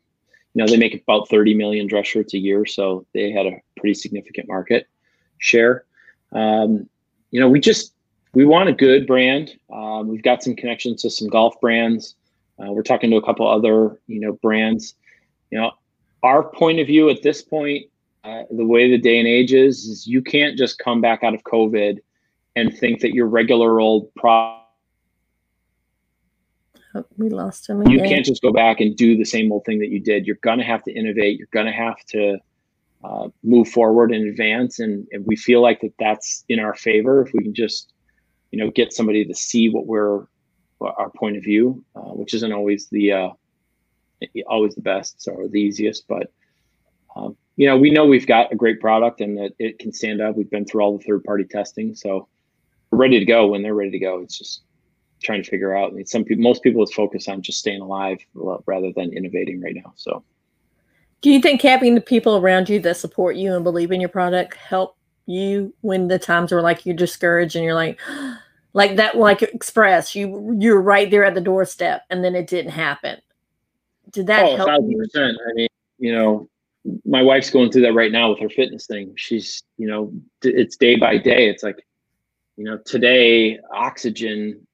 know, 0.62 0.66
they 0.66 0.76
make 0.76 0.94
about 0.94 1.30
thirty 1.30 1.54
million 1.54 1.86
dress 1.86 2.06
shirts 2.06 2.34
a 2.34 2.38
year, 2.38 2.66
so 2.66 3.06
they 3.14 3.32
had 3.32 3.46
a 3.46 3.62
pretty 3.78 3.94
significant 3.94 4.46
market 4.46 4.88
share. 5.38 5.86
Um, 6.32 6.86
you 7.30 7.40
know, 7.40 7.48
we 7.48 7.60
just 7.60 7.94
we 8.34 8.44
want 8.44 8.68
a 8.68 8.74
good 8.74 9.06
brand. 9.06 9.58
Um, 9.72 10.06
we've 10.06 10.22
got 10.22 10.42
some 10.42 10.54
connections 10.54 11.00
to 11.00 11.10
some 11.10 11.28
golf 11.28 11.58
brands. 11.62 12.14
Uh, 12.60 12.72
we're 12.72 12.82
talking 12.82 13.10
to 13.10 13.16
a 13.16 13.24
couple 13.24 13.48
other, 13.48 14.00
you 14.06 14.20
know, 14.20 14.32
brands. 14.42 14.94
You 15.50 15.58
know, 15.58 15.72
our 16.22 16.42
point 16.42 16.78
of 16.78 16.86
view 16.86 17.08
at 17.08 17.22
this 17.22 17.42
point, 17.42 17.86
uh, 18.24 18.42
the 18.50 18.66
way 18.66 18.90
the 18.90 18.98
day 18.98 19.18
and 19.18 19.26
age 19.26 19.52
is, 19.52 19.84
is 19.86 20.06
you 20.06 20.20
can't 20.22 20.58
just 20.58 20.78
come 20.78 21.00
back 21.00 21.24
out 21.24 21.34
of 21.34 21.42
COVID 21.44 21.98
and 22.56 22.76
think 22.76 23.00
that 23.00 23.14
your 23.14 23.26
regular 23.26 23.80
old 23.80 24.14
product. 24.14 24.58
Oh, 26.94 27.04
we 27.16 27.30
lost 27.30 27.68
him. 27.68 27.80
Again. 27.80 27.92
You 27.92 28.00
can't 28.00 28.26
just 28.26 28.42
go 28.42 28.52
back 28.52 28.80
and 28.80 28.96
do 28.96 29.16
the 29.16 29.24
same 29.24 29.52
old 29.52 29.64
thing 29.64 29.78
that 29.78 29.90
you 29.90 30.00
did. 30.00 30.26
You're 30.26 30.36
going 30.42 30.58
to 30.58 30.64
have 30.64 30.82
to 30.84 30.92
innovate. 30.92 31.38
You're 31.38 31.48
going 31.52 31.66
to 31.66 31.72
have 31.72 32.04
to 32.06 32.38
uh, 33.04 33.28
move 33.44 33.68
forward 33.68 34.12
and 34.12 34.28
advance. 34.28 34.80
And, 34.80 35.06
and 35.12 35.24
we 35.24 35.36
feel 35.36 35.62
like 35.62 35.80
that 35.82 35.94
that's 35.98 36.44
in 36.48 36.58
our 36.58 36.74
favor 36.74 37.22
if 37.22 37.32
we 37.32 37.42
can 37.42 37.54
just, 37.54 37.92
you 38.50 38.58
know, 38.58 38.70
get 38.70 38.92
somebody 38.92 39.24
to 39.24 39.34
see 39.34 39.70
what 39.70 39.86
we're, 39.86 40.24
our 40.80 41.10
point 41.10 41.36
of 41.36 41.44
view, 41.44 41.84
uh, 41.94 42.00
which 42.00 42.34
isn't 42.34 42.52
always 42.52 42.88
the, 42.88 43.12
uh, 43.12 43.28
always 44.46 44.74
the 44.74 44.82
best 44.82 45.28
or 45.30 45.48
the 45.48 45.60
easiest, 45.60 46.06
but 46.08 46.32
um, 47.16 47.36
you 47.56 47.66
know, 47.66 47.76
we 47.76 47.90
know 47.90 48.06
we've 48.06 48.26
got 48.26 48.52
a 48.52 48.56
great 48.56 48.80
product 48.80 49.20
and 49.20 49.36
that 49.36 49.52
it 49.58 49.78
can 49.78 49.92
stand 49.92 50.20
up. 50.20 50.36
We've 50.36 50.50
been 50.50 50.64
through 50.64 50.82
all 50.82 50.96
the 50.96 51.04
third 51.04 51.24
party 51.24 51.44
testing, 51.44 51.94
so 51.94 52.28
we're 52.90 52.98
ready 52.98 53.18
to 53.18 53.24
go 53.24 53.48
when 53.48 53.62
they're 53.62 53.74
ready 53.74 53.90
to 53.90 53.98
go. 53.98 54.20
It's 54.20 54.38
just 54.38 54.62
trying 55.22 55.42
to 55.42 55.50
figure 55.50 55.76
out. 55.76 55.90
I 55.90 55.94
mean, 55.94 56.06
some 56.06 56.24
people, 56.24 56.42
most 56.42 56.62
people 56.62 56.82
is 56.82 56.92
focused 56.92 57.28
on 57.28 57.42
just 57.42 57.58
staying 57.58 57.82
alive 57.82 58.18
rather 58.34 58.92
than 58.96 59.12
innovating 59.12 59.60
right 59.60 59.74
now. 59.74 59.92
So, 59.96 60.24
do 61.20 61.30
you 61.30 61.40
think 61.40 61.60
having 61.60 61.94
the 61.94 62.00
people 62.00 62.36
around 62.38 62.68
you 62.68 62.80
that 62.80 62.96
support 62.96 63.36
you 63.36 63.54
and 63.54 63.62
believe 63.62 63.92
in 63.92 64.00
your 64.00 64.08
product 64.08 64.54
help 64.56 64.96
you 65.26 65.74
when 65.82 66.08
the 66.08 66.18
times 66.18 66.52
were 66.52 66.62
like 66.62 66.86
you're 66.86 66.96
discouraged 66.96 67.56
and 67.56 67.64
you're 67.64 67.74
like, 67.74 68.00
like 68.72 68.96
that, 68.96 69.16
like 69.16 69.42
Express, 69.42 70.14
you 70.14 70.56
you're 70.58 70.80
right 70.80 71.10
there 71.10 71.24
at 71.24 71.34
the 71.34 71.40
doorstep, 71.40 72.02
and 72.10 72.24
then 72.24 72.34
it 72.34 72.46
didn't 72.46 72.72
happen. 72.72 73.20
Did 74.10 74.26
that 74.28 74.44
oh, 74.44 74.56
help? 74.56 74.68
thousand 74.68 74.98
percent. 74.98 75.36
I 75.48 75.52
mean, 75.54 75.68
you 75.98 76.12
know, 76.12 76.48
my 77.04 77.22
wife's 77.22 77.50
going 77.50 77.70
through 77.70 77.82
that 77.82 77.94
right 77.94 78.12
now 78.12 78.30
with 78.30 78.40
her 78.40 78.48
fitness 78.48 78.86
thing. 78.86 79.12
She's, 79.16 79.62
you 79.76 79.86
know, 79.86 80.12
it's 80.42 80.76
day 80.76 80.96
by 80.96 81.18
day. 81.18 81.48
It's 81.48 81.62
like, 81.62 81.84
you 82.56 82.64
know, 82.64 82.78
today 82.84 83.58
Oxygen 83.72 84.66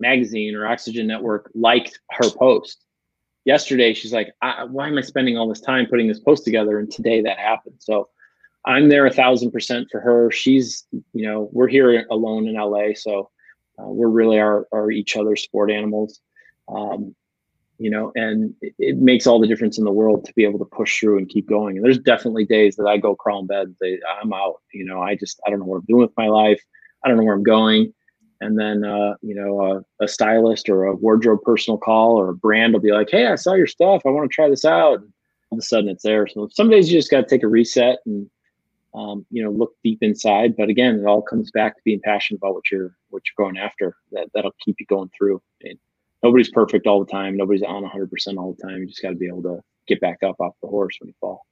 magazine 0.00 0.54
or 0.54 0.66
Oxygen 0.66 1.06
Network 1.06 1.50
liked 1.54 2.00
her 2.10 2.30
post. 2.30 2.84
Yesterday, 3.44 3.92
she's 3.92 4.12
like, 4.12 4.32
why 4.68 4.88
am 4.88 4.96
I 4.96 5.02
spending 5.02 5.36
all 5.36 5.48
this 5.48 5.60
time 5.60 5.86
putting 5.86 6.08
this 6.08 6.20
post 6.20 6.44
together? 6.44 6.78
And 6.78 6.90
today 6.90 7.20
that 7.22 7.38
happened. 7.38 7.76
So 7.78 8.08
I'm 8.64 8.88
there 8.88 9.06
a 9.06 9.12
thousand 9.12 9.50
percent 9.50 9.88
for 9.92 10.00
her. 10.00 10.30
She's, 10.30 10.86
you 11.12 11.26
know, 11.26 11.50
we're 11.52 11.68
here 11.68 12.06
alone 12.10 12.48
in 12.48 12.54
LA. 12.54 12.94
So 12.94 13.30
uh, 13.78 13.88
we're 13.88 14.08
really 14.08 14.38
our, 14.38 14.66
our 14.72 14.90
each 14.90 15.16
other's 15.16 15.42
sport 15.42 15.70
animals. 15.70 16.20
Um, 16.68 17.14
you 17.78 17.90
know, 17.90 18.12
and 18.14 18.54
it, 18.62 18.74
it, 18.78 18.96
makes 18.98 19.26
all 19.26 19.40
the 19.40 19.48
difference 19.48 19.78
in 19.78 19.84
the 19.84 19.90
world 19.90 20.24
to 20.24 20.32
be 20.34 20.44
able 20.44 20.60
to 20.60 20.64
push 20.64 21.00
through 21.00 21.18
and 21.18 21.28
keep 21.28 21.48
going. 21.48 21.76
And 21.76 21.84
there's 21.84 21.98
definitely 21.98 22.44
days 22.44 22.76
that 22.76 22.86
I 22.86 22.98
go 22.98 23.16
crawl 23.16 23.40
in 23.40 23.46
bed, 23.46 23.74
I'm 24.22 24.32
out, 24.32 24.62
you 24.72 24.84
know, 24.84 25.02
I 25.02 25.16
just, 25.16 25.40
I 25.44 25.50
don't 25.50 25.58
know 25.58 25.66
what 25.66 25.78
I'm 25.78 25.84
doing 25.86 26.02
with 26.02 26.16
my 26.16 26.28
life. 26.28 26.62
I 27.04 27.08
don't 27.08 27.16
know 27.16 27.24
where 27.24 27.34
I'm 27.34 27.42
going. 27.42 27.92
And 28.40 28.58
then, 28.58 28.84
uh, 28.84 29.14
you 29.22 29.34
know, 29.34 29.84
a, 30.00 30.04
a 30.04 30.08
stylist 30.08 30.68
or 30.68 30.84
a 30.84 30.94
wardrobe 30.94 31.42
personal 31.42 31.78
call 31.78 32.16
or 32.16 32.30
a 32.30 32.34
brand 32.34 32.72
will 32.72 32.80
be 32.80 32.92
like, 32.92 33.10
Hey, 33.10 33.26
I 33.26 33.34
saw 33.34 33.54
your 33.54 33.66
stuff. 33.66 34.02
I 34.06 34.10
want 34.10 34.30
to 34.30 34.34
try 34.34 34.48
this 34.48 34.64
out. 34.64 35.00
And 35.00 35.12
all 35.50 35.58
of 35.58 35.62
a 35.62 35.62
sudden 35.62 35.88
it's 35.88 36.04
there. 36.04 36.26
So 36.28 36.48
some 36.52 36.70
days 36.70 36.90
you 36.90 36.98
just 36.98 37.10
got 37.10 37.22
to 37.22 37.28
take 37.28 37.42
a 37.42 37.48
reset 37.48 37.98
and, 38.06 38.30
um, 38.94 39.26
you 39.30 39.42
know, 39.42 39.50
look 39.50 39.74
deep 39.82 40.02
inside. 40.02 40.56
But 40.56 40.68
again, 40.68 40.98
it 40.98 41.06
all 41.06 41.22
comes 41.22 41.50
back 41.50 41.76
to 41.76 41.82
being 41.84 42.00
passionate 42.00 42.38
about 42.38 42.54
what 42.54 42.70
you're, 42.70 42.96
what 43.10 43.22
you're 43.26 43.44
going 43.44 43.58
after 43.58 43.96
that 44.12 44.28
that'll 44.34 44.54
keep 44.64 44.76
you 44.78 44.86
going 44.86 45.10
through. 45.16 45.42
And, 45.62 45.78
nobody's 46.24 46.50
perfect 46.50 46.86
all 46.88 47.04
the 47.04 47.12
time. 47.12 47.36
Nobody's 47.36 47.62
on 47.62 47.84
100% 47.84 48.38
all 48.38 48.54
the 48.54 48.66
time. 48.66 48.78
You 48.78 48.86
just 48.86 49.02
got 49.02 49.10
to 49.10 49.14
be 49.14 49.28
able 49.28 49.42
to 49.42 49.60
get 49.86 50.00
back 50.00 50.22
up 50.24 50.40
off 50.40 50.54
the 50.62 50.68
horse 50.68 50.96
when 50.98 51.08
you 51.08 51.14
fall. 51.20 51.46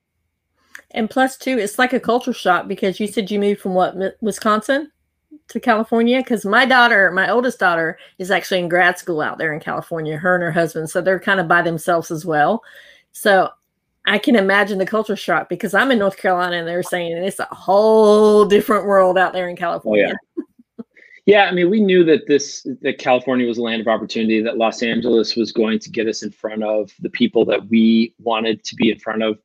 And 0.93 1.09
plus, 1.09 1.37
too, 1.37 1.59
it's 1.59 1.79
like 1.79 1.93
a 1.93 2.01
culture 2.01 2.33
shock 2.33 2.67
because 2.67 2.99
you 2.99 3.07
said 3.07 3.31
you 3.31 3.39
moved 3.39 3.61
from 3.61 3.75
what, 3.75 3.95
Wisconsin 4.23 4.91
to 5.49 5.61
California? 5.61 6.19
Because 6.19 6.47
my 6.47 6.65
daughter, 6.65 7.13
my 7.13 7.29
oldest 7.31 7.59
daughter, 7.59 7.99
is 8.19 8.31
actually 8.31 8.61
in 8.61 8.69
grad 8.69 8.99
school 8.99 9.21
out 9.21 9.37
there 9.37 9.53
in 9.53 9.61
California, 9.61 10.17
her 10.17 10.35
and 10.35 10.43
her 10.43 10.53
husband. 10.53 10.89
So 10.89 11.03
they're 11.03 11.21
kind 11.21 11.41
of 11.41 11.47
by 11.47 11.61
themselves 11.61 12.11
as 12.11 12.25
well. 12.25 12.63
So 13.13 13.51
I 14.07 14.19
can 14.19 14.37
imagine 14.37 14.79
the 14.79 14.87
culture 14.87 15.17
shock 15.17 15.49
because 15.49 15.75
I'm 15.75 15.91
in 15.91 15.99
North 15.99 16.17
Carolina 16.17 16.57
and 16.57 16.67
they're 16.67 16.83
saying 16.83 17.17
it's 17.17 17.39
a 17.39 17.45
whole 17.45 18.45
different 18.45 18.87
world 18.87 19.17
out 19.17 19.33
there 19.33 19.49
in 19.49 19.57
California. 19.57 20.09
Oh, 20.09 20.09
yeah. 20.09 20.45
Yeah, 21.25 21.45
I 21.45 21.53
mean, 21.53 21.71
we 21.71 21.81
knew 21.81 22.03
that 22.03 22.27
this 22.27 22.67
that 22.81 22.99
California 22.99 23.47
was 23.47 23.59
a 23.59 23.63
land 23.63 23.81
of 23.81 23.87
opportunity, 23.87 24.43
that 24.43 24.59
Los 24.59 24.83
Angeles 24.83 25.37
was 25.37 25.53
going 25.53 25.79
to 25.79 25.89
get 25.89 26.09
us 26.09 26.25
in 26.25 26.33
front 26.33 26.65
of 26.65 26.91
the 26.99 27.11
people 27.11 27.45
that 27.45 27.69
we 27.69 28.13
wanted 28.19 28.65
to 28.65 28.75
be 28.75 28.91
in 28.91 28.99
front 28.99 29.23
of. 29.23 29.39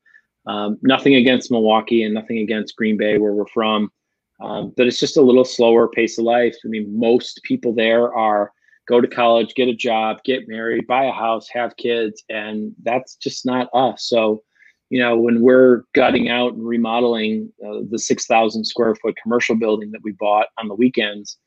Um, 0.47 0.79
nothing 0.81 1.15
against 1.15 1.51
Milwaukee 1.51 2.01
and 2.01 2.15
nothing 2.15 2.39
against 2.39 2.77
Green 2.77 2.97
Bay, 2.97 3.19
where 3.19 3.33
we're 3.33 3.45
from, 3.45 3.91
um, 4.39 4.73
but 4.75 4.87
it's 4.87 4.99
just 4.99 5.17
a 5.17 5.21
little 5.21 5.45
slower 5.45 5.87
pace 5.87 6.17
of 6.17 6.25
life. 6.25 6.55
I 6.65 6.67
mean, 6.67 6.97
most 6.97 7.41
people 7.43 7.73
there 7.73 8.11
are 8.11 8.51
go 8.87 9.01
to 9.01 9.07
college, 9.07 9.53
get 9.55 9.67
a 9.67 9.75
job, 9.75 10.23
get 10.23 10.47
married, 10.47 10.87
buy 10.87 11.05
a 11.05 11.11
house, 11.11 11.47
have 11.49 11.75
kids, 11.77 12.23
and 12.29 12.73
that's 12.83 13.15
just 13.15 13.45
not 13.45 13.69
us. 13.73 14.07
So, 14.07 14.43
you 14.89 14.99
know, 14.99 15.17
when 15.17 15.41
we're 15.41 15.83
gutting 15.93 16.29
out 16.29 16.53
and 16.53 16.65
remodeling 16.65 17.51
uh, 17.65 17.81
the 17.89 17.99
6,000 17.99 18.63
square 18.65 18.95
foot 18.95 19.15
commercial 19.21 19.55
building 19.55 19.91
that 19.91 20.01
we 20.03 20.13
bought 20.13 20.47
on 20.57 20.67
the 20.67 20.75
weekends, 20.75 21.37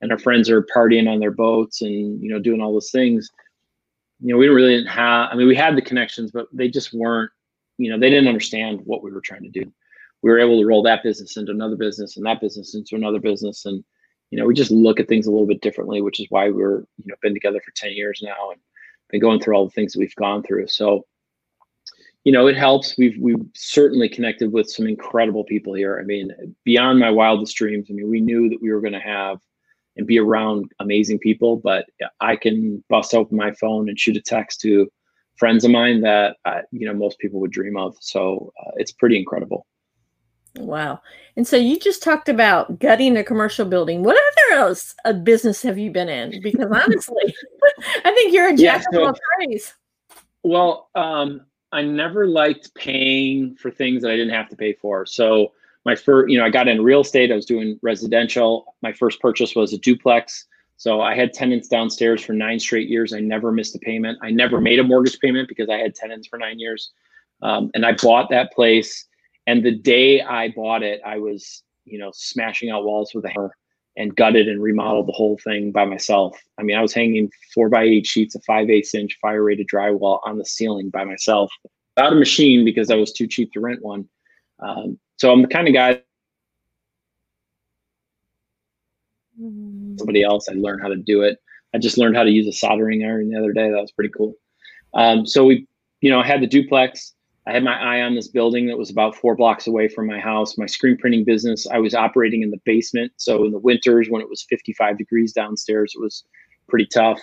and 0.00 0.12
our 0.12 0.18
friends 0.18 0.48
are 0.50 0.66
partying 0.74 1.08
on 1.08 1.20
their 1.20 1.30
boats 1.30 1.82
and 1.82 2.22
you 2.22 2.30
know 2.30 2.38
doing 2.38 2.60
all 2.60 2.72
those 2.72 2.90
things 2.90 3.30
you 4.20 4.32
know 4.32 4.38
we 4.38 4.48
really 4.48 4.76
didn't 4.76 4.90
have 4.90 5.28
i 5.30 5.34
mean 5.34 5.46
we 5.46 5.56
had 5.56 5.76
the 5.76 5.82
connections 5.82 6.30
but 6.30 6.46
they 6.52 6.68
just 6.68 6.92
weren't 6.92 7.30
you 7.78 7.90
know 7.90 7.98
they 7.98 8.10
didn't 8.10 8.28
understand 8.28 8.80
what 8.84 9.02
we 9.02 9.10
were 9.10 9.20
trying 9.20 9.42
to 9.42 9.48
do 9.48 9.70
we 10.22 10.30
were 10.30 10.38
able 10.38 10.60
to 10.60 10.66
roll 10.66 10.82
that 10.82 11.02
business 11.02 11.36
into 11.36 11.52
another 11.52 11.76
business 11.76 12.16
and 12.16 12.26
that 12.26 12.40
business 12.40 12.74
into 12.74 12.94
another 12.94 13.20
business 13.20 13.64
and 13.64 13.84
you 14.30 14.38
know 14.38 14.46
we 14.46 14.54
just 14.54 14.70
look 14.70 15.00
at 15.00 15.08
things 15.08 15.26
a 15.26 15.30
little 15.30 15.46
bit 15.46 15.60
differently 15.60 16.00
which 16.00 16.20
is 16.20 16.26
why 16.30 16.48
we're 16.48 16.80
you 16.98 17.06
know 17.06 17.14
been 17.22 17.34
together 17.34 17.60
for 17.64 17.72
10 17.72 17.92
years 17.92 18.20
now 18.22 18.50
and 18.50 18.60
been 19.10 19.20
going 19.20 19.40
through 19.40 19.54
all 19.54 19.64
the 19.64 19.72
things 19.72 19.92
that 19.92 19.98
we've 19.98 20.14
gone 20.16 20.42
through 20.42 20.66
so 20.66 21.04
you 22.24 22.32
know 22.32 22.46
it 22.46 22.56
helps 22.56 22.96
we've 22.98 23.16
we've 23.20 23.44
certainly 23.54 24.08
connected 24.08 24.52
with 24.52 24.70
some 24.70 24.86
incredible 24.86 25.44
people 25.44 25.74
here 25.74 25.98
i 26.00 26.04
mean 26.04 26.30
beyond 26.64 26.98
my 26.98 27.10
wildest 27.10 27.56
dreams 27.56 27.88
i 27.90 27.92
mean 27.92 28.08
we 28.08 28.20
knew 28.20 28.48
that 28.48 28.62
we 28.62 28.72
were 28.72 28.80
going 28.80 28.92
to 28.92 29.00
have 29.00 29.38
and 29.96 30.06
be 30.06 30.18
around 30.18 30.72
amazing 30.80 31.18
people. 31.18 31.56
But 31.56 31.86
I 32.20 32.36
can 32.36 32.82
bust 32.88 33.14
open 33.14 33.36
my 33.36 33.52
phone 33.52 33.88
and 33.88 33.98
shoot 33.98 34.16
a 34.16 34.20
text 34.20 34.60
to 34.62 34.90
friends 35.36 35.64
of 35.64 35.70
mine 35.70 36.00
that 36.02 36.36
uh, 36.44 36.62
you 36.72 36.86
know 36.86 36.94
most 36.94 37.18
people 37.18 37.40
would 37.40 37.52
dream 37.52 37.76
of. 37.76 37.96
So 38.00 38.52
uh, 38.60 38.72
it's 38.76 38.92
pretty 38.92 39.16
incredible. 39.16 39.66
Wow! 40.56 41.00
And 41.36 41.46
so 41.46 41.56
you 41.56 41.78
just 41.78 42.02
talked 42.02 42.28
about 42.28 42.78
gutting 42.78 43.16
a 43.16 43.24
commercial 43.24 43.64
building. 43.64 44.02
What 44.02 44.16
other 44.16 44.60
else 44.60 44.94
a 45.04 45.14
business 45.14 45.62
have 45.62 45.78
you 45.78 45.90
been 45.90 46.08
in? 46.08 46.42
Because 46.42 46.70
honestly, 46.72 47.34
I 48.04 48.12
think 48.12 48.34
you're 48.34 48.48
a 48.48 48.56
jack 48.56 48.82
yeah, 48.82 48.84
so, 48.92 49.02
of 49.02 49.06
all 49.08 49.18
trades. 49.38 49.74
Well, 50.42 50.90
um, 50.94 51.42
I 51.72 51.82
never 51.82 52.26
liked 52.26 52.74
paying 52.74 53.54
for 53.56 53.70
things 53.70 54.02
that 54.02 54.10
I 54.10 54.16
didn't 54.16 54.34
have 54.34 54.48
to 54.48 54.56
pay 54.56 54.72
for. 54.72 55.06
So 55.06 55.52
my 55.84 55.94
first, 55.94 56.30
you 56.30 56.38
know, 56.38 56.44
I 56.44 56.50
got 56.50 56.68
in 56.68 56.82
real 56.82 57.00
estate. 57.00 57.30
I 57.30 57.36
was 57.36 57.46
doing 57.46 57.78
residential. 57.82 58.74
My 58.82 58.92
first 58.92 59.20
purchase 59.20 59.54
was 59.54 59.72
a 59.72 59.78
duplex. 59.78 60.46
So 60.76 61.00
I 61.00 61.14
had 61.14 61.32
tenants 61.32 61.68
downstairs 61.68 62.24
for 62.24 62.32
nine 62.32 62.58
straight 62.58 62.88
years. 62.88 63.12
I 63.12 63.20
never 63.20 63.52
missed 63.52 63.74
a 63.74 63.78
payment. 63.78 64.18
I 64.22 64.30
never 64.30 64.60
made 64.60 64.78
a 64.78 64.82
mortgage 64.82 65.20
payment 65.20 65.48
because 65.48 65.68
I 65.68 65.76
had 65.76 65.94
tenants 65.94 66.26
for 66.26 66.38
nine 66.38 66.58
years. 66.58 66.90
Um, 67.42 67.70
and 67.74 67.84
I 67.84 67.92
bought 67.92 68.30
that 68.30 68.52
place. 68.52 69.06
And 69.50 69.64
the 69.64 69.72
day 69.72 70.20
I 70.20 70.50
bought 70.54 70.84
it, 70.84 71.00
I 71.04 71.18
was, 71.18 71.64
you 71.84 71.98
know, 71.98 72.12
smashing 72.14 72.70
out 72.70 72.84
walls 72.84 73.10
with 73.12 73.24
a 73.24 73.30
hammer 73.30 73.52
and 73.96 74.14
gutted 74.14 74.46
and 74.46 74.62
remodeled 74.62 75.08
the 75.08 75.12
whole 75.12 75.40
thing 75.42 75.72
by 75.72 75.84
myself. 75.84 76.38
I 76.56 76.62
mean, 76.62 76.76
I 76.76 76.82
was 76.82 76.94
hanging 76.94 77.28
four 77.52 77.68
by 77.68 77.82
eight 77.82 78.06
sheets 78.06 78.36
of 78.36 78.44
five 78.46 78.70
eighths 78.70 78.94
inch 78.94 79.18
fire 79.20 79.42
rated 79.42 79.66
drywall 79.66 80.20
on 80.24 80.38
the 80.38 80.44
ceiling 80.44 80.88
by 80.88 81.02
myself 81.02 81.50
without 81.96 82.12
a 82.12 82.16
machine 82.16 82.64
because 82.64 82.92
I 82.92 82.94
was 82.94 83.12
too 83.12 83.26
cheap 83.26 83.52
to 83.54 83.60
rent 83.60 83.82
one. 83.82 84.08
Um, 84.60 85.00
so 85.16 85.32
I'm 85.32 85.42
the 85.42 85.48
kind 85.48 85.66
of 85.66 85.74
guy. 85.74 86.00
Somebody 89.96 90.22
else, 90.22 90.48
I 90.48 90.52
learned 90.52 90.80
how 90.80 90.88
to 90.90 90.96
do 90.96 91.22
it. 91.22 91.38
I 91.74 91.78
just 91.78 91.98
learned 91.98 92.14
how 92.14 92.22
to 92.22 92.30
use 92.30 92.46
a 92.46 92.52
soldering 92.52 93.02
iron 93.02 93.30
the 93.30 93.38
other 93.40 93.52
day. 93.52 93.68
That 93.68 93.80
was 93.80 93.90
pretty 93.90 94.12
cool. 94.16 94.34
Um, 94.94 95.26
so 95.26 95.44
we, 95.44 95.66
you 96.02 96.10
know, 96.10 96.22
had 96.22 96.40
the 96.40 96.46
duplex. 96.46 97.16
I 97.50 97.54
had 97.54 97.64
my 97.64 97.76
eye 97.76 98.02
on 98.02 98.14
this 98.14 98.28
building 98.28 98.68
that 98.68 98.78
was 98.78 98.90
about 98.90 99.16
four 99.16 99.34
blocks 99.34 99.66
away 99.66 99.88
from 99.88 100.06
my 100.06 100.20
house. 100.20 100.56
My 100.56 100.66
screen 100.66 100.96
printing 100.96 101.24
business, 101.24 101.66
I 101.66 101.80
was 101.80 101.96
operating 101.96 102.42
in 102.42 102.52
the 102.52 102.60
basement. 102.64 103.10
So 103.16 103.44
in 103.44 103.50
the 103.50 103.58
winters, 103.58 104.08
when 104.08 104.22
it 104.22 104.28
was 104.28 104.46
55 104.48 104.96
degrees 104.96 105.32
downstairs, 105.32 105.92
it 105.96 106.00
was 106.00 106.22
pretty 106.68 106.86
tough. 106.86 107.20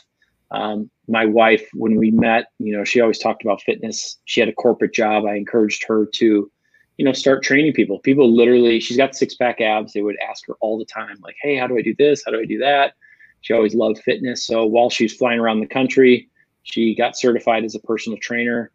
Um, 0.51 0.91
my 1.07 1.25
wife, 1.25 1.69
when 1.73 1.95
we 1.95 2.11
met, 2.11 2.47
you 2.59 2.75
know, 2.75 2.83
she 2.83 2.99
always 2.99 3.19
talked 3.19 3.41
about 3.41 3.61
fitness. 3.61 4.17
She 4.25 4.41
had 4.41 4.49
a 4.49 4.53
corporate 4.53 4.93
job. 4.93 5.23
I 5.25 5.35
encouraged 5.35 5.85
her 5.87 6.05
to 6.15 6.51
you 6.97 7.05
know, 7.05 7.13
start 7.13 7.41
training 7.41 7.71
people. 7.71 7.99
People 7.99 8.29
literally, 8.29 8.81
she's 8.81 8.97
got 8.97 9.15
six 9.15 9.35
pack 9.35 9.61
abs. 9.61 9.93
They 9.93 10.01
would 10.01 10.17
ask 10.29 10.45
her 10.47 10.55
all 10.59 10.77
the 10.77 10.85
time, 10.85 11.19
like, 11.21 11.35
hey, 11.41 11.55
how 11.55 11.67
do 11.67 11.77
I 11.77 11.81
do 11.81 11.95
this? 11.97 12.23
How 12.25 12.31
do 12.31 12.39
I 12.39 12.45
do 12.45 12.57
that? 12.57 12.95
She 13.41 13.53
always 13.53 13.75
loved 13.75 13.99
fitness. 13.99 14.45
So 14.45 14.65
while 14.65 14.89
she's 14.89 15.15
flying 15.15 15.39
around 15.39 15.61
the 15.61 15.67
country, 15.67 16.27
she 16.63 16.95
got 16.95 17.17
certified 17.17 17.63
as 17.63 17.75
a 17.75 17.79
personal 17.79 18.17
trainer. 18.17 18.71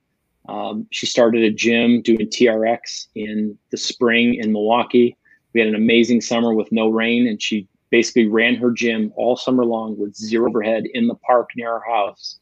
Um, 0.48 0.86
she 0.90 1.06
started 1.06 1.44
a 1.44 1.50
gym 1.50 2.02
doing 2.02 2.28
TRX 2.28 3.08
in 3.14 3.56
the 3.70 3.76
spring 3.76 4.34
in 4.34 4.52
Milwaukee. 4.52 5.16
We 5.54 5.60
had 5.60 5.68
an 5.68 5.74
amazing 5.74 6.20
summer 6.20 6.54
with 6.54 6.72
no 6.72 6.88
rain, 6.88 7.26
and 7.26 7.40
she 7.40 7.68
basically 7.90 8.26
ran 8.26 8.56
her 8.56 8.70
gym 8.70 9.12
all 9.16 9.36
summer 9.36 9.64
long 9.64 9.96
with 9.98 10.16
zero 10.16 10.48
overhead 10.48 10.84
in 10.94 11.06
the 11.06 11.14
park 11.14 11.50
near 11.56 11.70
our 11.70 11.84
house. 11.84 12.38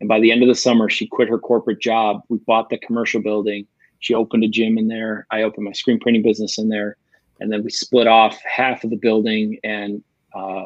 And 0.00 0.08
by 0.08 0.18
the 0.18 0.32
end 0.32 0.42
of 0.42 0.48
the 0.48 0.54
summer, 0.54 0.88
she 0.88 1.06
quit 1.06 1.28
her 1.28 1.38
corporate 1.38 1.80
job. 1.80 2.22
We 2.28 2.38
bought 2.38 2.70
the 2.70 2.78
commercial 2.78 3.22
building. 3.22 3.66
She 4.00 4.14
opened 4.14 4.44
a 4.44 4.48
gym 4.48 4.76
in 4.76 4.88
there. 4.88 5.26
I 5.30 5.42
opened 5.42 5.64
my 5.64 5.72
screen 5.72 6.00
printing 6.00 6.22
business 6.22 6.58
in 6.58 6.68
there. 6.68 6.96
And 7.40 7.52
then 7.52 7.62
we 7.62 7.70
split 7.70 8.06
off 8.06 8.38
half 8.44 8.84
of 8.84 8.90
the 8.90 8.96
building 8.96 9.58
and 9.62 10.02
uh, 10.34 10.64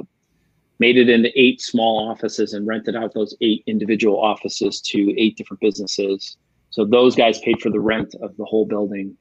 made 0.78 0.97
it 0.97 1.09
into 1.09 1.30
eight 1.39 1.61
small 1.61 2.09
offices 2.09 2.53
and 2.53 2.66
rented 2.66 2.97
out 2.97 3.14
those 3.14 3.36
eight 3.41 3.62
individual 3.66 4.20
offices 4.20 4.80
to 4.82 5.20
eight 5.20 5.36
different 5.36 5.61
businesses. 5.61 6.36
So 6.70 6.84
those 6.84 7.16
guys 7.16 7.38
paid 7.40 7.60
for 7.60 7.70
the 7.70 7.80
rent 7.80 8.14
of 8.22 8.36
the 8.36 8.44
whole 8.44 8.66
building. 8.66 9.16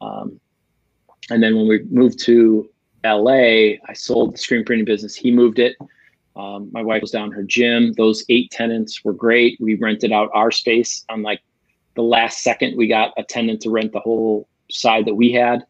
Um, 0.00 0.40
and 1.30 1.42
then 1.42 1.56
when 1.56 1.68
we 1.68 1.82
moved 1.90 2.18
to 2.24 2.68
LA, 3.04 3.76
I 3.86 3.92
sold 3.94 4.34
the 4.34 4.38
screen 4.38 4.64
printing 4.64 4.84
business. 4.84 5.14
He 5.14 5.30
moved 5.30 5.58
it. 5.58 5.76
Um, 6.36 6.70
my 6.72 6.82
wife 6.82 7.02
was 7.02 7.10
down 7.10 7.30
her 7.32 7.42
gym. 7.42 7.92
Those 7.92 8.24
eight 8.28 8.50
tenants 8.50 9.04
were 9.04 9.12
great. 9.12 9.58
We 9.60 9.76
rented 9.76 10.12
out 10.12 10.30
our 10.34 10.50
space 10.50 11.04
on 11.08 11.22
like 11.22 11.40
the 11.94 12.02
last 12.02 12.42
second. 12.42 12.76
We 12.76 12.88
got 12.88 13.12
a 13.16 13.22
tenant 13.22 13.60
to 13.62 13.70
rent 13.70 13.92
the 13.92 14.00
whole 14.00 14.48
side 14.70 15.06
that 15.06 15.14
we 15.14 15.32
had. 15.32 15.64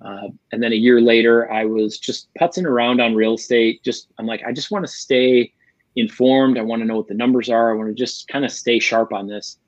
Uh, 0.00 0.28
and 0.52 0.62
then 0.62 0.72
a 0.72 0.76
year 0.76 1.00
later, 1.00 1.50
I 1.50 1.64
was 1.64 1.98
just 1.98 2.28
putzing 2.38 2.64
around 2.64 3.00
on 3.00 3.14
real 3.14 3.34
estate. 3.34 3.82
Just 3.82 4.08
I'm 4.18 4.26
like, 4.26 4.42
I 4.46 4.52
just 4.52 4.70
want 4.70 4.86
to 4.86 4.90
stay 4.90 5.52
informed. 5.96 6.58
I 6.58 6.62
want 6.62 6.82
to 6.82 6.86
know 6.86 6.96
what 6.96 7.08
the 7.08 7.14
numbers 7.14 7.48
are. 7.48 7.70
I 7.70 7.74
want 7.74 7.88
to 7.88 7.94
just 7.94 8.28
kind 8.28 8.44
of 8.44 8.52
stay 8.52 8.78
sharp 8.78 9.12
on 9.12 9.26
this. 9.26 9.58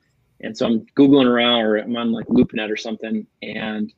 And 0.41 0.57
so 0.57 0.66
I'm 0.66 0.86
googling 0.97 1.26
around, 1.26 1.62
or 1.62 1.76
I'm 1.76 1.97
on 1.97 2.12
like 2.12 2.26
LoopNet 2.26 2.70
or 2.70 2.76
something, 2.76 3.26
and 3.43 3.93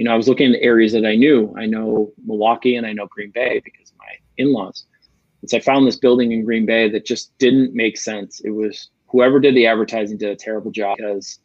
you 0.00 0.04
know, 0.04 0.12
I 0.12 0.16
was 0.16 0.28
looking 0.28 0.46
in 0.46 0.52
the 0.52 0.62
areas 0.62 0.92
that 0.92 1.04
I 1.04 1.14
knew. 1.14 1.54
I 1.58 1.66
know 1.66 2.10
Milwaukee 2.24 2.76
and 2.76 2.86
I 2.86 2.92
know 2.94 3.06
Green 3.06 3.30
Bay 3.32 3.60
because 3.62 3.92
my 3.98 4.06
in-laws. 4.38 4.86
And 5.42 5.50
so 5.50 5.58
I 5.58 5.60
found 5.60 5.86
this 5.86 5.96
building 5.96 6.32
in 6.32 6.42
Green 6.42 6.64
Bay 6.64 6.88
that 6.88 7.04
just 7.04 7.36
didn't 7.36 7.74
make 7.74 7.98
sense. 7.98 8.40
It 8.40 8.50
was 8.50 8.88
whoever 9.08 9.38
did 9.38 9.54
the 9.54 9.66
advertising 9.66 10.16
did 10.16 10.30
a 10.30 10.36
terrible 10.36 10.70
job 10.70 10.96
because 10.96 11.40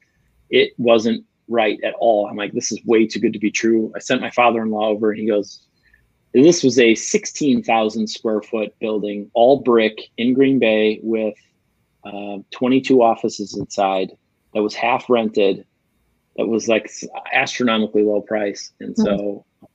it 0.50 0.72
wasn't 0.78 1.26
right 1.50 1.78
at 1.84 1.96
all. 2.00 2.28
I'm 2.28 2.38
like, 2.38 2.54
this 2.54 2.72
is 2.72 2.80
way 2.86 3.06
too 3.06 3.20
good 3.20 3.34
to 3.34 3.39
be 3.39 3.52
true. 3.52 3.91
I 3.93 4.00
sent 4.00 4.22
my 4.22 4.32
father-in-law 4.32 4.88
over 4.88 5.12
and 5.12 5.20
he 5.20 5.28
goes, 5.28 5.68
this 6.34 6.64
was 6.64 6.80
a 6.80 6.96
16,000 6.96 8.08
square 8.08 8.41
foot 8.41 8.74
building, 8.80 9.30
all 9.34 9.62
brick 9.62 10.00
in 10.18 10.34
Green 10.34 10.60
Bay 10.60 11.00
with 11.04 11.36
uh, 12.06 12.38
22 12.52 13.02
offices 13.02 13.58
inside 13.58 14.12
that 14.56 14.64
was 14.64 14.74
half 14.74 15.08
rented 15.10 15.66
that 16.38 16.47
was 16.47 16.68
like 16.68 16.91
astronomically 17.34 18.03
low 18.03 18.22
price. 18.22 18.74
And 18.80 18.95
so 18.95 19.06
mm-hmm. 19.06 19.66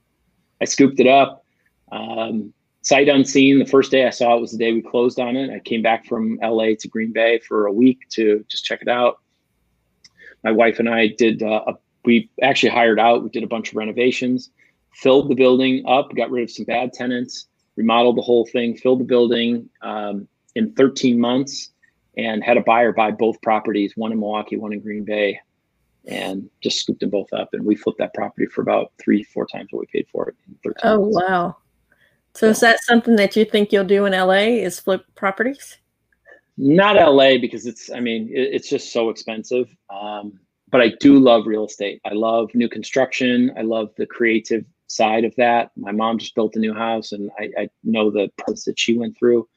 I 0.61 0.64
scooped 0.64 1.01
it 1.01 1.07
up. 1.07 1.45
Um, 1.91 2.53
sight 2.83 3.09
unseen. 3.09 3.59
The 3.59 3.66
first 3.66 3.91
day 3.91 4.07
I 4.07 4.11
saw 4.11 4.37
it 4.37 4.41
was 4.41 4.53
the 4.53 4.59
day 4.59 4.72
we 4.72 4.83
closed 4.83 5.18
on 5.18 5.37
it. 5.37 5.51
I 5.51 5.61
came 5.61 5.83
back 5.83 6.07
from 6.07 6.39
LA 6.43 6.74
to 6.78 6.89
Green 6.89 7.12
Bay 7.12 7.39
for 7.41 7.66
a 7.66 7.72
week 7.72 8.01
to 8.11 8.45
just 8.49 8.64
check 8.64 8.83
it 8.83 8.89
out. 8.89 9.20
My 10.45 10.53
wife 10.53 10.78
and 10.78 10.89
I 10.89 11.09
did, 11.09 11.43
uh, 11.43 11.64
a, 11.66 11.74
we 12.05 12.31
actually 12.43 12.70
hired 12.70 12.99
out, 12.99 13.22
we 13.22 13.28
did 13.28 13.43
a 13.43 13.49
bunch 13.49 13.70
of 13.70 13.76
renovations, 13.76 14.51
filled 14.95 15.28
the 15.28 15.35
building 15.35 15.85
up, 15.87 16.14
got 16.14 16.31
rid 16.31 16.43
of 16.43 16.51
some 16.51 16.64
bad 16.64 16.93
tenants, 16.93 17.47
remodeled 17.76 18.16
the 18.16 18.22
whole 18.22 18.47
thing, 18.47 18.76
filled 18.76 19.01
the 19.01 19.05
building 19.05 19.68
um, 19.83 20.26
in 20.55 20.72
13 20.72 21.20
months, 21.20 21.70
and 22.25 22.43
had 22.43 22.57
a 22.57 22.62
buyer 22.62 22.93
buy 22.93 23.11
both 23.11 23.41
properties, 23.43 23.93
one 23.97 24.12
in 24.12 24.21
Milwaukee, 24.21 24.57
one 24.57 24.73
in 24.73 24.81
Green 24.81 25.05
Bay 25.05 25.41
and 26.07 26.49
just 26.62 26.81
scooped 26.81 27.01
them 27.01 27.11
both 27.11 27.33
up. 27.33 27.51
And 27.53 27.64
we 27.64 27.75
flipped 27.75 27.99
that 27.99 28.14
property 28.14 28.47
for 28.47 28.62
about 28.62 28.93
three, 28.99 29.23
four 29.23 29.47
times 29.47 29.68
what 29.71 29.81
we 29.81 29.87
paid 29.87 30.07
for 30.11 30.29
it. 30.29 30.37
oh, 30.83 31.01
months. 31.01 31.16
wow. 31.16 31.57
So 32.35 32.47
yeah. 32.47 32.53
is 32.53 32.61
that 32.61 32.83
something 32.83 33.16
that 33.16 33.37
you 33.37 33.45
think 33.45 33.73
you'll 33.73 33.85
do 33.85 34.07
in 34.07 34.12
LA 34.12 34.62
is 34.62 34.81
flip 34.81 35.05
properties? 35.14 35.79
Not 36.57 36.97
LA 36.97 37.39
because 37.39 37.66
it's, 37.66 37.91
I 37.91 38.01
mean, 38.01 38.29
it, 38.29 38.55
it's 38.55 38.68
just 38.68 38.93
so 38.93 39.11
expensive. 39.11 39.68
Um, 39.89 40.39
but 40.71 40.81
I 40.81 40.93
do 41.01 41.18
love 41.18 41.47
real 41.47 41.66
estate. 41.66 42.01
I 42.05 42.12
love 42.12 42.51
new 42.55 42.68
construction. 42.68 43.53
I 43.59 43.62
love 43.62 43.91
the 43.97 44.07
creative 44.07 44.64
side 44.87 45.25
of 45.25 45.35
that. 45.37 45.71
My 45.77 45.93
mom 45.93 46.18
just 46.18 46.35
built 46.35 46.57
a 46.57 46.61
new 46.61 46.75
house 46.75 47.12
and 47.12 47.31
I, 47.39 47.51
I 47.59 47.68
know 47.83 48.11
the 48.11 48.31
process 48.39 48.64
that 48.64 48.79
she 48.79 48.97
went 48.97 49.18
through. 49.18 49.49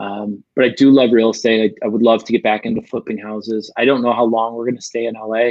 Um, 0.00 0.42
but 0.56 0.64
I 0.64 0.70
do 0.70 0.90
love 0.90 1.12
real 1.12 1.30
estate. 1.30 1.74
I, 1.82 1.84
I, 1.84 1.88
would 1.88 2.00
love 2.00 2.24
to 2.24 2.32
get 2.32 2.42
back 2.42 2.64
into 2.64 2.80
flipping 2.80 3.18
houses. 3.18 3.70
I 3.76 3.84
don't 3.84 4.00
know 4.00 4.14
how 4.14 4.24
long 4.24 4.54
we're 4.54 4.64
going 4.64 4.76
to 4.76 4.82
stay 4.82 5.04
in 5.04 5.14
LA. 5.14 5.50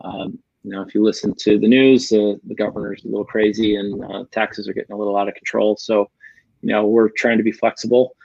Um, 0.00 0.40
you 0.64 0.72
know, 0.72 0.82
if 0.82 0.92
you 0.92 1.04
listen 1.04 1.32
to 1.36 1.56
the 1.56 1.68
news, 1.68 2.10
uh, 2.10 2.34
the 2.44 2.54
governor's 2.56 3.04
a 3.04 3.08
little 3.08 3.24
crazy 3.24 3.76
and 3.76 4.04
uh, 4.04 4.24
taxes 4.32 4.68
are 4.68 4.72
getting 4.72 4.92
a 4.92 4.98
little 4.98 5.16
out 5.16 5.28
of 5.28 5.34
control. 5.34 5.76
So, 5.76 6.10
you 6.62 6.70
know, 6.70 6.84
we're 6.84 7.10
trying 7.10 7.38
to 7.38 7.44
be 7.44 7.52
flexible. 7.52 8.16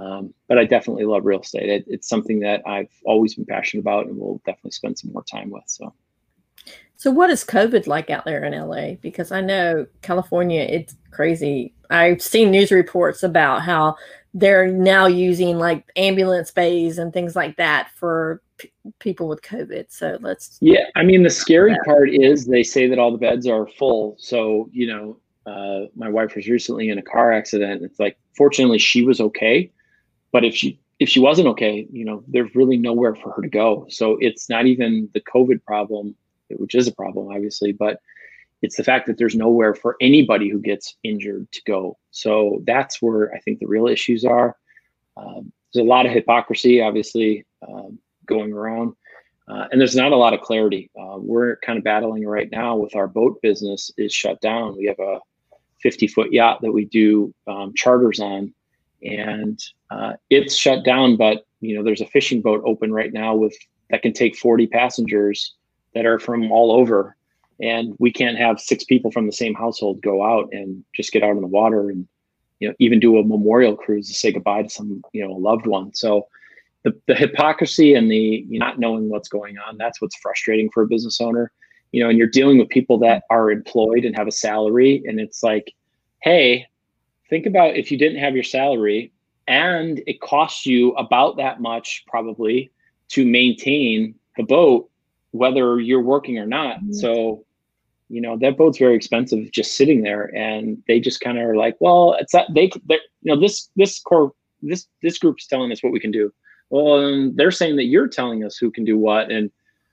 Um, 0.00 0.34
but 0.48 0.58
I 0.58 0.64
definitely 0.64 1.04
love 1.04 1.24
real 1.24 1.42
estate. 1.42 1.68
It, 1.68 1.84
it's 1.86 2.08
something 2.08 2.40
that 2.40 2.62
I've 2.66 2.90
always 3.04 3.36
been 3.36 3.46
passionate 3.46 3.82
about 3.82 4.06
and 4.06 4.18
we'll 4.18 4.42
definitely 4.44 4.72
spend 4.72 4.98
some 4.98 5.12
more 5.12 5.22
time 5.22 5.48
with. 5.48 5.62
So, 5.68 5.94
so 6.96 7.12
what 7.12 7.30
is 7.30 7.44
COVID 7.44 7.86
like 7.86 8.10
out 8.10 8.24
there 8.24 8.42
in 8.42 8.52
LA? 8.52 8.94
Because 9.00 9.30
I 9.30 9.40
know 9.40 9.86
California, 10.02 10.62
it's 10.62 10.96
crazy. 11.12 11.72
I've 11.90 12.20
seen 12.20 12.50
news 12.50 12.72
reports 12.72 13.22
about 13.22 13.62
how 13.62 13.94
they're 14.34 14.66
now 14.66 15.06
using 15.06 15.58
like 15.58 15.88
ambulance 15.96 16.50
bays 16.50 16.98
and 16.98 17.12
things 17.12 17.36
like 17.36 17.56
that 17.56 17.88
for 17.94 18.42
p- 18.58 18.72
people 18.98 19.28
with 19.28 19.40
COVID. 19.42 19.86
So 19.88 20.18
let's. 20.20 20.58
Yeah, 20.60 20.86
I 20.96 21.04
mean 21.04 21.22
the 21.22 21.30
scary 21.30 21.76
part 21.84 22.10
is 22.10 22.44
they 22.44 22.64
say 22.64 22.88
that 22.88 22.98
all 22.98 23.12
the 23.12 23.18
beds 23.18 23.46
are 23.46 23.66
full. 23.66 24.16
So 24.18 24.68
you 24.72 24.88
know, 24.88 25.18
uh, 25.46 25.86
my 25.94 26.08
wife 26.08 26.34
was 26.34 26.48
recently 26.48 26.88
in 26.88 26.98
a 26.98 27.02
car 27.02 27.32
accident. 27.32 27.82
It's 27.82 28.00
like 28.00 28.18
fortunately 28.36 28.78
she 28.78 29.04
was 29.04 29.20
okay, 29.20 29.70
but 30.32 30.44
if 30.44 30.54
she 30.54 30.80
if 30.98 31.08
she 31.08 31.20
wasn't 31.20 31.48
okay, 31.48 31.86
you 31.92 32.04
know, 32.04 32.24
there's 32.26 32.54
really 32.54 32.76
nowhere 32.76 33.14
for 33.14 33.30
her 33.32 33.42
to 33.42 33.48
go. 33.48 33.86
So 33.88 34.16
it's 34.20 34.48
not 34.48 34.66
even 34.66 35.08
the 35.14 35.20
COVID 35.20 35.64
problem, 35.64 36.16
which 36.50 36.74
is 36.74 36.88
a 36.88 36.92
problem 36.92 37.28
obviously, 37.28 37.70
but 37.70 38.00
it's 38.64 38.76
the 38.76 38.82
fact 38.82 39.06
that 39.06 39.18
there's 39.18 39.34
nowhere 39.36 39.74
for 39.74 39.94
anybody 40.00 40.48
who 40.48 40.58
gets 40.58 40.96
injured 41.04 41.46
to 41.52 41.60
go. 41.66 41.98
So 42.12 42.62
that's 42.66 43.02
where 43.02 43.30
I 43.34 43.38
think 43.40 43.58
the 43.58 43.66
real 43.66 43.86
issues 43.86 44.24
are. 44.24 44.56
Um, 45.18 45.52
there's 45.72 45.84
a 45.84 45.88
lot 45.88 46.06
of 46.06 46.12
hypocrisy, 46.12 46.80
obviously, 46.80 47.44
um, 47.68 47.98
going 48.24 48.54
around. 48.54 48.94
Uh, 49.46 49.66
and 49.70 49.78
there's 49.78 49.94
not 49.94 50.12
a 50.12 50.16
lot 50.16 50.32
of 50.32 50.40
clarity. 50.40 50.90
Uh, 50.98 51.18
we're 51.18 51.56
kind 51.56 51.76
of 51.76 51.84
battling 51.84 52.26
right 52.26 52.50
now 52.50 52.74
with 52.74 52.96
our 52.96 53.06
boat 53.06 53.38
business 53.42 53.90
is 53.98 54.14
shut 54.14 54.40
down. 54.40 54.78
We 54.78 54.86
have 54.86 54.98
a 54.98 55.20
50 55.82 56.06
foot 56.06 56.32
yacht 56.32 56.62
that 56.62 56.72
we 56.72 56.86
do 56.86 57.34
um, 57.46 57.74
charters 57.74 58.18
on, 58.18 58.54
and 59.02 59.60
uh, 59.90 60.14
it's 60.30 60.56
shut 60.56 60.86
down. 60.86 61.18
But 61.18 61.44
you 61.60 61.76
know, 61.76 61.82
there's 61.82 62.00
a 62.00 62.06
fishing 62.06 62.40
boat 62.40 62.62
open 62.64 62.94
right 62.94 63.12
now 63.12 63.34
with 63.34 63.54
that 63.90 64.00
can 64.00 64.14
take 64.14 64.38
40 64.38 64.68
passengers 64.68 65.54
that 65.94 66.06
are 66.06 66.18
from 66.18 66.50
all 66.50 66.72
over, 66.72 67.14
and 67.60 67.94
we 67.98 68.12
can't 68.12 68.38
have 68.38 68.60
six 68.60 68.84
people 68.84 69.10
from 69.10 69.26
the 69.26 69.32
same 69.32 69.54
household 69.54 70.02
go 70.02 70.24
out 70.24 70.48
and 70.52 70.84
just 70.94 71.12
get 71.12 71.22
out 71.22 71.36
in 71.36 71.40
the 71.40 71.46
water 71.46 71.90
and 71.90 72.06
you 72.60 72.68
know 72.68 72.74
even 72.78 73.00
do 73.00 73.18
a 73.18 73.24
memorial 73.24 73.76
cruise 73.76 74.08
to 74.08 74.14
say 74.14 74.32
goodbye 74.32 74.62
to 74.62 74.68
some 74.68 75.02
you 75.12 75.26
know 75.26 75.32
loved 75.34 75.66
one. 75.66 75.94
So 75.94 76.26
the, 76.84 76.94
the 77.06 77.14
hypocrisy 77.14 77.94
and 77.94 78.10
the 78.10 78.46
not 78.48 78.78
knowing 78.78 79.08
what's 79.08 79.28
going 79.28 79.58
on 79.58 79.76
that's 79.76 80.00
what's 80.00 80.16
frustrating 80.16 80.70
for 80.70 80.82
a 80.82 80.86
business 80.86 81.20
owner 81.20 81.50
you 81.90 82.02
know 82.02 82.08
and 82.08 82.18
you're 82.18 82.28
dealing 82.28 82.58
with 82.58 82.68
people 82.68 82.98
that 82.98 83.24
are 83.30 83.50
employed 83.50 84.04
and 84.04 84.16
have 84.16 84.28
a 84.28 84.32
salary 84.32 85.02
and 85.06 85.18
it's 85.18 85.42
like 85.42 85.74
hey 86.22 86.66
think 87.28 87.46
about 87.46 87.76
if 87.76 87.90
you 87.90 87.98
didn't 87.98 88.18
have 88.18 88.34
your 88.34 88.44
salary 88.44 89.12
and 89.48 90.02
it 90.06 90.20
costs 90.20 90.64
you 90.66 90.92
about 90.92 91.36
that 91.36 91.60
much 91.60 92.04
probably 92.06 92.70
to 93.08 93.24
maintain 93.24 94.14
the 94.36 94.42
boat 94.42 94.88
whether 95.32 95.80
you're 95.80 96.02
working 96.02 96.38
or 96.38 96.46
not 96.46 96.76
mm-hmm. 96.76 96.92
so 96.92 97.43
you 98.14 98.20
know 98.20 98.38
that 98.38 98.56
boat's 98.56 98.78
very 98.78 98.94
expensive 98.94 99.50
just 99.50 99.76
sitting 99.76 100.02
there 100.02 100.34
and 100.36 100.82
they 100.86 101.00
just 101.00 101.20
kind 101.20 101.36
of 101.36 101.44
are 101.44 101.56
like 101.56 101.76
well 101.80 102.16
it's 102.20 102.32
not 102.32 102.46
they 102.54 102.70
you 102.86 103.00
know 103.24 103.38
this 103.38 103.70
this 103.76 104.00
core 104.00 104.32
this 104.62 104.86
this 105.02 105.18
group's 105.18 105.46
telling 105.46 105.72
us 105.72 105.82
what 105.82 105.92
we 105.92 106.00
can 106.00 106.12
do. 106.12 106.32
Well 106.70 106.94
um, 106.94 107.34
they're 107.34 107.50
saying 107.50 107.76
that 107.76 107.86
you're 107.86 108.08
telling 108.08 108.44
us 108.44 108.56
who 108.56 108.70
can 108.70 108.84
do 108.84 108.96
what 108.96 109.30
and 109.30 109.50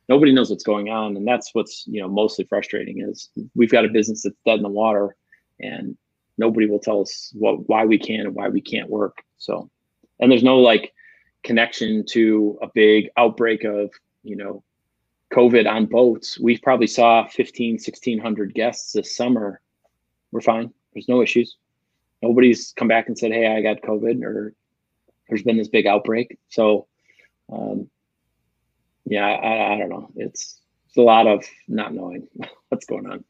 nobody 0.07 0.31
knows 0.31 0.49
what's 0.49 0.63
going 0.63 0.89
on 0.89 1.17
and 1.17 1.27
that's 1.27 1.49
what's 1.53 1.85
you 1.87 1.99
know 1.99 2.07
mostly 2.07 2.45
frustrating 2.45 3.01
is 3.01 3.29
we've 3.55 3.71
got 3.71 3.85
a 3.85 3.89
business 3.89 4.23
that's 4.23 4.35
dead 4.45 4.57
in 4.57 4.63
the 4.63 4.69
water 4.69 5.15
and 5.59 5.97
nobody 6.37 6.67
will 6.67 6.79
tell 6.79 7.01
us 7.01 7.31
what 7.33 7.67
why 7.67 7.85
we 7.85 7.97
can 7.97 8.21
and 8.21 8.35
why 8.35 8.49
we 8.49 8.61
can't 8.61 8.89
work 8.89 9.23
so. 9.41 9.69
And 10.19 10.31
there's 10.31 10.43
no 10.43 10.59
like 10.59 10.93
connection 11.43 12.05
to 12.11 12.59
a 12.61 12.67
big 12.73 13.09
outbreak 13.17 13.63
of 13.63 13.89
you 14.23 14.35
know 14.35 14.63
covid 15.31 15.69
on 15.69 15.85
boats 15.85 16.39
we 16.39 16.57
probably 16.57 16.87
saw 16.87 17.25
15 17.27 17.73
1600 17.73 18.53
guests 18.53 18.93
this 18.93 19.15
summer 19.15 19.61
we're 20.31 20.41
fine 20.41 20.71
there's 20.93 21.07
no 21.07 21.21
issues 21.21 21.57
nobody's 22.21 22.73
come 22.75 22.87
back 22.87 23.07
and 23.07 23.17
said 23.17 23.31
hey 23.31 23.47
i 23.47 23.61
got 23.61 23.81
covid 23.81 24.23
or 24.23 24.53
there's 25.31 25.43
been 25.43 25.57
this 25.57 25.69
big 25.69 25.87
outbreak. 25.87 26.37
So, 26.49 26.87
um, 27.51 27.89
yeah, 29.05 29.25
I, 29.25 29.73
I 29.73 29.77
don't 29.77 29.89
know. 29.89 30.11
It's 30.15 30.59
it's 30.87 30.97
a 30.97 31.01
lot 31.01 31.25
of 31.25 31.43
not 31.69 31.93
knowing 31.93 32.27
what's 32.69 32.85
going 32.85 33.09
on. 33.09 33.23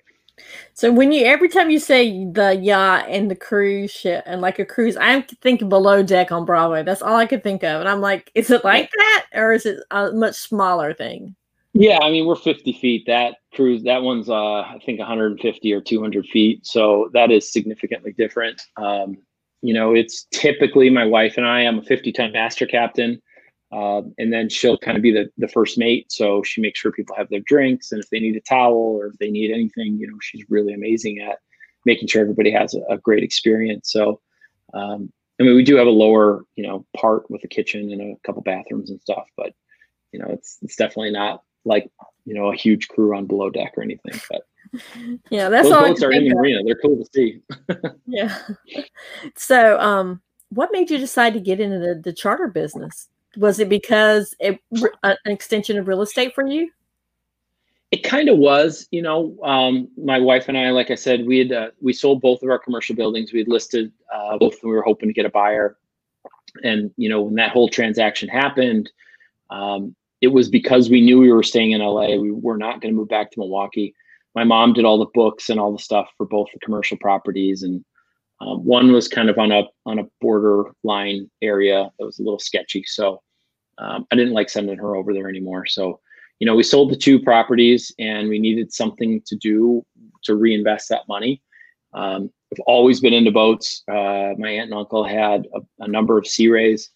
So 0.73 0.91
when 0.91 1.11
you 1.11 1.25
every 1.25 1.47
time 1.47 1.69
you 1.69 1.77
say 1.77 2.25
the 2.25 2.55
yacht 2.55 3.05
and 3.07 3.29
the 3.29 3.35
cruise 3.35 3.91
ship 3.91 4.23
and 4.25 4.41
like 4.41 4.57
a 4.57 4.65
cruise, 4.65 4.97
I'm 4.97 5.21
thinking 5.21 5.69
below 5.69 6.01
deck 6.01 6.31
on 6.31 6.43
Bravo. 6.43 6.81
That's 6.81 7.03
all 7.03 7.15
I 7.15 7.27
could 7.27 7.43
think 7.43 7.63
of, 7.63 7.79
and 7.79 7.87
I'm 7.87 8.01
like, 8.01 8.31
is 8.33 8.49
it 8.49 8.65
like 8.65 8.89
that 8.97 9.25
or 9.33 9.53
is 9.53 9.67
it 9.67 9.83
a 9.91 10.11
much 10.11 10.35
smaller 10.35 10.95
thing? 10.95 11.35
Yeah, 11.73 11.99
I 12.01 12.11
mean 12.11 12.25
we're 12.25 12.35
50 12.35 12.73
feet. 12.73 13.05
That 13.07 13.37
cruise, 13.53 13.83
that 13.83 14.01
one's 14.01 14.29
uh, 14.29 14.61
I 14.61 14.79
think 14.85 14.99
150 14.99 15.73
or 15.73 15.81
200 15.81 16.25
feet, 16.27 16.65
so 16.65 17.09
that 17.13 17.31
is 17.31 17.51
significantly 17.51 18.13
different. 18.13 18.61
Um, 18.77 19.17
you 19.61 19.73
know, 19.73 19.93
it's 19.93 20.27
typically 20.31 20.89
my 20.89 21.05
wife 21.05 21.37
and 21.37 21.45
I. 21.45 21.61
I'm 21.61 21.79
a 21.79 21.83
50 21.83 22.11
ton 22.11 22.31
master 22.31 22.65
captain. 22.65 23.21
Uh, 23.71 24.01
and 24.17 24.33
then 24.33 24.49
she'll 24.49 24.77
kind 24.77 24.97
of 24.97 25.03
be 25.03 25.11
the, 25.11 25.29
the 25.37 25.47
first 25.47 25.77
mate. 25.77 26.11
So 26.11 26.43
she 26.43 26.59
makes 26.59 26.77
sure 26.79 26.91
people 26.91 27.15
have 27.15 27.29
their 27.29 27.39
drinks. 27.45 27.93
And 27.93 28.03
if 28.03 28.09
they 28.09 28.19
need 28.19 28.35
a 28.35 28.41
towel 28.41 28.73
or 28.75 29.07
if 29.07 29.17
they 29.17 29.31
need 29.31 29.49
anything, 29.49 29.97
you 29.97 30.07
know, 30.07 30.17
she's 30.21 30.43
really 30.49 30.73
amazing 30.73 31.19
at 31.19 31.37
making 31.85 32.09
sure 32.09 32.21
everybody 32.21 32.51
has 32.51 32.73
a, 32.73 32.81
a 32.89 32.97
great 32.97 33.23
experience. 33.23 33.89
So, 33.91 34.19
um, 34.73 35.09
I 35.39 35.43
mean, 35.43 35.55
we 35.55 35.63
do 35.63 35.77
have 35.77 35.87
a 35.87 35.91
lower, 35.91 36.43
you 36.55 36.67
know, 36.67 36.85
part 36.97 37.31
with 37.31 37.45
a 37.45 37.47
kitchen 37.47 37.91
and 37.91 38.01
a 38.01 38.15
couple 38.25 38.41
bathrooms 38.41 38.89
and 38.89 38.99
stuff, 38.99 39.27
but 39.37 39.53
you 40.11 40.19
know, 40.19 40.27
it's 40.29 40.57
it's 40.61 40.75
definitely 40.75 41.11
not 41.11 41.41
like 41.65 41.89
you 42.25 42.33
know 42.33 42.51
a 42.51 42.55
huge 42.55 42.87
crew 42.87 43.15
on 43.15 43.25
below 43.25 43.49
deck 43.49 43.73
or 43.77 43.83
anything. 43.83 44.19
But 44.29 44.41
yeah, 45.29 45.49
that's 45.49 45.67
those 45.67 45.73
all. 45.73 45.87
boats 45.87 46.03
are 46.03 46.11
in 46.11 46.27
the 46.27 46.37
arena. 46.37 46.61
They're 46.65 46.75
cool 46.75 46.97
to 46.97 47.09
see. 47.13 47.41
yeah. 48.07 48.37
So, 49.35 49.79
um, 49.79 50.21
what 50.49 50.69
made 50.71 50.89
you 50.89 50.97
decide 50.97 51.33
to 51.33 51.39
get 51.39 51.59
into 51.59 51.77
the, 51.79 51.95
the 51.95 52.13
charter 52.13 52.47
business? 52.47 53.07
was 53.37 53.59
it 53.59 53.69
because 53.69 54.35
it 54.39 54.59
an 55.03 55.17
extension 55.25 55.77
of 55.77 55.87
real 55.87 56.01
estate 56.01 56.33
for 56.33 56.45
you? 56.45 56.69
It 57.91 58.03
kind 58.03 58.29
of 58.29 58.37
was, 58.37 58.87
you 58.91 59.01
know. 59.01 59.37
Um, 59.43 59.89
my 59.97 60.17
wife 60.19 60.47
and 60.47 60.57
I, 60.57 60.71
like 60.71 60.91
I 60.91 60.95
said, 60.95 61.25
we 61.25 61.39
had 61.39 61.51
uh, 61.51 61.69
we 61.81 61.91
sold 61.91 62.21
both 62.21 62.41
of 62.41 62.49
our 62.49 62.59
commercial 62.59 62.95
buildings. 62.95 63.33
We 63.33 63.39
had 63.39 63.49
listed 63.49 63.91
uh, 64.13 64.37
both. 64.37 64.63
We 64.63 64.69
were 64.69 64.81
hoping 64.81 65.09
to 65.09 65.13
get 65.13 65.25
a 65.25 65.29
buyer, 65.29 65.77
and 66.63 66.91
you 66.95 67.09
know 67.09 67.21
when 67.21 67.35
that 67.35 67.51
whole 67.51 67.67
transaction 67.67 68.29
happened, 68.29 68.89
um, 69.49 69.93
it 70.21 70.27
was 70.27 70.49
because 70.49 70.89
we 70.89 71.01
knew 71.01 71.19
we 71.19 71.31
were 71.31 71.43
staying 71.43 71.71
in 71.71 71.81
LA. 71.81 72.15
We 72.15 72.31
were 72.31 72.57
not 72.57 72.79
going 72.79 72.93
to 72.93 72.97
move 72.97 73.09
back 73.09 73.31
to 73.31 73.39
Milwaukee. 73.39 73.93
My 74.35 74.43
mom 74.43 74.73
did 74.73 74.85
all 74.85 74.99
the 74.99 75.11
books 75.13 75.49
and 75.49 75.59
all 75.59 75.73
the 75.73 75.83
stuff 75.83 76.09
for 76.15 76.25
both 76.25 76.47
the 76.53 76.59
commercial 76.59 76.97
properties, 76.97 77.63
and 77.63 77.83
um, 78.39 78.63
one 78.63 78.91
was 78.91 79.07
kind 79.07 79.29
of 79.29 79.37
on 79.37 79.51
a 79.51 79.63
on 79.85 79.99
a 79.99 80.07
borderline 80.21 81.29
area 81.41 81.91
that 81.99 82.05
was 82.05 82.19
a 82.19 82.23
little 82.23 82.39
sketchy, 82.39 82.83
so 82.85 83.21
um, 83.77 84.05
I 84.11 84.15
didn't 84.15 84.33
like 84.33 84.49
sending 84.49 84.77
her 84.77 84.95
over 84.95 85.13
there 85.13 85.27
anymore. 85.27 85.65
So, 85.65 85.99
you 86.39 86.45
know, 86.45 86.55
we 86.55 86.63
sold 86.63 86.91
the 86.91 86.95
two 86.97 87.19
properties, 87.19 87.93
and 87.99 88.29
we 88.29 88.39
needed 88.39 88.71
something 88.71 89.21
to 89.25 89.35
do 89.35 89.85
to 90.23 90.35
reinvest 90.35 90.89
that 90.89 91.07
money. 91.09 91.41
Um, 91.93 92.31
I've 92.53 92.63
always 92.67 92.99
been 92.99 93.13
into 93.13 93.31
boats. 93.31 93.83
Uh, 93.89 94.33
my 94.37 94.49
aunt 94.49 94.71
and 94.71 94.73
uncle 94.73 95.03
had 95.03 95.47
a, 95.53 95.83
a 95.83 95.87
number 95.87 96.17
of 96.17 96.27
Sea 96.27 96.49
Rays, 96.49 96.89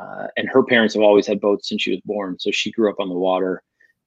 uh, 0.00 0.28
and 0.36 0.48
her 0.48 0.62
parents 0.62 0.94
have 0.94 1.02
always 1.02 1.26
had 1.26 1.40
boats 1.40 1.68
since 1.68 1.82
she 1.82 1.90
was 1.90 2.00
born. 2.04 2.38
So 2.38 2.50
she 2.50 2.70
grew 2.70 2.90
up 2.90 3.00
on 3.00 3.08
the 3.08 3.14
water. 3.14 3.62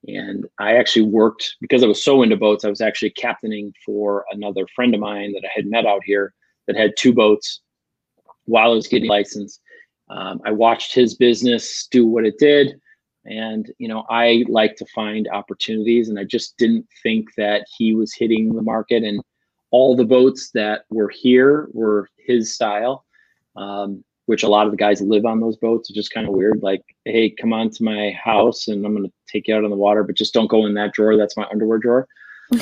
And 0.07 0.47
I 0.57 0.77
actually 0.77 1.05
worked 1.05 1.57
because 1.61 1.83
I 1.83 1.87
was 1.87 2.03
so 2.03 2.23
into 2.23 2.37
boats. 2.37 2.65
I 2.65 2.69
was 2.69 2.81
actually 2.81 3.11
captaining 3.11 3.73
for 3.85 4.25
another 4.31 4.65
friend 4.75 4.93
of 4.95 4.99
mine 4.99 5.33
that 5.33 5.43
I 5.45 5.51
had 5.53 5.67
met 5.67 5.85
out 5.85 6.01
here 6.03 6.33
that 6.67 6.75
had 6.75 6.93
two 6.97 7.13
boats 7.13 7.61
while 8.45 8.71
I 8.71 8.75
was 8.75 8.87
getting 8.87 9.09
licensed. 9.09 9.61
Um, 10.09 10.41
I 10.45 10.51
watched 10.51 10.93
his 10.93 11.15
business 11.15 11.87
do 11.87 12.07
what 12.07 12.25
it 12.25 12.39
did. 12.39 12.79
And, 13.25 13.71
you 13.77 13.87
know, 13.87 14.05
I 14.09 14.43
like 14.49 14.75
to 14.77 14.85
find 14.95 15.27
opportunities, 15.27 16.09
and 16.09 16.17
I 16.17 16.23
just 16.23 16.57
didn't 16.57 16.87
think 17.03 17.29
that 17.37 17.67
he 17.77 17.93
was 17.93 18.15
hitting 18.15 18.55
the 18.55 18.63
market. 18.63 19.03
And 19.03 19.21
all 19.69 19.95
the 19.95 20.05
boats 20.05 20.49
that 20.55 20.85
were 20.89 21.09
here 21.09 21.67
were 21.71 22.09
his 22.17 22.53
style, 22.53 23.05
um, 23.55 24.03
which 24.25 24.43
a 24.43 24.47
lot 24.47 24.65
of 24.65 24.71
the 24.71 24.77
guys 24.77 25.01
live 25.01 25.25
on 25.25 25.39
those 25.39 25.57
boats. 25.57 25.89
It's 25.89 25.95
just 25.95 26.13
kind 26.13 26.27
of 26.27 26.33
weird. 26.33 26.61
Like, 26.61 26.83
hey, 27.05 27.29
come 27.29 27.53
on 27.53 27.69
to 27.71 27.83
my 27.83 28.11
house 28.11 28.67
and 28.67 28.85
I'm 28.85 28.95
going 28.95 29.07
to 29.07 29.13
take 29.31 29.47
you 29.47 29.55
out 29.55 29.63
on 29.63 29.69
the 29.69 29.75
water, 29.75 30.03
but 30.03 30.15
just 30.15 30.33
don't 30.33 30.49
go 30.49 30.65
in 30.65 30.73
that 30.75 30.93
drawer. 30.93 31.17
That's 31.17 31.37
my 31.37 31.45
underwear 31.51 31.79
drawer. 31.79 32.07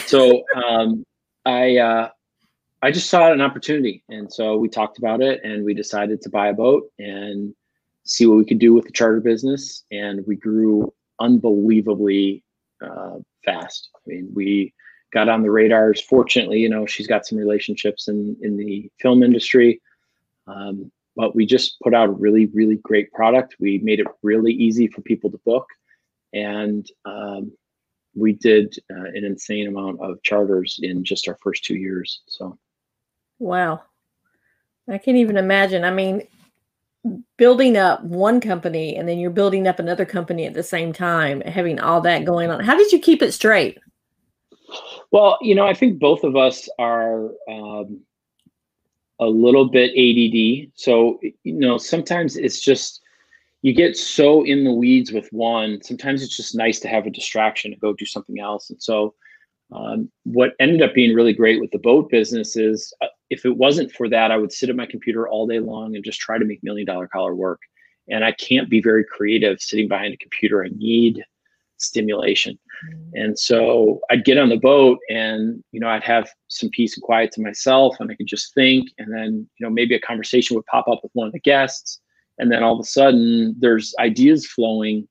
So 0.05 0.43
um, 0.55 1.05
I, 1.45 1.77
uh, 1.77 2.09
I 2.81 2.91
just 2.91 3.09
saw 3.09 3.31
an 3.31 3.41
opportunity. 3.41 4.03
And 4.09 4.31
so 4.31 4.57
we 4.57 4.69
talked 4.69 4.97
about 4.97 5.21
it 5.21 5.41
and 5.43 5.65
we 5.65 5.73
decided 5.73 6.21
to 6.21 6.29
buy 6.29 6.47
a 6.47 6.53
boat 6.53 6.89
and 6.97 7.53
see 8.05 8.25
what 8.25 8.37
we 8.37 8.45
could 8.45 8.59
do 8.59 8.73
with 8.73 8.85
the 8.85 8.91
charter 8.91 9.19
business. 9.19 9.83
And 9.91 10.25
we 10.25 10.35
grew 10.37 10.93
unbelievably 11.19 12.43
uh, 12.81 13.17
fast. 13.43 13.89
I 13.95 13.99
mean, 14.07 14.31
we 14.33 14.73
got 15.11 15.27
on 15.27 15.41
the 15.41 15.51
radars. 15.51 16.01
Fortunately, 16.01 16.59
you 16.59 16.69
know, 16.69 16.85
she's 16.85 17.07
got 17.07 17.25
some 17.25 17.37
relationships 17.37 18.07
in, 18.07 18.37
in 18.41 18.55
the 18.55 18.89
film 18.99 19.23
industry. 19.23 19.81
Um, 20.47 20.91
but 21.19 21.35
we 21.35 21.45
just 21.45 21.77
put 21.81 21.93
out 21.93 22.07
a 22.07 22.13
really, 22.13 22.45
really 22.45 22.77
great 22.77 23.11
product. 23.11 23.57
We 23.59 23.79
made 23.79 23.99
it 23.99 24.07
really 24.23 24.53
easy 24.53 24.87
for 24.87 25.01
people 25.01 25.29
to 25.29 25.37
book. 25.39 25.67
And 26.31 26.87
um, 27.03 27.51
we 28.15 28.31
did 28.31 28.73
uh, 28.89 29.03
an 29.13 29.25
insane 29.25 29.67
amount 29.67 29.99
of 29.99 30.23
charters 30.23 30.79
in 30.81 31.03
just 31.03 31.27
our 31.27 31.37
first 31.43 31.65
two 31.65 31.75
years. 31.75 32.21
So 32.27 32.57
Wow. 33.37 33.81
I 34.89 34.97
can't 34.97 35.17
even 35.17 35.35
imagine. 35.35 35.83
I 35.83 35.91
mean, 35.91 36.25
building 37.37 37.75
up 37.75 38.01
one 38.01 38.39
company 38.39 38.95
and 38.95 39.07
then 39.07 39.19
you're 39.19 39.29
building 39.29 39.67
up 39.67 39.79
another 39.79 40.05
company 40.05 40.45
at 40.45 40.53
the 40.53 40.63
same 40.63 40.93
time, 40.93 41.41
having 41.41 41.81
all 41.81 41.99
that 41.99 42.23
going 42.23 42.49
on. 42.49 42.63
How 42.63 42.77
did 42.77 42.93
you 42.93 42.99
keep 42.99 43.21
it 43.21 43.33
straight? 43.33 43.77
Well, 45.11 45.37
you 45.41 45.53
know, 45.53 45.67
I 45.67 45.73
think 45.73 45.99
both 45.99 46.23
of 46.23 46.37
us 46.37 46.69
are 46.79 47.31
um, 47.49 48.05
a 49.19 49.25
little 49.25 49.65
bit 49.65 49.91
ADD. 49.91 50.71
So, 50.75 51.19
you 51.43 51.53
know, 51.53 51.77
sometimes 51.77 52.37
it's 52.37 52.61
just 52.61 53.01
you 53.61 53.73
get 53.73 53.97
so 53.97 54.43
in 54.43 54.63
the 54.63 54.73
weeds 54.73 55.11
with 55.11 55.27
one. 55.31 55.81
Sometimes 55.83 56.23
it's 56.23 56.35
just 56.35 56.55
nice 56.55 56.79
to 56.79 56.87
have 56.87 57.05
a 57.05 57.11
distraction 57.11 57.73
and 57.73 57.81
go 57.81 57.93
do 57.93 58.05
something 58.05 58.39
else. 58.39 58.69
And 58.69 58.81
so, 58.81 59.15
um, 59.71 60.09
what 60.23 60.53
ended 60.59 60.81
up 60.81 60.95
being 60.95 61.13
really 61.13 61.33
great 61.33 61.61
with 61.61 61.71
the 61.71 61.77
boat 61.77 62.09
business 62.09 62.55
is 62.55 62.91
uh, 63.01 63.07
if 63.29 63.45
it 63.45 63.55
wasn't 63.55 63.91
for 63.91 64.09
that, 64.09 64.31
I 64.31 64.37
would 64.37 64.51
sit 64.51 64.69
at 64.69 64.75
my 64.75 64.87
computer 64.87 65.27
all 65.27 65.45
day 65.45 65.59
long 65.59 65.95
and 65.95 66.03
just 66.03 66.19
try 66.19 66.39
to 66.39 66.45
make 66.45 66.63
million 66.63 66.87
dollar 66.87 67.07
collar 67.07 67.35
work. 67.35 67.59
And 68.07 68.25
I 68.25 68.31
can't 68.31 68.69
be 68.69 68.81
very 68.81 69.05
creative 69.05 69.61
sitting 69.61 69.87
behind 69.87 70.13
a 70.13 70.17
computer. 70.17 70.63
I 70.63 70.69
need 70.69 71.23
stimulation. 71.81 72.57
Mm-hmm. 72.85 73.09
And 73.13 73.39
so 73.39 73.99
I'd 74.09 74.25
get 74.25 74.37
on 74.37 74.49
the 74.49 74.57
boat 74.57 74.99
and, 75.09 75.63
you 75.71 75.79
know, 75.79 75.87
I'd 75.87 76.03
have 76.03 76.29
some 76.49 76.69
peace 76.69 76.95
and 76.95 77.03
quiet 77.03 77.31
to 77.33 77.41
myself 77.41 77.97
and 77.99 78.11
I 78.11 78.15
could 78.15 78.27
just 78.27 78.53
think. 78.53 78.89
And 78.97 79.13
then, 79.13 79.49
you 79.57 79.65
know, 79.65 79.69
maybe 79.69 79.95
a 79.95 79.99
conversation 79.99 80.55
would 80.55 80.65
pop 80.65 80.87
up 80.87 80.99
with 81.03 81.11
one 81.13 81.27
of 81.27 81.33
the 81.33 81.39
guests. 81.39 81.99
And 82.37 82.51
then 82.51 82.63
all 82.63 82.73
of 82.73 82.79
a 82.79 82.83
sudden 82.83 83.55
there's 83.59 83.93
ideas 83.99 84.47
flowing 84.47 85.07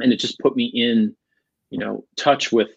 and 0.00 0.12
it 0.12 0.16
just 0.16 0.38
put 0.38 0.56
me 0.56 0.66
in, 0.66 1.14
you 1.70 1.78
know, 1.78 2.04
touch 2.16 2.52
with 2.52 2.68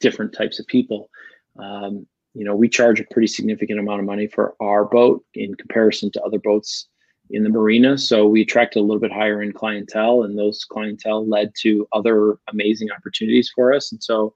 different 0.00 0.32
types 0.32 0.58
of 0.58 0.66
people. 0.66 1.10
Um, 1.58 2.06
you 2.34 2.44
know, 2.44 2.54
we 2.54 2.68
charge 2.68 3.00
a 3.00 3.04
pretty 3.10 3.26
significant 3.26 3.80
amount 3.80 4.00
of 4.00 4.06
money 4.06 4.26
for 4.26 4.54
our 4.60 4.84
boat 4.84 5.24
in 5.34 5.54
comparison 5.54 6.10
to 6.12 6.22
other 6.22 6.38
boats 6.38 6.88
in 7.30 7.42
the 7.42 7.48
marina. 7.48 7.98
So 7.98 8.26
we 8.26 8.42
attracted 8.42 8.80
a 8.80 8.82
little 8.82 9.00
bit 9.00 9.12
higher 9.12 9.42
end 9.42 9.54
clientele, 9.54 10.22
and 10.22 10.38
those 10.38 10.64
clientele 10.64 11.26
led 11.26 11.52
to 11.60 11.86
other 11.92 12.38
amazing 12.50 12.90
opportunities 12.90 13.50
for 13.54 13.72
us. 13.72 13.92
And 13.92 14.02
so, 14.02 14.34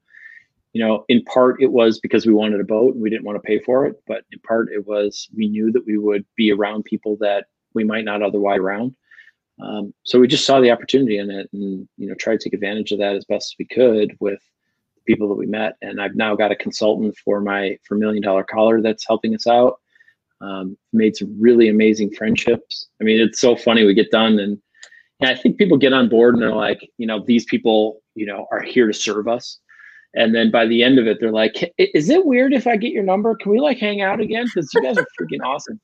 you 0.72 0.84
know, 0.84 1.05
in 1.09 1.22
part 1.24 1.62
it 1.62 1.70
was 1.70 2.01
because 2.01 2.26
we 2.26 2.32
wanted 2.32 2.61
a 2.61 2.64
boat 2.64 2.95
and 2.95 3.03
we 3.03 3.11
didn't 3.11 3.24
want 3.24 3.36
to 3.36 3.47
pay 3.47 3.59
for 3.61 3.86
it, 3.86 4.03
but 4.07 4.24
in 4.32 4.38
part 4.40 4.72
it 4.72 4.86
was 4.86 5.28
we 5.36 5.49
knew 5.49 5.72
that 5.72 5.86
we 5.86 5.99
would 5.99 6.24
be 6.36 6.53
around 6.53 6.84
people 6.84 7.16
that 7.20 7.47
we 7.74 7.84
might 7.84 8.05
not 8.05 8.22
otherwise 8.22 8.59
around. 8.59 8.95
Um, 9.61 9.95
so 10.03 10.18
we 10.18 10.26
just 10.26 10.47
saw 10.47 10.61
the 10.61 10.70
opportunity 10.70 11.18
in 11.18 11.30
it, 11.30 11.49
and 11.53 11.88
you 11.97 12.09
know, 12.09 12.14
tried 12.14 12.40
to 12.40 12.45
take 12.45 12.55
advantage 12.55 12.93
of 12.93 12.99
that 12.99 13.16
as 13.16 13.24
best 13.24 13.53
as 13.53 13.57
we 13.59 13.66
could 13.66 14.16
with 14.20 14.40
people 15.07 15.28
that 15.28 15.34
we 15.34 15.47
met. 15.47 15.76
And 15.82 16.01
I've 16.01 16.16
now 16.16 16.34
got 16.34 16.53
a 16.53 16.57
consultant 16.57 17.16
for 17.24 17.40
my 17.40 17.78
for 17.84 17.97
Million 17.97 18.22
Dollar 18.22 18.45
Collar 18.45 18.80
that's 18.80 19.07
helping 19.07 19.34
us 19.34 19.47
out. 19.47 19.80
Um, 20.43 20.76
made 20.93 21.16
some 21.16 21.34
really 21.40 21.68
amazing 21.68 22.12
friendships. 22.12 22.88
I 23.01 23.05
mean, 23.05 23.20
it's 23.20 23.40
so 23.40 23.55
funny. 23.55 23.84
We 23.84 23.95
get 23.95 24.11
done 24.11 24.38
and, 24.40 24.59
and 25.20 25.30
I 25.30 25.36
think 25.36 25.57
people 25.57 25.76
get 25.76 25.93
on 25.93 26.09
board 26.09 26.34
and 26.34 26.43
they're 26.43 26.55
like, 26.55 26.90
you 26.99 27.07
know, 27.07 27.22
these 27.24 27.45
people, 27.45 28.03
you 28.14 28.26
know, 28.26 28.47
are 28.51 28.61
here 28.61 28.88
to 28.88 28.93
serve 28.93 29.28
us. 29.28 29.61
And 30.14 30.34
then 30.34 30.51
by 30.51 30.66
the 30.66 30.82
end 30.82 30.99
of 30.99 31.07
it, 31.07 31.18
they're 31.20 31.32
like, 31.32 31.72
is 31.78 32.11
it 32.11 32.26
weird 32.26 32.53
if 32.53 32.66
I 32.66 32.76
get 32.76 32.93
your 32.93 33.05
number? 33.05 33.36
Can 33.36 33.53
we 33.53 33.61
like 33.61 33.78
hang 33.78 34.03
out 34.03 34.20
again? 34.20 34.47
Because 34.47 34.68
you 34.74 34.82
guys 34.82 34.99
are 34.99 35.07
freaking 35.18 35.45
awesome. 35.45 35.80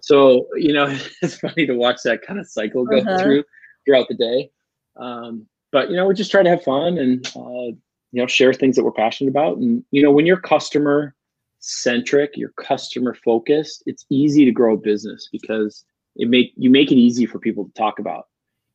So, 0.00 0.46
you 0.56 0.72
know, 0.72 0.86
it's 1.22 1.38
funny 1.38 1.66
to 1.66 1.74
watch 1.74 1.98
that 2.04 2.22
kind 2.22 2.40
of 2.40 2.46
cycle 2.48 2.86
go 2.86 2.98
uh-huh. 2.98 3.22
through 3.22 3.44
throughout 3.84 4.08
the 4.08 4.14
day. 4.14 4.50
Um, 4.96 5.46
but, 5.70 5.90
you 5.90 5.96
know, 5.96 6.06
we 6.06 6.14
just 6.14 6.30
try 6.30 6.42
to 6.42 6.48
have 6.48 6.64
fun 6.64 6.96
and, 6.98 7.26
uh, 7.36 7.76
you 8.12 8.22
know 8.22 8.26
share 8.26 8.52
things 8.52 8.76
that 8.76 8.84
we're 8.84 8.92
passionate 8.92 9.30
about 9.30 9.58
and 9.58 9.84
you 9.90 10.02
know 10.02 10.10
when 10.10 10.26
you're 10.26 10.40
customer 10.40 11.14
centric 11.60 12.36
you're 12.36 12.52
customer 12.52 13.14
focused 13.14 13.82
it's 13.86 14.06
easy 14.10 14.44
to 14.44 14.52
grow 14.52 14.74
a 14.74 14.78
business 14.78 15.28
because 15.32 15.84
it 16.18 16.28
make 16.28 16.52
you 16.56 16.68
make 16.68 16.92
it 16.92 16.96
easy 16.96 17.26
for 17.26 17.38
people 17.38 17.64
to 17.64 17.72
talk 17.72 17.98
about. 17.98 18.26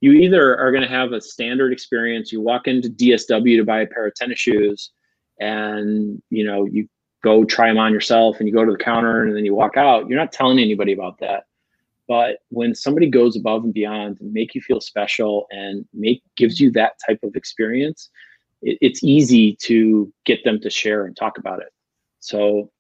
You 0.01 0.13
either 0.13 0.57
are 0.57 0.71
going 0.71 0.83
to 0.83 0.89
have 0.89 1.11
a 1.11 1.21
standard 1.21 1.71
experience 1.71 2.31
you 2.31 2.41
walk 2.41 2.67
into 2.67 2.89
dsw 2.89 3.57
to 3.57 3.63
buy 3.63 3.81
a 3.81 3.87
pair 3.87 4.07
of 4.07 4.15
tennis 4.15 4.39
shoes 4.39 4.91
and 5.39 6.21
you 6.29 6.43
know 6.43 6.65
you 6.65 6.87
go 7.23 7.45
try 7.45 7.67
them 7.67 7.77
on 7.77 7.93
yourself 7.93 8.37
and 8.39 8.47
you 8.47 8.53
go 8.53 8.65
to 8.65 8.71
the 8.71 8.77
counter 8.77 9.23
and 9.23 9.35
then 9.35 9.45
you 9.45 9.55
walk 9.55 9.77
out 9.77 10.07
you're 10.07 10.19
not 10.19 10.31
telling 10.31 10.59
anybody 10.59 10.93
about 10.93 11.19
that. 11.19 11.43
But 12.05 12.39
when 12.49 12.75
somebody 12.75 13.09
goes 13.09 13.37
above 13.37 13.63
and 13.63 13.73
beyond 13.73 14.19
and 14.19 14.33
make 14.33 14.53
you 14.53 14.61
feel 14.61 14.81
special 14.81 15.47
and 15.51 15.85
make 15.93 16.21
gives 16.35 16.59
you 16.59 16.69
that 16.71 16.93
type 17.05 17.19
of 17.23 17.35
experience 17.35 18.09
it, 18.61 18.77
it's 18.81 19.03
easy 19.03 19.55
to 19.61 20.11
get 20.25 20.43
them 20.43 20.59
to 20.61 20.69
share 20.69 21.05
and 21.05 21.15
talk 21.15 21.37
about 21.37 21.61
it 21.61 21.69
so 22.23 22.71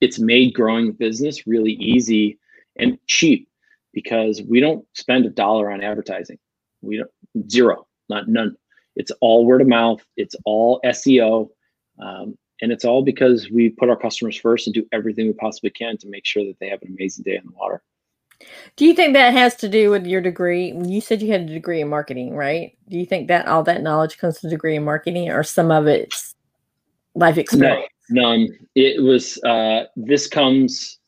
it's 0.00 0.20
made 0.20 0.54
growing 0.54 0.92
business 0.92 1.44
really 1.44 1.72
easy 1.72 2.38
and 2.78 2.98
cheap 3.08 3.48
because 3.92 4.40
we 4.42 4.60
don't 4.60 4.86
spend 4.94 5.26
a 5.26 5.30
dollar 5.30 5.72
on 5.72 5.82
advertising. 5.82 6.38
We 6.80 6.98
don't 6.98 7.10
zero, 7.50 7.88
not 8.08 8.28
none. 8.28 8.54
It's 8.94 9.10
all 9.20 9.44
word 9.44 9.60
of 9.60 9.66
mouth. 9.66 10.06
It's 10.16 10.36
all 10.44 10.80
SEO, 10.84 11.48
um, 12.00 12.38
and 12.62 12.70
it's 12.70 12.84
all 12.84 13.02
because 13.02 13.50
we 13.50 13.70
put 13.70 13.90
our 13.90 13.96
customers 13.96 14.36
first 14.36 14.68
and 14.68 14.74
do 14.74 14.86
everything 14.92 15.26
we 15.26 15.32
possibly 15.32 15.70
can 15.70 15.98
to 15.98 16.08
make 16.08 16.24
sure 16.24 16.44
that 16.44 16.56
they 16.60 16.68
have 16.68 16.80
an 16.82 16.94
amazing 16.96 17.24
day 17.24 17.38
on 17.38 17.46
the 17.46 17.52
water. 17.58 17.82
Do 18.76 18.86
you 18.86 18.94
think 18.94 19.14
that 19.14 19.32
has 19.32 19.56
to 19.56 19.68
do 19.68 19.90
with 19.90 20.06
your 20.06 20.20
degree? 20.20 20.72
You 20.72 21.00
said 21.00 21.22
you 21.22 21.32
had 21.32 21.42
a 21.42 21.52
degree 21.52 21.80
in 21.80 21.88
marketing, 21.88 22.36
right? 22.36 22.78
Do 22.88 22.98
you 22.98 23.04
think 23.04 23.26
that 23.28 23.48
all 23.48 23.64
that 23.64 23.82
knowledge 23.82 24.16
comes 24.16 24.38
from 24.38 24.48
a 24.48 24.50
degree 24.50 24.76
in 24.76 24.84
marketing, 24.84 25.28
or 25.28 25.42
some 25.42 25.72
of 25.72 25.88
it's 25.88 26.36
life 27.16 27.36
experience? 27.36 27.88
No, 28.10 28.36
none. 28.36 28.48
It 28.74 29.02
was. 29.02 29.42
Uh, 29.42 29.84
this 29.96 30.26
comes. 30.26 30.98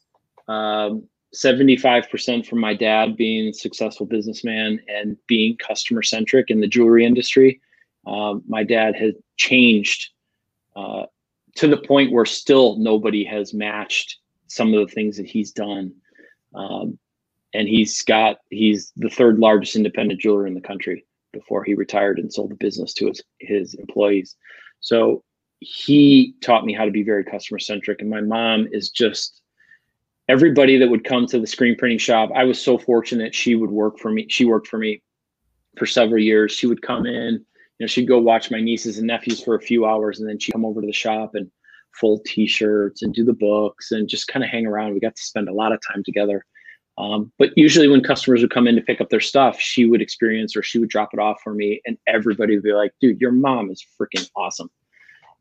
Um, 0.48 1.08
75% 1.34 2.46
from 2.46 2.60
my 2.60 2.74
dad 2.74 3.16
being 3.16 3.48
a 3.48 3.54
successful 3.54 4.04
businessman 4.04 4.80
and 4.86 5.16
being 5.26 5.56
customer 5.56 6.02
centric 6.02 6.50
in 6.50 6.60
the 6.60 6.66
jewelry 6.66 7.06
industry. 7.06 7.60
Um, 8.06 8.42
my 8.46 8.64
dad 8.64 8.94
has 8.96 9.14
changed 9.36 10.10
uh, 10.76 11.04
to 11.56 11.68
the 11.68 11.78
point 11.78 12.12
where 12.12 12.26
still 12.26 12.76
nobody 12.78 13.24
has 13.24 13.54
matched 13.54 14.18
some 14.46 14.74
of 14.74 14.86
the 14.86 14.94
things 14.94 15.16
that 15.16 15.26
he's 15.26 15.52
done. 15.52 15.92
Um, 16.54 16.98
and 17.54 17.68
he's 17.68 18.02
got, 18.02 18.38
he's 18.50 18.92
the 18.96 19.10
third 19.10 19.38
largest 19.38 19.76
independent 19.76 20.20
jeweler 20.20 20.46
in 20.46 20.54
the 20.54 20.60
country 20.60 21.06
before 21.32 21.64
he 21.64 21.74
retired 21.74 22.18
and 22.18 22.32
sold 22.32 22.50
the 22.50 22.56
business 22.56 22.92
to 22.94 23.06
his, 23.06 23.22
his 23.40 23.74
employees. 23.74 24.36
So 24.80 25.24
he 25.62 26.34
taught 26.40 26.64
me 26.64 26.72
how 26.72 26.84
to 26.84 26.90
be 26.90 27.02
very 27.02 27.24
customer 27.24 27.58
centric. 27.58 28.00
And 28.00 28.10
my 28.10 28.20
mom 28.20 28.68
is 28.72 28.90
just, 28.90 29.40
everybody 30.28 30.78
that 30.78 30.88
would 30.88 31.04
come 31.04 31.26
to 31.26 31.38
the 31.38 31.46
screen 31.46 31.76
printing 31.76 31.98
shop, 31.98 32.30
I 32.34 32.44
was 32.44 32.62
so 32.62 32.78
fortunate 32.78 33.34
she 33.34 33.54
would 33.54 33.70
work 33.70 33.98
for 33.98 34.10
me. 34.10 34.26
She 34.28 34.44
worked 34.44 34.68
for 34.68 34.78
me 34.78 35.02
for 35.78 35.86
several 35.86 36.22
years. 36.22 36.52
She 36.52 36.66
would 36.66 36.82
come 36.82 37.06
in, 37.06 37.44
you 37.82 37.84
know, 37.84 37.88
she'd 37.88 38.06
go 38.06 38.18
watch 38.18 38.50
my 38.50 38.60
nieces 38.60 38.98
and 38.98 39.06
nephews 39.06 39.42
for 39.42 39.54
a 39.54 39.60
few 39.60 39.86
hours 39.86 40.20
and 40.20 40.28
then 40.28 40.38
she'd 40.38 40.52
come 40.52 40.64
over 40.64 40.80
to 40.80 40.86
the 40.86 40.92
shop 40.92 41.32
and 41.34 41.50
fold 42.00 42.24
t-shirts 42.24 43.02
and 43.02 43.12
do 43.12 43.24
the 43.24 43.32
books 43.32 43.90
and 43.90 44.08
just 44.08 44.28
kind 44.28 44.44
of 44.44 44.50
hang 44.50 44.66
around. 44.66 44.94
We 44.94 45.00
got 45.00 45.16
to 45.16 45.22
spend 45.22 45.48
a 45.48 45.52
lot 45.52 45.72
of 45.72 45.80
time 45.92 46.04
together. 46.04 46.44
Um, 46.98 47.32
but 47.38 47.50
usually 47.56 47.88
when 47.88 48.02
customers 48.02 48.42
would 48.42 48.52
come 48.52 48.66
in 48.66 48.76
to 48.76 48.82
pick 48.82 49.00
up 49.00 49.08
their 49.08 49.20
stuff, 49.20 49.58
she 49.58 49.86
would 49.86 50.02
experience 50.02 50.54
or 50.54 50.62
she 50.62 50.78
would 50.78 50.90
drop 50.90 51.10
it 51.12 51.18
off 51.18 51.40
for 51.42 51.54
me 51.54 51.80
and 51.86 51.96
everybody 52.06 52.54
would 52.54 52.62
be 52.62 52.72
like, 52.72 52.92
dude, 53.00 53.20
your 53.20 53.32
mom 53.32 53.70
is 53.70 53.84
freaking 54.00 54.28
awesome. 54.36 54.70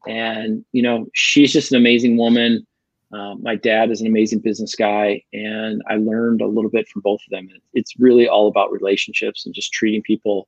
And, 0.08 0.66
you 0.72 0.82
know, 0.82 1.08
she's 1.14 1.54
just 1.54 1.72
an 1.72 1.78
amazing 1.78 2.18
woman. 2.18 2.66
Uh, 3.14 3.36
my 3.36 3.56
dad 3.56 3.92
is 3.92 4.02
an 4.02 4.08
amazing 4.08 4.40
business 4.40 4.74
guy, 4.74 5.22
and 5.34 5.82
I 5.90 5.96
learned 5.98 6.42
a 6.42 6.48
little 6.48 6.72
bit 6.72 6.88
from 6.88 7.02
both 7.02 7.20
of 7.26 7.30
them. 7.30 7.50
It's 7.74 8.00
really 8.00 8.28
all 8.28 8.48
about 8.48 8.72
relationships 8.72 9.46
and 9.46 9.54
just 9.54 9.74
treating 9.74 10.02
people 10.02 10.48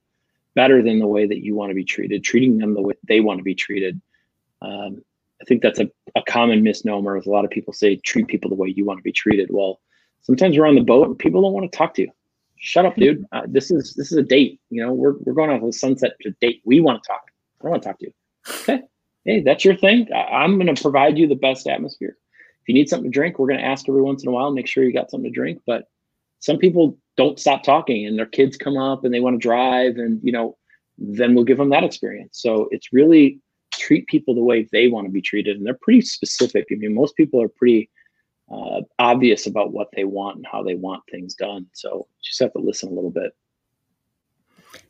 better 0.56 0.82
than 0.82 1.00
the 1.00 1.08
way 1.08 1.26
that 1.28 1.44
you 1.44 1.56
want 1.56 1.72
to 1.72 1.76
be 1.76 1.84
treated, 1.84 2.24
treating 2.24 2.58
them 2.58 2.74
the 2.74 2.82
way 2.82 2.94
they 3.06 3.20
want 3.20 3.40
to 3.40 3.44
be 3.44 3.56
treated. 3.56 4.00
Um, 4.62 5.04
I 5.42 5.46
think 5.46 5.62
that's 5.62 5.80
a, 5.80 5.92
a 6.16 6.24
common 6.24 6.64
misnomer. 6.64 7.18
A 7.18 7.30
lot 7.30 7.44
of 7.44 7.52
people 7.52 7.74
say, 7.74 7.98
treat 7.98 8.28
people 8.28 8.50
the 8.50 8.56
way 8.56 8.70
you 8.74 8.86
want 8.86 9.00
to 9.00 9.04
be 9.04 9.12
treated. 9.12 9.50
Well, 9.52 9.82
sometimes 10.22 10.58
we're 10.58 10.68
on 10.68 10.76
the 10.76 10.82
boat 10.82 11.08
and 11.08 11.20
people 11.20 11.42
don't 11.42 11.54
want 11.54 11.70
to 11.70 11.78
talk 11.78 11.94
to 11.96 12.04
you. 12.04 12.12
Shut 12.60 12.86
up, 12.86 12.96
dude. 12.96 13.26
Uh, 13.34 13.42
this 13.46 13.72
is 13.72 13.94
this 13.96 14.10
is 14.14 14.18
a 14.18 14.24
date. 14.24 14.62
You 14.70 14.86
know, 14.86 14.94
we're 14.94 15.16
we're 15.20 15.34
going 15.34 15.50
off 15.50 15.62
the 15.62 15.74
sunset 15.74 16.14
to 16.22 16.32
date. 16.40 16.62
We 16.64 16.80
want 16.80 17.04
to 17.04 17.08
talk. 17.08 17.24
I 17.60 17.64
don't 17.64 17.72
want 17.72 17.84
to 17.84 17.90
talk 17.90 18.00
to 18.00 18.06
you. 18.06 18.14
Okay. 18.62 18.84
Hey, 19.26 19.42
that's 19.42 19.64
your 19.64 19.76
thing. 19.76 20.08
I, 20.14 20.44
I'm 20.44 20.60
going 20.60 20.74
to 20.74 20.82
provide 20.82 21.18
you 21.18 21.28
the 21.28 21.36
best 21.36 21.68
atmosphere 21.68 22.18
if 22.64 22.70
you 22.70 22.76
need 22.76 22.88
something 22.88 23.12
to 23.12 23.14
drink, 23.14 23.38
we're 23.38 23.48
going 23.48 23.60
to 23.60 23.66
ask 23.66 23.90
every 23.90 24.02
once 24.02 24.24
in 24.24 24.30
a 24.30 24.32
while, 24.32 24.50
make 24.50 24.68
sure 24.68 24.86
you 24.86 24.94
got 24.94 25.12
something 25.12 25.30
to 25.30 25.36
drink. 25.36 25.62
But 25.68 25.90
some 26.40 26.58
people 26.58 26.98
don't 27.18 27.38
stop 27.38 27.62
talking 27.62 28.06
and 28.06 28.18
their 28.18 28.26
kids 28.26 28.56
come 28.56 28.78
up 28.78 29.04
and 29.04 29.14
they 29.14 29.20
want 29.20 29.34
to 29.34 29.46
drive 29.46 29.98
and, 29.98 30.22
you 30.24 30.32
know, 30.32 30.58
then 30.98 31.36
we'll 31.36 31.44
give 31.44 31.58
them 31.58 31.72
that 31.72 31.84
experience. 31.84 32.40
So 32.42 32.70
it's 32.72 32.94
really 32.94 33.42
treat 33.74 34.08
people 34.08 34.34
the 34.34 34.42
way 34.42 34.66
they 34.72 34.88
want 34.88 35.08
to 35.08 35.12
be 35.12 35.22
treated. 35.22 35.58
And 35.58 35.66
they're 35.66 35.78
pretty 35.82 36.02
specific. 36.02 36.68
I 36.72 36.76
mean, 36.76 36.96
most 36.96 37.18
people 37.18 37.42
are 37.42 37.50
pretty 37.50 37.90
uh, 38.50 38.82
obvious 38.98 39.46
about 39.46 39.74
what 39.74 39.90
they 39.94 40.06
want 40.06 40.38
and 40.38 40.48
how 40.50 40.64
they 40.64 40.76
want 40.76 41.04
things 41.12 41.36
done. 41.36 41.66
So 41.74 42.08
just 42.24 42.40
have 42.40 42.54
to 42.54 42.60
listen 42.60 42.90
a 42.90 42.94
little 42.94 43.12
bit. 43.12 43.36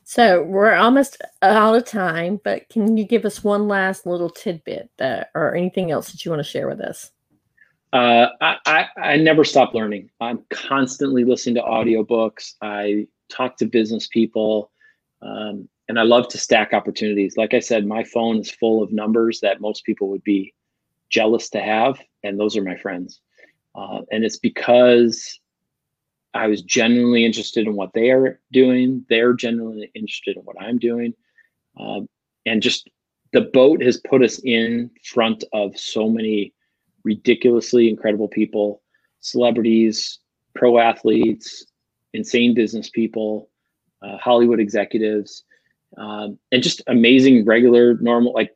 So 0.04 0.44
we're 0.44 0.74
almost 0.76 1.22
out 1.42 1.76
of 1.76 1.86
time, 1.86 2.40
but 2.44 2.68
can 2.70 2.98
you 2.98 3.06
give 3.06 3.26
us 3.26 3.44
one 3.44 3.68
last 3.68 4.06
little 4.06 4.30
tidbit 4.30 4.90
that, 4.98 5.32
or 5.34 5.56
anything 5.56 5.92
else 5.92 6.12
that 6.12 6.26
you 6.26 6.32
want 6.32 6.44
to 6.44 6.50
share 6.50 6.68
with 6.68 6.82
us? 6.82 7.12
Uh, 7.94 8.28
I, 8.42 8.58
I, 8.66 8.88
I 8.98 9.18
never 9.18 9.44
stop 9.44 9.74
learning. 9.74 10.10
I'm 10.20 10.44
constantly 10.50 11.24
listening 11.24 11.56
to 11.56 11.62
audiobooks. 11.62 12.56
I 12.62 13.08
talk 13.30 13.56
to 13.58 13.66
business 13.66 14.08
people, 14.08 14.72
um, 15.22 15.70
and 15.88 16.00
I 16.00 16.04
love 16.04 16.28
to 16.30 16.38
stack 16.38 16.74
opportunities. 16.74 17.38
Like 17.38 17.54
I 17.54 17.60
said, 17.60 17.86
my 17.86 18.04
phone 18.04 18.38
is 18.38 18.50
full 18.50 18.82
of 18.82 18.92
numbers 18.92 19.40
that 19.42 19.62
most 19.62 19.86
people 19.86 20.10
would 20.10 20.24
be 20.24 20.54
jealous 21.10 21.50
to 21.52 21.62
have, 21.62 22.00
and 22.24 22.40
those 22.40 22.58
are 22.58 22.64
my 22.64 22.76
friends. 22.76 23.22
Uh, 23.76 24.02
and 24.12 24.24
it's 24.24 24.38
because 24.38 25.40
I 26.34 26.48
was 26.48 26.62
genuinely 26.62 27.26
interested 27.26 27.68
in 27.68 27.76
what 27.76 27.94
they 27.94 28.10
are 28.10 28.40
doing. 28.52 29.06
They're 29.10 29.34
genuinely 29.34 29.92
interested 29.94 30.38
in 30.38 30.44
what 30.44 30.56
I'm 30.60 30.80
doing, 30.80 31.14
um, 31.80 32.08
and 32.46 32.62
just 32.62 32.90
the 33.34 33.42
boat 33.42 33.84
has 33.84 33.98
put 33.98 34.24
us 34.24 34.40
in 34.44 34.92
front 35.04 35.44
of 35.54 35.78
so 35.78 36.08
many 36.10 36.54
ridiculously 37.04 37.90
incredible 37.90 38.28
people, 38.28 38.82
celebrities, 39.20 40.20
pro 40.56 40.78
athletes, 40.78 41.66
insane 42.14 42.54
business 42.54 42.90
people, 42.90 43.50
uh, 44.02 44.18
Hollywood 44.18 44.60
executives, 44.60 45.44
um, 45.98 46.38
and 46.52 46.64
just 46.64 46.82
amazing, 46.88 47.46
regular, 47.46 47.96
normal, 47.96 48.34
like 48.34 48.56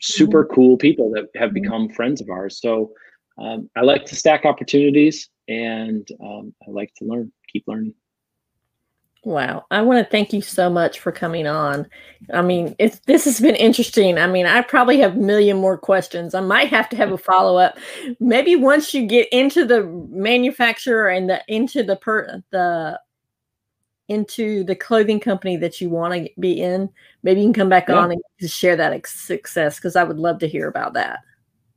super 0.00 0.44
mm-hmm. 0.44 0.54
cool 0.54 0.76
people 0.76 1.10
that 1.10 1.28
have 1.34 1.50
mm-hmm. 1.50 1.62
become 1.62 1.88
friends 1.90 2.20
of 2.20 2.30
ours. 2.30 2.58
So 2.60 2.92
um, 3.38 3.68
I 3.76 3.82
like 3.82 4.04
to 4.06 4.16
stack 4.16 4.44
opportunities 4.44 5.28
and 5.52 6.08
um, 6.20 6.54
I 6.66 6.70
like 6.70 6.92
to 6.96 7.04
learn, 7.04 7.32
keep 7.48 7.64
learning. 7.66 7.94
Wow. 9.24 9.66
I 9.70 9.82
want 9.82 10.04
to 10.04 10.10
thank 10.10 10.32
you 10.32 10.42
so 10.42 10.68
much 10.68 10.98
for 10.98 11.12
coming 11.12 11.46
on. 11.46 11.86
I 12.32 12.42
mean, 12.42 12.74
it's 12.80 12.98
this 13.06 13.24
has 13.24 13.40
been 13.40 13.54
interesting. 13.54 14.18
I 14.18 14.26
mean, 14.26 14.46
I 14.46 14.62
probably 14.62 14.98
have 14.98 15.14
a 15.14 15.20
million 15.20 15.58
more 15.58 15.78
questions. 15.78 16.34
I 16.34 16.40
might 16.40 16.68
have 16.68 16.88
to 16.88 16.96
have 16.96 17.12
a 17.12 17.18
follow-up. 17.18 17.78
Maybe 18.18 18.56
once 18.56 18.92
you 18.92 19.06
get 19.06 19.28
into 19.30 19.64
the 19.64 19.84
manufacturer 20.10 21.08
and 21.08 21.30
the 21.30 21.40
into 21.46 21.84
the 21.84 21.94
per 21.96 22.42
the 22.50 23.00
into 24.08 24.64
the 24.64 24.74
clothing 24.74 25.20
company 25.20 25.56
that 25.56 25.80
you 25.80 25.88
want 25.88 26.14
to 26.14 26.28
be 26.40 26.60
in, 26.60 26.90
maybe 27.22 27.40
you 27.40 27.46
can 27.46 27.54
come 27.54 27.68
back 27.68 27.88
yeah. 27.88 27.94
on 27.94 28.10
and 28.10 28.50
share 28.50 28.74
that 28.74 29.06
success 29.06 29.76
because 29.76 29.94
I 29.94 30.02
would 30.02 30.18
love 30.18 30.40
to 30.40 30.48
hear 30.48 30.66
about 30.66 30.94
that. 30.94 31.20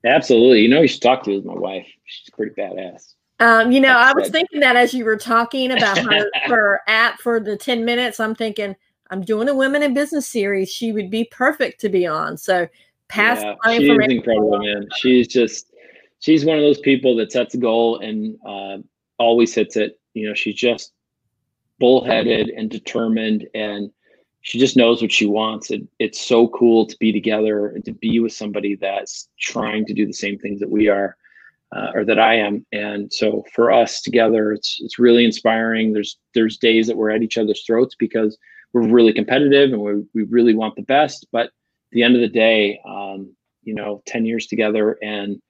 Absolutely. 0.03 0.61
You 0.61 0.69
know, 0.69 0.81
you 0.81 0.87
should 0.87 1.01
talk 1.01 1.23
to 1.23 1.31
is 1.31 1.45
my 1.45 1.53
wife. 1.53 1.87
She's 2.05 2.29
pretty 2.31 2.53
badass. 2.59 3.13
Um, 3.39 3.71
you 3.71 3.81
know, 3.81 3.89
That's 3.89 4.11
I 4.11 4.13
was 4.13 4.23
good. 4.27 4.33
thinking 4.33 4.59
that 4.61 4.75
as 4.75 4.93
you 4.93 5.03
were 5.05 5.17
talking 5.17 5.71
about 5.71 5.97
her, 5.97 6.31
her 6.45 6.81
app 6.87 7.19
for 7.19 7.39
the 7.39 7.57
10 7.57 7.83
minutes, 7.83 8.19
I'm 8.19 8.33
thinking, 8.33 8.75
I'm 9.09 9.21
doing 9.21 9.49
a 9.49 9.55
women 9.55 9.83
in 9.83 9.93
business 9.93 10.27
series. 10.27 10.71
She 10.71 10.91
would 10.91 11.09
be 11.09 11.25
perfect 11.25 11.81
to 11.81 11.89
be 11.89 12.07
on. 12.07 12.37
So 12.37 12.67
pass 13.07 13.41
yeah, 13.41 13.55
my 13.63 13.77
she's 13.77 13.89
incredible, 13.89 14.59
man. 14.59 14.87
She's 14.97 15.27
just 15.27 15.71
she's 16.19 16.45
one 16.45 16.57
of 16.57 16.63
those 16.63 16.79
people 16.79 17.15
that 17.17 17.31
sets 17.31 17.53
a 17.53 17.57
goal 17.57 17.99
and 17.99 18.37
uh, 18.47 18.77
always 19.19 19.53
hits 19.53 19.75
it. 19.75 19.99
You 20.13 20.29
know, 20.29 20.33
she's 20.33 20.55
just 20.55 20.93
bullheaded 21.79 22.49
and 22.49 22.69
determined 22.69 23.47
and 23.53 23.91
she 24.41 24.59
just 24.59 24.77
knows 24.77 25.01
what 25.01 25.11
she 25.11 25.25
wants. 25.25 25.71
It, 25.71 25.81
it's 25.99 26.21
so 26.25 26.47
cool 26.49 26.85
to 26.85 26.95
be 26.99 27.11
together 27.11 27.67
and 27.69 27.83
to 27.85 27.91
be 27.91 28.19
with 28.19 28.31
somebody 28.31 28.75
that's 28.75 29.27
trying 29.39 29.85
to 29.87 29.93
do 29.93 30.05
the 30.05 30.13
same 30.13 30.37
things 30.37 30.59
that 30.59 30.69
we 30.69 30.87
are 30.87 31.17
uh, 31.75 31.91
or 31.93 32.05
that 32.05 32.19
I 32.19 32.35
am. 32.35 32.65
And 32.71 33.11
so 33.11 33.43
for 33.53 33.71
us 33.71 34.01
together, 34.01 34.51
it's 34.51 34.77
it's 34.81 34.99
really 34.99 35.25
inspiring. 35.25 35.93
There's 35.93 36.17
there's 36.33 36.57
days 36.57 36.87
that 36.87 36.97
we're 36.97 37.11
at 37.11 37.23
each 37.23 37.37
other's 37.37 37.63
throats 37.65 37.95
because 37.97 38.37
we're 38.73 38.87
really 38.87 39.13
competitive 39.13 39.71
and 39.71 39.81
we 39.81 40.03
we 40.13 40.23
really 40.23 40.55
want 40.55 40.75
the 40.75 40.83
best. 40.83 41.27
But 41.31 41.47
at 41.47 41.51
the 41.91 42.03
end 42.03 42.15
of 42.15 42.21
the 42.21 42.27
day, 42.27 42.79
um, 42.87 43.33
you 43.63 43.73
know, 43.73 44.01
ten 44.05 44.25
years 44.25 44.47
together 44.47 44.97
and 45.01 45.41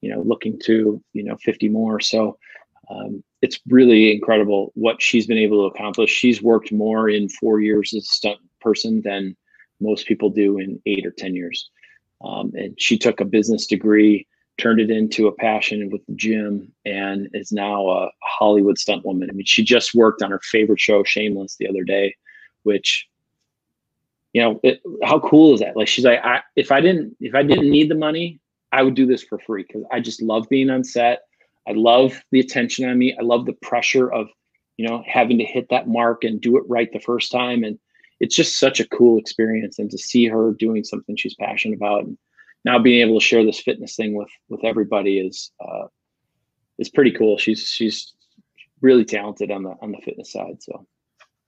you 0.00 0.10
know 0.14 0.22
looking 0.22 0.58
to 0.64 1.02
you 1.12 1.22
know 1.22 1.36
50 1.42 1.68
more. 1.68 2.00
So 2.00 2.38
um, 2.90 3.22
it's 3.42 3.60
really 3.68 4.12
incredible 4.14 4.72
what 4.74 5.00
she's 5.00 5.26
been 5.26 5.38
able 5.38 5.68
to 5.68 5.74
accomplish. 5.74 6.10
She's 6.10 6.42
worked 6.42 6.72
more 6.72 7.08
in 7.08 7.28
four 7.28 7.60
years 7.60 7.92
as 7.94 8.04
a 8.04 8.06
stunt 8.06 8.38
person 8.60 9.02
than 9.02 9.36
most 9.80 10.06
people 10.06 10.30
do 10.30 10.58
in 10.58 10.80
eight 10.86 11.06
or 11.06 11.10
10 11.10 11.34
years. 11.34 11.70
Um, 12.24 12.52
and 12.54 12.74
she 12.80 12.96
took 12.96 13.20
a 13.20 13.24
business 13.24 13.66
degree, 13.66 14.26
turned 14.58 14.80
it 14.80 14.90
into 14.90 15.26
a 15.26 15.32
passion 15.32 15.90
with 15.90 16.04
the 16.06 16.14
gym, 16.14 16.72
and 16.84 17.28
is 17.34 17.50
now 17.50 17.88
a 17.88 18.10
Hollywood 18.22 18.78
stunt 18.78 19.04
woman. 19.04 19.28
I 19.30 19.32
mean, 19.32 19.46
she 19.46 19.64
just 19.64 19.94
worked 19.94 20.22
on 20.22 20.30
her 20.30 20.40
favorite 20.44 20.80
show, 20.80 21.02
Shameless, 21.02 21.56
the 21.56 21.68
other 21.68 21.82
day, 21.82 22.14
which, 22.62 23.08
you 24.32 24.40
know, 24.40 24.60
it, 24.62 24.80
how 25.02 25.18
cool 25.20 25.54
is 25.54 25.60
that? 25.60 25.76
Like, 25.76 25.88
she's 25.88 26.04
like, 26.04 26.20
I, 26.24 26.40
if 26.56 26.70
I 26.70 26.80
didn't, 26.80 27.16
if 27.20 27.34
I 27.34 27.42
didn't 27.42 27.70
need 27.70 27.90
the 27.90 27.96
money, 27.96 28.40
I 28.72 28.82
would 28.82 28.94
do 28.94 29.06
this 29.06 29.22
for 29.22 29.38
free 29.40 29.64
because 29.66 29.84
I 29.92 30.00
just 30.00 30.22
love 30.22 30.48
being 30.48 30.70
on 30.70 30.84
set. 30.84 31.22
I 31.66 31.72
love 31.72 32.22
the 32.30 32.40
attention 32.40 32.88
on 32.88 32.98
me. 32.98 33.16
I 33.18 33.22
love 33.22 33.46
the 33.46 33.52
pressure 33.54 34.12
of, 34.12 34.28
you 34.76 34.86
know, 34.86 35.02
having 35.06 35.38
to 35.38 35.44
hit 35.44 35.68
that 35.70 35.88
mark 35.88 36.24
and 36.24 36.40
do 36.40 36.56
it 36.56 36.64
right 36.68 36.92
the 36.92 37.00
first 37.00 37.32
time. 37.32 37.64
And 37.64 37.78
it's 38.20 38.36
just 38.36 38.58
such 38.58 38.80
a 38.80 38.88
cool 38.88 39.18
experience. 39.18 39.78
And 39.78 39.90
to 39.90 39.98
see 39.98 40.26
her 40.26 40.52
doing 40.52 40.84
something 40.84 41.16
she's 41.16 41.34
passionate 41.34 41.76
about 41.76 42.04
and 42.04 42.18
now 42.64 42.78
being 42.78 43.00
able 43.06 43.18
to 43.20 43.24
share 43.24 43.44
this 43.44 43.60
fitness 43.60 43.96
thing 43.96 44.14
with 44.14 44.30
with 44.48 44.64
everybody 44.64 45.18
is 45.18 45.50
uh, 45.60 45.86
is 46.78 46.88
pretty 46.88 47.10
cool. 47.12 47.38
She's 47.38 47.66
she's 47.68 48.14
really 48.80 49.04
talented 49.04 49.50
on 49.50 49.62
the 49.62 49.74
on 49.80 49.92
the 49.92 49.98
fitness 50.04 50.32
side. 50.32 50.62
So 50.62 50.86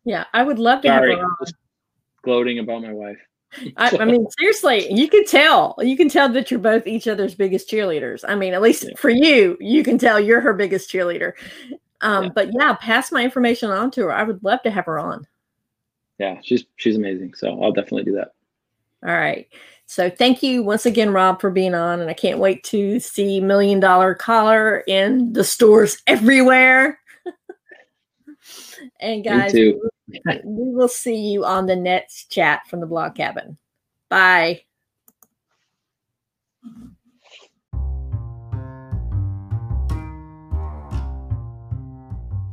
yeah, 0.05 0.25
I 0.33 0.43
would 0.43 0.59
love 0.59 0.83
to 0.83 0.89
Sorry, 0.89 1.11
have 1.11 1.19
her 1.21 1.25
on. 1.25 1.37
just 1.41 1.55
gloating 2.23 2.59
about 2.59 2.83
my 2.83 2.93
wife. 2.93 3.19
I, 3.77 3.97
I 4.01 4.05
mean, 4.05 4.27
seriously, 4.39 4.93
you 4.93 5.09
can 5.09 5.25
tell. 5.25 5.77
You 5.79 5.97
can 5.97 6.09
tell 6.09 6.29
that 6.31 6.51
you're 6.51 6.61
both 6.61 6.87
each 6.87 7.07
other's 7.09 7.35
biggest 7.35 7.71
cheerleaders. 7.71 8.25
I 8.27 8.35
mean, 8.35 8.55
at 8.55 8.61
least 8.61 8.85
Yeah. 8.85 8.97
for 8.97 9.09
you, 9.09 9.57
you 9.61 9.83
can 9.85 9.99
tell 9.99 10.19
you're 10.21 10.41
her 10.41 10.53
biggest 10.53 10.91
cheerleader. 10.91 11.33
Um, 12.03 12.25
Yeah. 12.25 12.31
But 12.35 12.51
yeah, 12.53 12.75
pass 12.75 13.13
my 13.13 13.23
information 13.23 13.71
on 13.71 13.91
to 13.93 14.03
her. 14.03 14.13
I 14.13 14.25
would 14.25 14.43
love 14.45 14.63
to 14.63 14.71
have 14.71 14.85
her 14.87 14.99
on. 14.99 15.27
Yeah, 16.19 16.39
she's 16.43 16.65
she's 16.77 16.97
amazing. 16.97 17.35
So 17.35 17.63
I'll 17.63 17.73
definitely 17.73 18.05
do 18.05 18.17
that. 18.17 18.33
All 19.07 19.15
right. 19.15 19.47
So 19.87 20.11
thank 20.11 20.43
you 20.43 20.65
once 20.65 20.85
again, 20.85 21.13
Rob, 21.13 21.41
for 21.41 21.51
being 21.51 21.75
on. 21.75 22.01
And 22.01 22.11
I 22.11 22.15
can't 22.15 22.41
wait 22.41 22.65
to 22.65 22.99
see 22.99 23.41
Million 23.41 23.79
Dollar 23.79 24.15
Collar 24.15 24.83
in 24.87 25.33
the 25.33 25.45
stores 25.45 26.03
everywhere. 26.09 26.99
and 29.01 29.25
guys, 29.25 29.55
we 29.55 29.73
will 30.45 30.89
see 30.89 31.17
you 31.17 31.45
on 31.45 31.67
the 31.67 31.77
next 31.77 32.31
chat 32.31 32.67
from 32.69 32.81
the 32.81 32.87
blog 32.87 33.15
cabin. 33.15 33.57
Bye. 34.09 34.63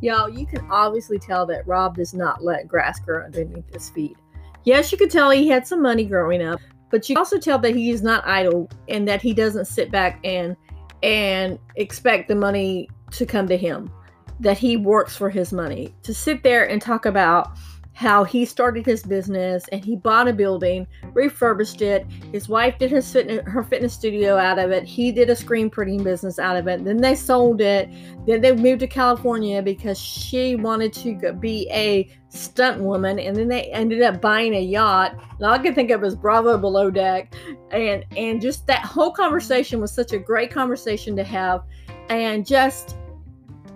Y'all, 0.02 0.30
you 0.30 0.46
can 0.46 0.70
obviously 0.70 1.18
tell 1.18 1.46
that 1.46 1.66
Rob 1.66 1.96
does 1.96 2.14
not 2.14 2.44
let 2.44 2.68
grass 2.68 3.00
grow 3.00 3.24
underneath 3.24 3.74
his 3.74 3.90
feet. 3.90 4.18
Yes, 4.66 4.92
you 4.92 4.98
could 4.98 5.10
tell 5.10 5.30
he 5.30 5.48
had 5.48 5.66
some 5.66 5.82
money 5.82 6.04
growing 6.04 6.42
up, 6.42 6.60
but 6.94 7.10
you 7.10 7.18
also 7.18 7.40
tell 7.40 7.58
that 7.58 7.76
he 7.76 7.90
is 7.90 8.04
not 8.04 8.24
idle 8.28 8.70
and 8.88 9.08
that 9.08 9.20
he 9.20 9.34
doesn't 9.34 9.66
sit 9.66 9.90
back 9.90 10.20
and 10.24 10.56
and 11.02 11.58
expect 11.76 12.28
the 12.28 12.36
money 12.36 12.88
to 13.10 13.26
come 13.26 13.48
to 13.48 13.58
him. 13.58 13.92
That 14.40 14.60
he 14.60 14.78
works 14.78 15.16
for 15.16 15.32
his 15.32 15.52
money. 15.52 15.96
To 16.04 16.14
sit 16.14 16.44
there 16.44 16.70
and 16.70 16.80
talk 16.80 17.08
about 17.08 17.58
how 17.94 18.24
he 18.24 18.44
started 18.44 18.86
his 18.86 19.04
business 19.04 19.68
and 19.72 19.86
he 19.86 19.96
bought 19.96 20.28
a 20.28 20.34
building, 20.34 20.88
refurbished 21.14 21.82
it. 21.82 22.06
His 22.32 22.50
wife 22.50 22.78
did 22.80 22.90
his 22.92 23.12
fitness, 23.12 23.42
her 23.46 23.64
fitness 23.64 23.94
studio 23.94 24.36
out 24.38 24.58
of 24.58 24.72
it. 24.72 24.84
He 24.84 25.12
did 25.12 25.30
a 25.30 25.36
screen 25.36 25.70
printing 25.70 26.04
business 26.04 26.40
out 26.40 26.58
of 26.58 26.68
it. 26.68 26.84
Then 26.84 26.98
they 26.98 27.14
sold 27.14 27.62
it. 27.62 27.90
Then 28.26 28.42
they 28.42 28.52
moved 28.52 28.80
to 28.80 28.88
California 28.88 29.62
because 29.62 30.00
she 30.00 30.56
wanted 30.56 30.92
to 30.94 31.34
be 31.34 31.70
a 31.72 32.10
stunt 32.30 32.82
woman. 32.82 33.20
And 33.20 33.36
then 33.36 33.48
they 33.48 33.66
ended 33.66 34.02
up 34.02 34.20
buying 34.20 34.56
a 34.56 34.62
yacht. 34.62 35.14
And 35.14 35.46
all 35.46 35.54
I 35.54 35.60
can 35.60 35.76
think 35.76 35.92
of 35.92 36.04
is 36.04 36.16
Bravo 36.16 36.58
Below 36.58 36.90
Deck. 36.90 37.36
And 37.72 38.04
and 38.18 38.42
just 38.42 38.66
that 38.68 38.84
whole 38.84 39.12
conversation 39.12 39.80
was 39.80 39.94
such 39.94 40.14
a 40.14 40.20
great 40.20 40.52
conversation 40.52 41.16
to 41.16 41.24
have. 41.24 41.64
And 42.10 42.46
just 42.46 42.98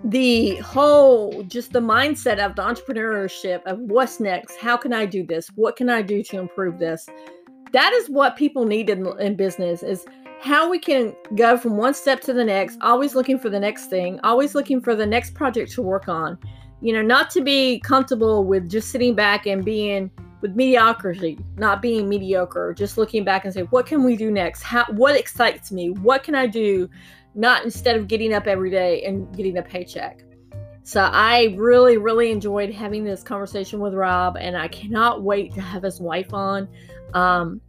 the 0.04 0.56
whole 0.56 1.42
just 1.44 1.72
the 1.72 1.80
mindset 1.80 2.38
of 2.38 2.54
the 2.54 2.62
entrepreneurship 2.62 3.62
of 3.64 3.78
what's 3.80 4.20
next? 4.20 4.56
How 4.56 4.76
can 4.76 4.92
i 4.92 5.04
do 5.04 5.26
this? 5.26 5.48
What 5.56 5.76
can 5.76 5.90
i 5.90 6.02
do 6.02 6.22
to 6.24 6.38
improve 6.38 6.78
this? 6.78 7.06
That 7.72 7.92
is 7.92 8.08
what 8.08 8.36
people 8.36 8.64
need 8.64 8.90
in, 8.90 9.06
in 9.20 9.34
business 9.34 9.82
is 9.82 10.06
how 10.40 10.70
we 10.70 10.78
can 10.78 11.14
go 11.34 11.58
from 11.58 11.76
one 11.76 11.94
step 11.94 12.20
to 12.22 12.32
the 12.32 12.44
next 12.44 12.78
always 12.80 13.14
looking 13.16 13.38
for 13.38 13.50
the 13.50 13.58
next 13.58 13.86
thing 13.86 14.20
always 14.22 14.54
looking 14.54 14.80
for 14.80 14.94
the 14.94 15.06
next 15.06 15.34
project 15.34 15.72
to 15.72 15.82
work 15.82 16.08
on. 16.08 16.38
You 16.80 16.92
know 16.92 17.02
not 17.02 17.30
to 17.30 17.42
be 17.42 17.80
comfortable 17.80 18.44
with 18.44 18.70
just 18.70 18.90
sitting 18.90 19.16
back 19.16 19.46
and 19.46 19.64
being 19.64 20.10
with 20.40 20.54
mediocrity 20.54 21.36
not 21.56 21.82
being 21.82 22.08
mediocre 22.08 22.72
just 22.72 22.96
looking 22.96 23.24
back 23.24 23.44
and 23.44 23.52
say 23.52 23.62
what 23.62 23.86
can 23.86 24.04
we 24.04 24.16
do 24.16 24.30
next? 24.30 24.62
How 24.62 24.84
what 24.90 25.16
excites 25.16 25.72
me? 25.72 25.90
What 25.90 26.22
can 26.22 26.36
i 26.36 26.46
do 26.46 26.88
not 27.38 27.64
instead 27.64 27.94
of 27.94 28.08
getting 28.08 28.34
up 28.34 28.48
every 28.48 28.68
day 28.68 29.04
and 29.04 29.34
getting 29.36 29.58
a 29.58 29.62
paycheck. 29.62 30.24
So 30.82 31.02
I 31.02 31.54
really, 31.56 31.96
really 31.96 32.32
enjoyed 32.32 32.72
having 32.74 33.04
this 33.04 33.22
conversation 33.22 33.78
with 33.78 33.94
Rob, 33.94 34.36
and 34.36 34.56
I 34.56 34.66
cannot 34.66 35.22
wait 35.22 35.54
to 35.54 35.60
have 35.60 35.84
his 35.84 36.00
wife 36.00 36.34
on. 36.34 36.68
Um, 37.14 37.60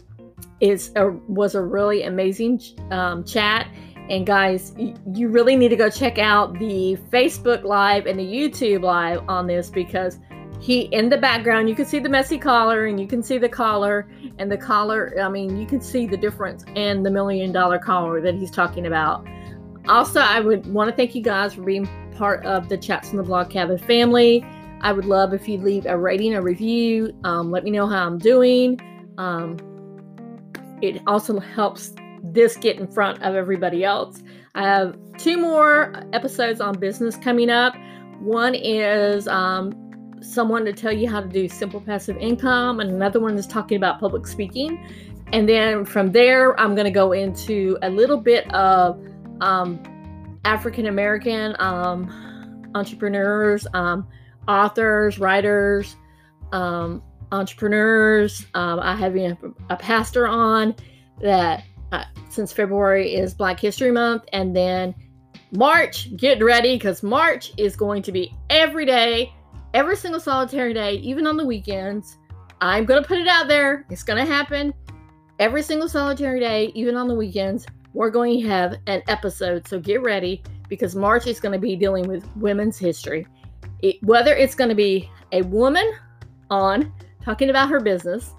was 1.28 1.56
a 1.56 1.62
really 1.62 2.04
amazing 2.04 2.62
um, 2.90 3.24
chat, 3.24 3.68
and 4.10 4.26
guys, 4.26 4.74
you 5.14 5.30
really 5.30 5.56
need 5.56 5.70
to 5.70 5.76
go 5.76 5.90
check 5.90 6.18
out 6.18 6.58
the 6.58 6.98
Facebook 7.12 7.64
Live 7.64 8.08
and 8.08 8.18
the 8.18 8.26
YouTube 8.26 8.82
Live 8.82 9.22
on 9.30 9.46
this 9.46 9.70
because 9.70 10.18
he 10.60 10.82
in 10.92 11.08
the 11.08 11.18
background 11.18 11.70
you 11.70 11.76
can 11.76 11.86
see 11.86 12.00
the 12.00 12.10
messy 12.10 12.38
collar 12.38 12.88
and 12.88 13.00
you 13.00 13.08
can 13.08 13.24
see 13.24 13.38
the 13.38 13.48
collar 13.48 14.10
and 14.40 14.52
the 14.52 14.58
collar 14.58 15.16
i 15.22 15.30
mean 15.30 15.56
you 15.56 15.66
can 15.66 15.80
see 15.80 16.06
the 16.06 16.18
difference 16.18 16.66
in 16.76 17.02
the 17.02 17.10
million 17.10 17.54
dollar 17.54 17.80
collar 17.80 18.20
that 18.20 18.36
he's 18.36 18.52
talking 18.52 18.86
about 18.86 19.26
also, 19.88 20.20
I 20.20 20.40
would 20.40 20.66
want 20.68 20.90
to 20.90 20.96
thank 20.96 21.16
you 21.16 21.22
guys 21.22 21.54
for 21.54 21.62
being 21.62 21.88
part 22.16 22.46
of 22.46 22.70
the 22.70 22.78
Chats 22.78 23.10
from 23.10 23.18
the 23.18 23.24
Blog 23.24 23.50
Cabin 23.50 23.78
family. 23.78 24.46
I 24.82 24.92
would 24.92 25.06
love 25.06 25.34
if 25.34 25.48
you 25.48 25.58
leave 25.58 25.86
a 25.86 25.98
rating, 25.98 26.36
a 26.36 26.42
review. 26.42 27.14
Um, 27.24 27.52
let 27.52 27.64
me 27.64 27.72
know 27.72 27.88
how 27.88 28.06
I'm 28.06 28.18
doing. 28.18 28.80
Um, 29.18 29.58
it 30.82 31.02
also 31.08 31.40
helps 31.40 31.94
this 32.24 32.56
get 32.58 32.78
in 32.80 32.88
front 32.88 33.22
of 33.24 33.36
everybody 33.36 33.84
else. 33.84 34.24
I 34.56 34.64
have 34.64 34.98
two 35.18 35.38
more 35.38 35.94
episodes 36.14 36.62
on 36.62 36.80
business 36.80 37.18
coming 37.18 37.50
up. 37.50 37.76
One 38.20 38.56
is 38.56 39.28
um, 39.28 39.74
someone 40.22 40.66
to 40.66 40.74
tell 40.74 40.92
you 40.92 41.10
how 41.10 41.22
to 41.22 41.28
do 41.28 41.48
simple 41.48 41.82
passive 41.82 42.18
income, 42.18 42.80
and 42.80 42.92
another 42.92 43.20
one 43.20 43.38
is 43.38 43.48
talking 43.48 43.78
about 43.78 44.00
public 44.00 44.28
speaking. 44.28 44.86
And 45.32 45.48
then 45.48 45.86
from 45.86 46.12
there, 46.12 46.60
I'm 46.60 46.74
going 46.74 46.86
to 46.86 46.92
go 46.92 47.12
into 47.12 47.78
a 47.82 47.90
little 47.90 48.18
bit 48.18 48.52
of 48.54 49.00
um, 49.42 50.40
African 50.46 50.88
American 50.88 51.56
um, 51.60 52.72
entrepreneurs, 52.76 53.68
um, 53.74 54.08
authors, 54.48 55.20
writers, 55.20 55.96
um, 56.52 57.02
entrepreneurs. 57.32 58.46
Um, 58.54 58.80
I 58.80 58.96
have 58.96 59.16
a, 59.16 59.38
a 59.70 59.76
pastor 59.76 60.28
on 60.28 60.76
that 61.22 61.64
uh, 61.92 62.06
since 62.30 62.54
February 62.54 63.16
is 63.16 63.34
Black 63.34 63.60
History 63.60 63.92
Month, 63.92 64.26
and 64.34 64.56
then 64.56 64.96
March, 65.52 66.16
get 66.16 66.44
ready 66.44 66.76
because 66.76 67.02
March 67.02 67.52
is 67.58 67.76
going 67.76 68.02
to 68.04 68.12
be 68.12 68.34
every 68.50 68.86
day, 68.86 69.34
every 69.74 69.96
single 69.96 70.20
solitary 70.20 70.74
day, 70.74 70.96
even 70.96 71.26
on 71.26 71.38
the 71.38 71.46
weekends. 71.46 72.18
I'm 72.62 72.86
going 72.86 73.02
to 73.02 73.08
put 73.08 73.18
it 73.18 73.28
out 73.28 73.48
there. 73.48 73.86
It's 73.90 74.04
going 74.04 74.24
to 74.24 74.32
happen 74.32 74.74
every 75.40 75.64
single 75.64 75.88
solitary 75.88 76.40
day, 76.40 76.72
even 76.76 76.96
on 76.96 77.08
the 77.08 77.16
weekends 77.16 77.66
we're 77.94 78.10
going 78.10 78.42
to 78.42 78.48
have 78.48 78.76
an 78.88 79.02
episode. 79.08 79.68
So 79.68 79.80
get 79.80 80.02
ready 80.02 80.44
because 80.68 80.96
March 80.96 81.28
is 81.28 81.40
going 81.40 81.54
to 81.54 81.60
be 81.60 81.76
dealing 81.76 82.08
with 82.08 82.26
women's 82.36 82.78
history. 82.78 83.26
It, 83.82 84.02
whether 84.04 84.36
it's 84.36 84.56
going 84.56 84.70
to 84.70 84.76
be 84.76 85.10
a 85.32 85.42
woman 85.44 85.92
on 86.50 86.94
talking 87.24 87.50
about 87.50 87.70
her 87.70 87.80
business, 87.80 88.34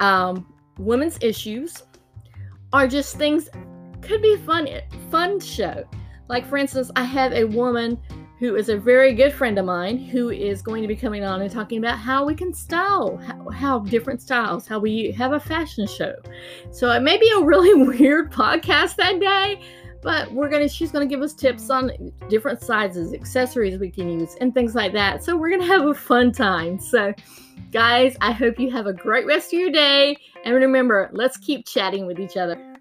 um, 0.00 0.52
women's 0.78 1.18
issues, 1.20 1.82
or 2.72 2.86
just 2.86 3.16
things 3.16 3.48
could 4.02 4.22
be 4.22 4.36
fun, 4.36 4.68
fun 5.10 5.40
show. 5.40 5.84
Like 6.28 6.46
for 6.46 6.56
instance, 6.56 6.90
I 6.96 7.04
have 7.04 7.32
a 7.32 7.44
woman 7.44 7.98
who 8.38 8.56
is 8.56 8.68
a 8.68 8.76
very 8.76 9.14
good 9.14 9.32
friend 9.32 9.58
of 9.58 9.64
mine 9.64 9.98
who 9.98 10.30
is 10.30 10.60
going 10.60 10.82
to 10.82 10.88
be 10.88 10.96
coming 10.96 11.24
on 11.24 11.40
and 11.40 11.50
talking 11.50 11.78
about 11.78 11.98
how 11.98 12.24
we 12.24 12.34
can 12.34 12.52
style, 12.52 13.16
how, 13.16 13.48
how 13.50 13.78
different 13.80 14.20
styles, 14.20 14.66
how 14.66 14.78
we 14.78 15.10
have 15.12 15.32
a 15.32 15.40
fashion 15.40 15.86
show. 15.86 16.14
So 16.70 16.90
it 16.92 17.00
may 17.00 17.16
be 17.16 17.30
a 17.36 17.40
really 17.40 17.74
weird 17.98 18.30
podcast 18.30 18.96
that 18.96 19.20
day, 19.20 19.60
but 20.02 20.30
we're 20.32 20.50
gonna 20.50 20.68
she's 20.68 20.92
gonna 20.92 21.06
give 21.06 21.22
us 21.22 21.32
tips 21.32 21.70
on 21.70 21.90
different 22.28 22.60
sizes, 22.60 23.14
accessories 23.14 23.78
we 23.78 23.90
can 23.90 24.20
use, 24.20 24.36
and 24.40 24.52
things 24.52 24.74
like 24.74 24.92
that. 24.92 25.24
So 25.24 25.36
we're 25.36 25.50
gonna 25.50 25.66
have 25.72 25.86
a 25.86 25.94
fun 25.94 26.30
time. 26.30 26.78
So 26.78 27.14
guys, 27.72 28.16
I 28.20 28.32
hope 28.32 28.60
you 28.60 28.70
have 28.70 28.86
a 28.86 28.92
great 28.92 29.26
rest 29.26 29.52
of 29.54 29.58
your 29.58 29.70
day. 29.70 30.16
And 30.44 30.54
remember, 30.54 31.08
let's 31.12 31.38
keep 31.38 31.66
chatting 31.66 32.06
with 32.06 32.20
each 32.20 32.36
other. 32.36 32.76